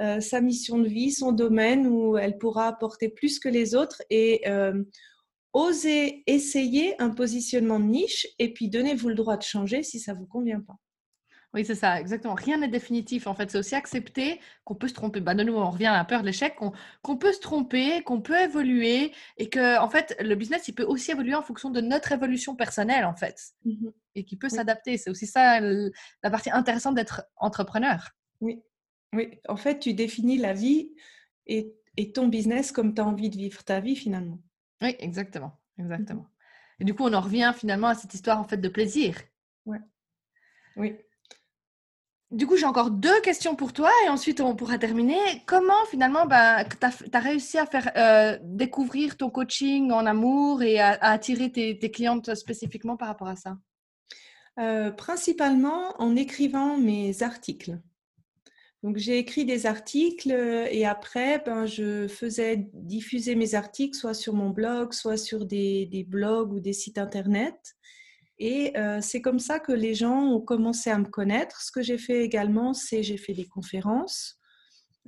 euh, 0.00 0.18
sa 0.18 0.40
mission 0.40 0.78
de 0.78 0.88
vie, 0.88 1.12
son 1.12 1.30
domaine 1.30 1.86
où 1.86 2.16
elle 2.16 2.36
pourra 2.36 2.66
apporter 2.66 3.08
plus 3.08 3.38
que 3.38 3.48
les 3.48 3.76
autres 3.76 4.02
et 4.10 4.48
euh, 4.48 4.82
oser 5.52 6.22
essayer 6.26 7.00
un 7.00 7.10
positionnement 7.10 7.80
de 7.80 7.84
niche 7.84 8.26
et 8.38 8.52
puis 8.52 8.68
donnez-vous 8.68 9.08
le 9.08 9.14
droit 9.14 9.36
de 9.36 9.42
changer 9.42 9.82
si 9.82 9.98
ça 9.98 10.14
ne 10.14 10.18
vous 10.18 10.26
convient 10.26 10.60
pas. 10.60 10.76
Oui, 11.52 11.64
c'est 11.64 11.74
ça, 11.74 11.98
exactement. 11.98 12.34
Rien 12.34 12.58
n'est 12.58 12.68
définitif. 12.68 13.26
En 13.26 13.34
fait, 13.34 13.50
c'est 13.50 13.58
aussi 13.58 13.74
accepter 13.74 14.40
qu'on 14.64 14.76
peut 14.76 14.86
se 14.86 14.94
tromper. 14.94 15.20
Bah, 15.20 15.34
de 15.34 15.42
nouveau, 15.42 15.58
on 15.58 15.70
revient 15.70 15.86
à 15.86 15.96
la 15.96 16.04
peur 16.04 16.20
de 16.20 16.26
l'échec, 16.26 16.54
qu'on 17.02 17.16
peut 17.16 17.32
se 17.32 17.40
tromper, 17.40 18.02
qu'on 18.02 18.20
peut 18.20 18.40
évoluer 18.40 19.12
et 19.36 19.48
que, 19.48 19.78
en 19.80 19.88
fait, 19.88 20.16
le 20.20 20.36
business, 20.36 20.68
il 20.68 20.74
peut 20.74 20.84
aussi 20.84 21.10
évoluer 21.10 21.34
en 21.34 21.42
fonction 21.42 21.70
de 21.70 21.80
notre 21.80 22.12
évolution 22.12 22.54
personnelle, 22.54 23.04
en 23.04 23.16
fait, 23.16 23.54
mmh 23.64 23.88
et 24.16 24.24
qui 24.24 24.36
peut 24.36 24.48
s'adapter. 24.48 24.98
C'est 24.98 25.08
aussi 25.08 25.28
ça 25.28 25.60
la 25.60 26.30
partie 26.30 26.50
intéressante 26.50 26.96
d'être 26.96 27.22
entrepreneur. 27.36 28.10
Oui, 28.40 28.60
oui. 29.12 29.38
En 29.48 29.56
fait, 29.56 29.78
tu 29.78 29.94
définis 29.94 30.36
la 30.36 30.52
vie 30.52 30.90
et, 31.46 31.72
et 31.96 32.10
ton 32.10 32.26
business 32.26 32.72
comme 32.72 32.92
tu 32.92 33.00
as 33.00 33.06
envie 33.06 33.30
de 33.30 33.36
vivre 33.36 33.62
ta 33.62 33.78
vie, 33.78 33.94
finalement. 33.94 34.40
Oui, 34.82 34.96
exactement, 34.98 35.58
mmh 35.76 35.82
exactement. 35.82 36.26
Et 36.80 36.84
du 36.84 36.94
coup, 36.94 37.04
on 37.04 37.12
en 37.12 37.20
revient 37.20 37.52
finalement 37.54 37.88
à 37.88 37.94
cette 37.94 38.14
histoire 38.14 38.40
en 38.40 38.44
fait 38.44 38.56
de 38.56 38.68
plaisir. 38.68 39.16
Ouais. 39.66 39.80
Oui. 40.76 40.96
Du 42.30 42.46
coup, 42.46 42.56
j'ai 42.56 42.64
encore 42.64 42.92
deux 42.92 43.20
questions 43.22 43.56
pour 43.56 43.72
toi 43.72 43.90
et 44.06 44.08
ensuite 44.08 44.40
on 44.40 44.54
pourra 44.54 44.78
terminer. 44.78 45.18
Comment 45.46 45.84
finalement 45.90 46.26
ben, 46.26 46.64
tu 46.64 47.16
as, 47.16 47.18
réussi 47.18 47.58
à 47.58 47.66
faire 47.66 47.90
euh, 47.96 48.38
découvrir 48.42 49.16
ton 49.16 49.30
coaching 49.30 49.90
en 49.90 50.06
amour 50.06 50.62
et 50.62 50.78
à, 50.78 50.92
attirer 51.02 51.50
tes, 51.50 51.90
clientes 51.90 52.34
spécifiquement 52.36 52.96
par 52.96 53.08
rapport 53.08 53.28
à 53.28 53.34
ça? 53.34 53.58
Euh, 54.60 54.92
Principalement 54.92 56.00
en 56.00 56.14
écrivant 56.14 56.78
mes 56.78 57.24
articles. 57.24 57.80
Donc 58.82 58.96
j'ai 58.96 59.18
écrit 59.18 59.44
des 59.44 59.66
articles 59.66 60.30
et 60.32 60.86
après, 60.86 61.42
ben, 61.44 61.66
je 61.66 62.08
faisais 62.08 62.68
diffuser 62.72 63.34
mes 63.34 63.54
articles 63.54 63.96
soit 63.96 64.14
sur 64.14 64.32
mon 64.32 64.50
blog, 64.50 64.94
soit 64.94 65.18
sur 65.18 65.44
des, 65.44 66.06
blogs 66.08 66.52
ou 66.52 66.60
des 66.60 66.72
sites 66.72 66.96
internet. 66.96 67.56
Et 68.38 68.72
euh, 68.78 69.00
c'est 69.02 69.20
comme 69.20 69.38
ça 69.38 69.58
que 69.58 69.72
les 69.72 69.94
gens 69.94 70.22
ont 70.22 70.40
commencé 70.40 70.88
à 70.88 70.98
me 70.98 71.04
connaître. 71.04 71.60
Ce 71.60 71.70
que 71.70 71.82
j'ai 71.82 71.98
fait 71.98 72.24
également, 72.24 72.72
c'est 72.72 73.02
j'ai 73.02 73.18
fait 73.18 73.34
des 73.34 73.44
conférences, 73.44 74.38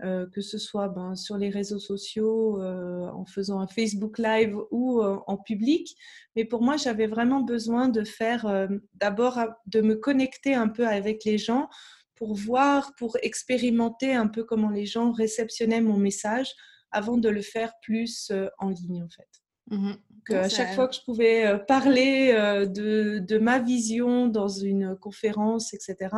euh, 0.05 0.27
que 0.35 0.43
ce 0.43 0.59
soit 0.59 0.89
ben, 0.89 1.15
sur 1.15 1.39
les 1.39 1.49
réseaux 1.49 1.79
sociaux, 1.79 2.61
euh, 2.61 3.09
en 3.09 3.25
faisant 3.25 3.59
un 3.61 3.69
Facebook 3.69 4.19
Live 4.19 4.55
ou 4.71 5.03
en 5.03 5.39
public. 5.39 5.97
Mais 6.37 6.45
pour 6.45 6.61
moi, 6.61 6.77
j'avais 6.77 7.07
vraiment 7.07 7.41
besoin 7.41 7.89
de 7.89 8.05
faire 8.05 8.69
d'abord 9.01 9.41
de 9.65 9.81
me 9.81 9.95
connecter 9.95 10.53
un 10.53 10.69
peu 10.69 10.87
avec 10.87 11.25
les 11.25 11.39
gens 11.39 11.71
pour 12.15 12.35
voir, 12.35 12.95
pour 12.97 13.17
expérimenter 13.23 14.13
un 14.13 14.29
peu 14.29 14.45
comment 14.45 14.71
les 14.71 14.87
gens 14.87 15.13
réceptionnaient 15.13 15.81
mon 15.81 15.99
message 15.99 16.53
avant 16.91 17.17
de 17.17 17.29
le 17.29 17.43
faire 17.43 17.73
plus 17.83 18.31
en 18.59 18.69
ligne 18.69 19.03
en 19.03 19.09
fait. 19.09 19.29
Mmh 19.69 19.93
Donc, 20.29 20.31
à 20.31 20.49
chaque 20.49 20.75
fois 20.75 20.89
que 20.89 20.95
je 20.95 21.03
pouvais 21.05 21.59
parler 21.67 22.33
de, 22.69 23.19
de, 23.19 23.39
ma 23.39 23.59
vision 23.59 24.27
dans 24.27 24.49
une 24.49 24.97
conférence, 24.97 25.73
etc., 25.73 26.11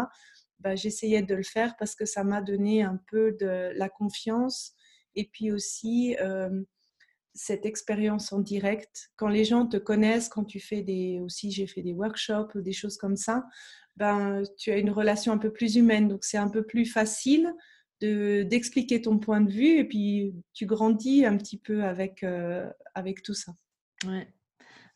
bah, 0.61 0.75
j'essayais 0.75 1.23
de 1.23 1.35
le 1.35 1.43
faire 1.43 1.77
parce 1.79 1.95
que 1.95 2.07
ça 2.07 2.25
m'a 2.25 2.41
donné 2.41 2.83
un 2.83 2.99
peu 3.11 3.37
de 3.39 3.71
la 3.77 3.89
confiance 3.89 4.73
et 5.15 5.29
puis 5.31 5.53
aussi 5.53 6.17
cette 7.35 7.67
expérience 7.67 8.33
en 8.33 8.41
direct. 8.41 9.11
Quand 9.17 9.29
les 9.29 9.45
gens 9.45 9.67
te 9.67 9.77
connaissent, 9.77 10.29
quand 10.29 10.45
tu 10.45 10.61
fais 10.61 10.83
des, 10.83 11.21
aussi 11.21 11.51
j'ai 11.51 11.67
fait 11.67 11.83
des 11.83 11.93
workshops 11.93 12.55
ou 12.55 12.63
des 12.63 12.73
choses 12.73 12.97
comme 12.97 13.17
ça, 13.17 13.45
ben, 13.97 14.43
tu 14.59 14.71
as 14.71 14.79
une 14.79 14.91
relation 14.91 15.33
un 15.33 15.39
peu 15.39 15.53
plus 15.53 15.77
humaine. 15.77 16.09
Donc 16.09 16.25
c'est 16.25 16.39
un 16.39 16.49
peu 16.49 16.65
plus 16.65 16.87
facile 16.87 17.53
d'expliquer 18.01 19.01
ton 19.01 19.19
point 19.19 19.41
de 19.41 19.51
vue 19.51 19.79
et 19.79 19.85
puis 19.85 20.35
tu 20.53 20.67
grandis 20.67 21.25
un 21.25 21.39
petit 21.39 21.57
peu 21.57 21.85
avec, 21.85 22.23
euh, 22.23 22.69
avec 22.95 23.23
tout 23.23 23.33
ça. 23.33 23.53
Ouais. 24.07 24.29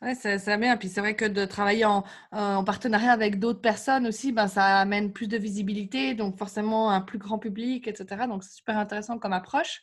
Ouais, 0.01 0.15
c'est 0.15 0.57
bien. 0.59 0.77
Puis 0.77 0.89
c'est 0.89 1.01
vrai 1.01 1.17
que 1.17 1.25
de 1.25 1.45
travailler 1.45 1.85
en, 1.85 2.05
en 2.31 2.63
partenariat 2.63 3.11
avec 3.11 3.41
d'autres 3.41 3.61
personnes 3.61 4.07
aussi, 4.07 4.31
ben, 4.31 4.47
ça 4.47 4.79
amène 4.79 5.13
plus 5.13 5.27
de 5.27 5.37
visibilité, 5.37 6.15
donc 6.15 6.39
forcément 6.39 6.93
un 6.93 7.01
plus 7.01 7.19
grand 7.19 7.41
public, 7.41 7.89
etc. 7.89 8.29
Donc 8.29 8.45
c'est 8.45 8.55
super 8.55 8.79
intéressant 8.79 9.19
comme 9.19 9.33
approche. 9.33 9.83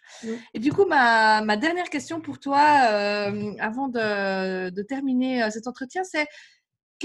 Et 0.54 0.60
du 0.60 0.72
coup, 0.72 0.86
ma, 0.86 1.42
ma, 1.42 1.58
dernière 1.58 1.90
question 1.90 2.22
pour 2.22 2.40
toi, 2.40 2.88
euh, 2.92 3.56
avant 3.60 3.90
de, 3.90 4.70
de, 4.70 4.82
terminer 4.84 5.44
euh, 5.44 5.50
cet 5.50 5.68
entretien, 5.68 6.06
c'est 6.06 6.28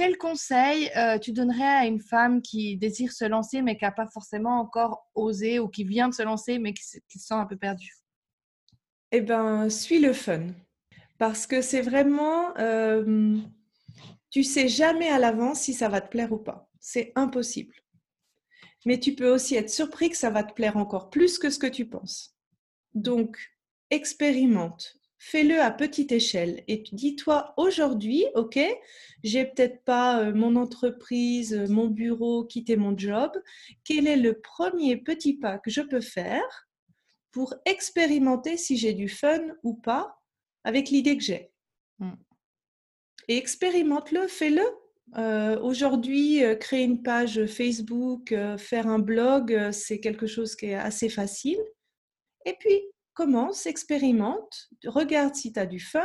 quel 0.01 0.17
conseil 0.17 0.91
euh, 0.97 1.19
tu 1.19 1.31
donnerais 1.31 1.63
à 1.63 1.85
une 1.85 2.01
femme 2.01 2.41
qui 2.41 2.79
désire 2.79 3.13
se 3.13 3.27
lancer 3.27 3.61
mais 3.61 3.77
qui 3.77 3.85
n'a 3.85 3.93
pas 3.93 4.07
forcément 4.07 4.59
encore 4.59 5.07
osé 5.15 5.59
ou 5.59 5.69
qui 5.69 5.85
vient 5.85 6.09
de 6.09 6.15
se 6.15 6.23
lancer 6.23 6.59
mais 6.59 6.73
qui, 6.73 6.83
se 6.83 6.99
sent 7.07 7.35
un 7.35 7.45
peu 7.45 7.59
perdue? 7.59 7.93
Eh 9.13 9.21
bien, 9.21 9.69
suis 9.69 9.99
le 9.99 10.15
fun. 10.15 10.47
Parce 11.19 11.47
que 11.47 11.61
c'est 11.61 11.83
vraiment, 11.83 12.57
euh, 12.57 13.37
tu 14.31 14.43
sais 14.43 14.69
jamais 14.69 15.11
à 15.11 15.19
l'avance 15.19 15.61
si 15.61 15.75
ça 15.75 15.91
va 15.91 16.01
te 16.01 16.09
plaire 16.09 16.33
ou 16.33 16.39
pas. 16.39 16.71
C'est 16.81 17.13
impossible. 17.15 17.75
Mais 18.87 18.99
tu 18.99 19.15
peux 19.15 19.31
aussi 19.31 19.55
être 19.57 19.69
surpris 19.69 20.09
que 20.09 20.17
ça 20.17 20.31
va 20.31 20.45
te 20.45 20.55
plaire 20.55 20.79
encore 20.79 21.11
plus 21.11 21.39
que 21.39 21.51
ce 21.51 21.59
que 21.59 21.67
tu 21.67 21.85
penses. 21.85 22.35
Donc, 22.95 23.37
expérimente, 23.91 24.97
fais-le 25.21 25.61
à 25.61 25.71
petite 25.71 26.11
échelle 26.11 26.65
et 26.67 26.83
dis-toi 26.91 27.55
aujourd'hui, 27.57 28.25
ok, 28.35 28.59
j'ai 29.23 29.45
peut-être 29.45 29.85
pas 29.85 30.21
euh, 30.25 30.35
mon 30.35 30.57
entreprise, 30.57 31.55
euh, 31.55 31.69
mon 31.69 31.87
bureau, 31.87 32.45
quitter 32.45 32.77
mon 32.77 32.99
job. 32.99 33.31
Quel 33.85 34.09
est 34.09 34.17
le 34.17 34.41
premier 34.41 34.97
petit 34.97 35.35
pas 35.35 35.59
que 35.59 35.71
je 35.71 35.83
peux 35.83 36.01
faire 36.01 36.69
pour 37.31 37.55
expérimenter 37.67 38.57
si 38.57 38.77
j'ai 38.77 38.95
du 38.95 39.09
fun 39.09 39.41
ou 39.63 39.75
pas 39.75 40.19
avec 40.65 40.91
l'idée 40.91 41.17
que 41.17 41.23
j'ai? 41.23 41.53
Mmh. 42.01 42.15
Et 43.29 43.37
expérimente-le, 43.37 44.27
fais-le. 44.27 44.65
Euh, 45.17 45.59
aujourd'hui, 45.61 46.45
euh, 46.45 46.55
créer 46.55 46.85
une 46.85 47.03
page 47.03 47.45
Facebook, 47.47 48.33
euh, 48.33 48.57
faire 48.59 48.87
un 48.87 48.99
blog, 48.99 49.71
c'est 49.73 50.01
quelque 50.01 50.27
chose 50.27 50.55
qui 50.55 50.67
est 50.67 50.75
assez 50.75 51.09
facile. 51.09 51.61
Et 52.47 52.55
puis, 52.59 52.81
commence, 53.21 53.67
expérimente, 53.67 54.71
regarde 54.87 55.35
si 55.35 55.53
tu 55.53 55.61
as 55.61 55.67
du 55.67 55.79
fun. 55.79 56.01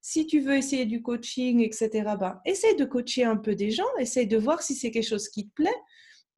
Si 0.00 0.26
tu 0.26 0.38
veux 0.38 0.54
essayer 0.54 0.86
du 0.86 1.02
coaching, 1.02 1.60
etc., 1.60 1.88
ben, 2.20 2.40
essaye 2.44 2.76
de 2.76 2.84
coacher 2.84 3.24
un 3.24 3.36
peu 3.36 3.56
des 3.56 3.70
gens, 3.70 3.88
essaye 3.98 4.28
de 4.28 4.36
voir 4.36 4.62
si 4.62 4.74
c'est 4.74 4.90
quelque 4.92 5.08
chose 5.08 5.28
qui 5.28 5.48
te 5.48 5.54
plaît. 5.54 5.80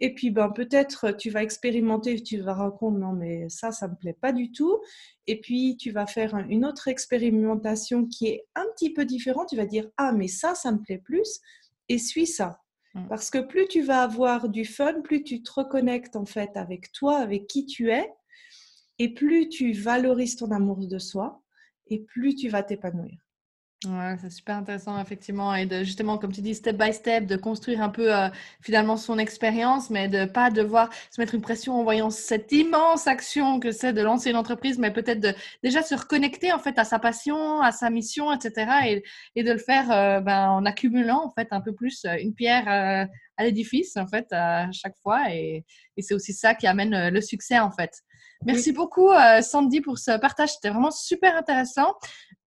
Et 0.01 0.15
puis, 0.15 0.31
ben, 0.31 0.51
peut-être 0.51 1.11
tu 1.19 1.29
vas 1.29 1.43
expérimenter, 1.43 2.23
tu 2.23 2.41
vas 2.41 2.71
compte, 2.79 2.99
non, 2.99 3.13
mais 3.13 3.49
ça, 3.51 3.73
ça 3.73 3.89
ne 3.89 3.93
me 3.93 3.97
plaît 3.97 4.17
pas 4.19 4.33
du 4.33 4.53
tout. 4.53 4.81
Et 5.27 5.39
puis, 5.41 5.77
tu 5.77 5.91
vas 5.91 6.07
faire 6.07 6.35
une 6.49 6.65
autre 6.65 6.89
expérimentation 6.89 8.07
qui 8.07 8.29
est 8.29 8.47
un 8.55 8.65
petit 8.75 8.93
peu 8.93 9.05
différente. 9.05 9.49
Tu 9.51 9.57
vas 9.57 9.67
dire, 9.67 9.87
ah, 9.99 10.13
mais 10.13 10.29
ça, 10.29 10.55
ça 10.55 10.73
me 10.73 10.79
plaît 10.79 11.03
plus. 11.05 11.41
Et 11.91 11.99
suis 11.99 12.27
ça. 12.27 12.61
Mmh. 12.95 13.09
Parce 13.09 13.29
que 13.29 13.39
plus 13.39 13.69
tu 13.69 13.83
vas 13.83 14.03
avoir 14.03 14.49
du 14.49 14.65
fun, 14.65 15.03
plus 15.03 15.25
tu 15.25 15.43
te 15.43 15.53
reconnectes 15.53 16.17
en 16.17 16.25
fait 16.25 16.51
avec 16.55 16.93
toi, 16.93 17.19
avec 17.19 17.47
qui 17.49 17.67
tu 17.67 17.91
es, 17.91 18.11
et 18.99 19.15
plus 19.15 19.49
tu 19.49 19.73
valorises 19.73 20.37
ton 20.37 20.51
amour 20.51 20.87
de 20.87 20.99
soi, 20.99 21.43
et 21.89 22.01
plus 22.01 22.35
tu 22.35 22.49
vas 22.49 22.63
t'épanouir. 22.63 23.27
Ouais, 23.85 24.17
c'est 24.21 24.31
super 24.31 24.57
intéressant, 24.57 24.99
effectivement. 25.01 25.55
Et 25.55 25.67
de, 25.67 25.85
justement, 25.85 26.17
comme 26.17 26.33
tu 26.33 26.41
dis, 26.41 26.55
step 26.55 26.77
by 26.77 26.93
step, 26.95 27.27
de 27.27 27.37
construire 27.37 27.83
un 27.83 27.91
peu 27.91 28.15
euh, 28.15 28.29
finalement 28.63 28.97
son 28.97 29.19
expérience, 29.19 29.91
mais 29.91 30.09
de 30.09 30.25
pas 30.25 30.51
devoir 30.51 30.91
se 31.11 31.21
mettre 31.21 31.35
une 31.35 31.43
pression 31.43 31.75
en 31.75 31.85
voyant 31.85 32.09
cette 32.09 32.51
immense 32.53 33.07
action 33.07 33.61
que 33.61 33.73
c'est 33.73 33.93
de 33.93 34.01
lancer 34.01 34.31
une 34.31 34.37
entreprise, 34.37 34.79
mais 34.79 34.93
peut-être 34.93 35.21
de 35.21 35.35
déjà 35.63 35.83
se 35.83 35.95
reconnecter 35.95 36.53
en 36.53 36.59
fait 36.59 36.79
à 36.79 36.85
sa 36.85 36.99
passion, 36.99 37.61
à 37.61 37.71
sa 37.71 37.91
mission, 37.91 38.33
etc. 38.33 39.03
Et, 39.37 39.43
de 39.43 39.53
le 39.53 39.59
faire 39.59 39.93
euh, 39.93 40.21
ben, 40.21 40.49
en 40.49 40.65
accumulant 40.65 41.23
en 41.25 41.31
fait 41.31 41.49
un 41.51 41.61
peu 41.61 41.75
plus 41.75 42.05
euh, 42.07 42.17
une 42.19 42.35
pierre 42.35 42.67
à 43.37 43.45
l'édifice 43.45 43.97
en 43.99 44.07
fait 44.07 44.27
à 44.33 44.73
chaque 44.73 44.97
fois. 45.03 45.31
Et, 45.31 45.65
et 45.97 46.03
c'est 46.03 46.15
aussi 46.15 46.33
ça 46.33 46.55
qui 46.55 46.67
amène 46.67 47.11
le 47.11 47.21
succès 47.21 47.59
en 47.59 47.71
fait. 47.71 48.03
Merci 48.45 48.73
beaucoup, 48.73 49.09
Sandy, 49.41 49.81
pour 49.81 49.99
ce 49.99 50.19
partage. 50.19 50.55
C'était 50.55 50.69
vraiment 50.69 50.91
super 50.91 51.37
intéressant. 51.37 51.95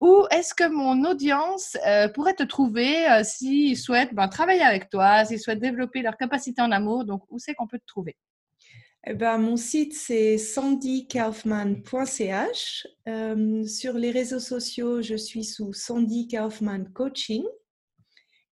Où 0.01 0.25
est-ce 0.31 0.53
que 0.53 0.67
mon 0.69 1.03
audience 1.03 1.75
euh, 1.85 2.07
pourrait 2.07 2.35
te 2.35 2.43
trouver 2.43 3.05
euh, 3.09 3.21
s'ils 3.23 3.77
souhaitent 3.77 4.13
ben, 4.13 4.29
travailler 4.29 4.61
avec 4.61 4.89
toi, 4.89 5.25
s'ils 5.25 5.41
souhaitent 5.41 5.59
développer 5.59 6.01
leur 6.01 6.15
capacité 6.15 6.61
en 6.61 6.71
amour? 6.71 7.03
Donc, 7.03 7.23
où 7.29 7.37
c'est 7.37 7.53
qu'on 7.53 7.67
peut 7.67 7.79
te 7.79 7.85
trouver? 7.85 8.15
Eh 9.07 9.13
ben, 9.13 9.37
mon 9.37 9.57
site, 9.57 9.93
c'est 9.93 10.37
sandykaufman.ch. 10.37 12.87
Euh, 13.09 13.65
sur 13.65 13.95
les 13.95 14.11
réseaux 14.11 14.39
sociaux, 14.39 15.01
je 15.01 15.15
suis 15.15 15.43
sous 15.43 15.73
Sandy 15.73 16.29
Kaufman 16.29 16.85
Coaching. 16.93 17.43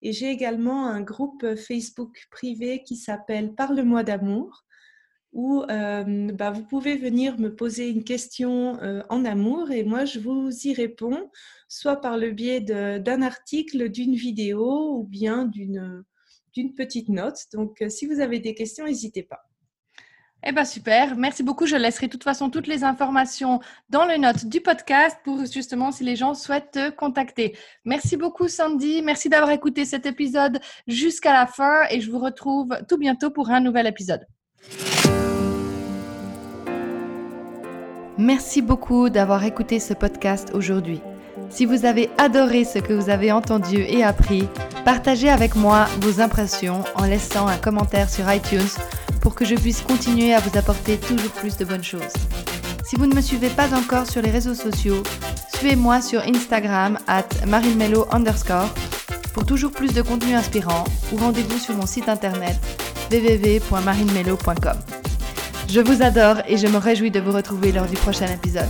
Et 0.02 0.12
j'ai 0.12 0.30
également 0.30 0.88
un 0.88 1.00
groupe 1.02 1.56
Facebook 1.56 2.28
privé 2.30 2.84
qui 2.84 2.98
s'appelle 2.98 3.56
Parle-moi 3.56 4.04
d'amour 4.04 4.66
où 5.34 5.64
euh, 5.64 6.32
bah, 6.34 6.52
vous 6.52 6.64
pouvez 6.64 6.96
venir 6.98 7.40
me 7.40 7.54
poser 7.54 7.90
une 7.90 8.04
question 8.04 8.82
euh, 8.82 9.04
en 9.10 9.26
amour 9.26 9.72
et 9.72 9.84
moi 9.84 10.06
je 10.06 10.20
vous 10.20 10.50
y 10.66 10.74
réponds, 10.74 11.30
soit 11.68 12.02
par 12.02 12.18
le 12.18 12.32
biais 12.32 12.62
d'un 12.62 13.22
article, 13.22 13.90
d'une 13.90 14.16
vidéo 14.16 14.98
ou 14.98 15.04
bien 15.04 15.46
d'une 15.46 16.04
petite 16.76 17.10
note. 17.10 17.40
Donc 17.54 17.82
euh, 17.82 17.90
si 17.90 18.06
vous 18.06 18.20
avez 18.20 18.40
des 18.40 18.56
questions, 18.56 18.86
n'hésitez 18.86 19.24
pas. 19.24 19.42
Eh 20.44 20.52
bien, 20.52 20.66
super. 20.66 21.18
Merci 21.18 21.42
beaucoup. 21.42 21.66
Je 21.66 21.76
laisserai 21.76 22.06
de 22.06 22.12
toute 22.12 22.24
façon 22.24 22.52
toutes 22.52 22.68
les 22.68 22.84
informations 22.84 23.60
dans 23.90 24.06
les 24.06 24.20
notes 24.20 24.46
du 24.46 24.62
podcast 24.62 25.18
pour 25.24 25.44
justement 25.46 25.92
si 25.92 26.04
les 26.04 26.16
gens 26.16 26.36
souhaitent 26.36 26.72
te 26.72 26.90
contacter. 26.92 27.58
Merci 27.86 28.18
beaucoup, 28.18 28.48
Sandy. 28.48 29.02
Merci 29.02 29.30
d'avoir 29.30 29.52
écouté 29.52 29.84
cet 29.84 30.06
épisode 30.06 30.60
jusqu'à 30.86 31.34
la 31.34 31.48
fin 31.48 31.82
et 31.90 32.02
je 32.02 32.12
vous 32.12 32.20
retrouve 32.20 32.70
tout 32.88 32.98
bientôt 32.98 33.32
pour 33.32 33.50
un 33.50 33.60
nouvel 33.60 33.88
épisode. 33.88 34.28
Merci 38.18 38.62
beaucoup 38.62 39.10
d'avoir 39.10 39.44
écouté 39.44 39.80
ce 39.80 39.94
podcast 39.94 40.50
aujourd'hui. 40.54 41.02
Si 41.50 41.66
vous 41.66 41.86
avez 41.86 42.10
adoré 42.18 42.66
ce 42.66 42.80
que 42.80 42.94
vous 42.94 43.10
avez 43.10 43.32
entendu 43.32 43.78
et 43.78 44.04
appris, 44.04 44.48
partagez 44.86 45.30
avec 45.30 45.56
moi 45.56 45.86
vos 46.02 46.20
impressions 46.20 46.84
en 46.96 47.06
laissant 47.06 47.48
un 47.48 47.58
commentaire 47.58 48.10
sur 48.10 48.32
iTunes 48.32 48.68
pour 49.22 49.36
que 49.36 49.46
je 49.46 49.56
puisse 49.56 49.82
continuer 49.82 50.34
à 50.34 50.40
vous 50.40 50.58
apporter 50.58 50.98
toujours 50.98 51.32
plus 51.32 51.58
de 51.58 51.66
bonnes 51.66 51.84
choses. 51.84 52.14
Si 52.84 52.96
vous 52.96 53.06
ne 53.06 53.16
me 53.16 53.22
suivez 53.22 53.50
pas 53.50 53.74
encore 53.78 54.10
sur 54.10 54.22
les 54.22 54.32
réseaux 54.32 54.56
sociaux, 54.56 55.04
suivez-moi 55.54 56.02
sur 56.02 56.22
Instagram 56.22 56.98
at 57.08 57.28
underscore 58.12 58.70
pour 59.34 59.46
toujours 59.46 59.72
plus 59.72 59.94
de 59.94 60.02
contenu 60.02 60.34
inspirant 60.34 60.86
ou 61.14 61.18
rendez-vous 61.18 61.60
sur 61.60 61.76
mon 61.76 61.86
site 61.86 62.10
internet 62.10 62.58
www.marinemelo.com. 63.12 64.78
Je 65.70 65.82
vous 65.82 66.02
adore 66.02 66.38
et 66.48 66.58
je 66.58 66.68
me 66.68 66.78
réjouis 66.78 67.12
de 67.12 67.20
vous 67.20 67.32
retrouver 67.32 67.72
lors 67.72 67.88
du 67.88 67.96
prochain 67.96 68.28
épisode. 68.28 68.70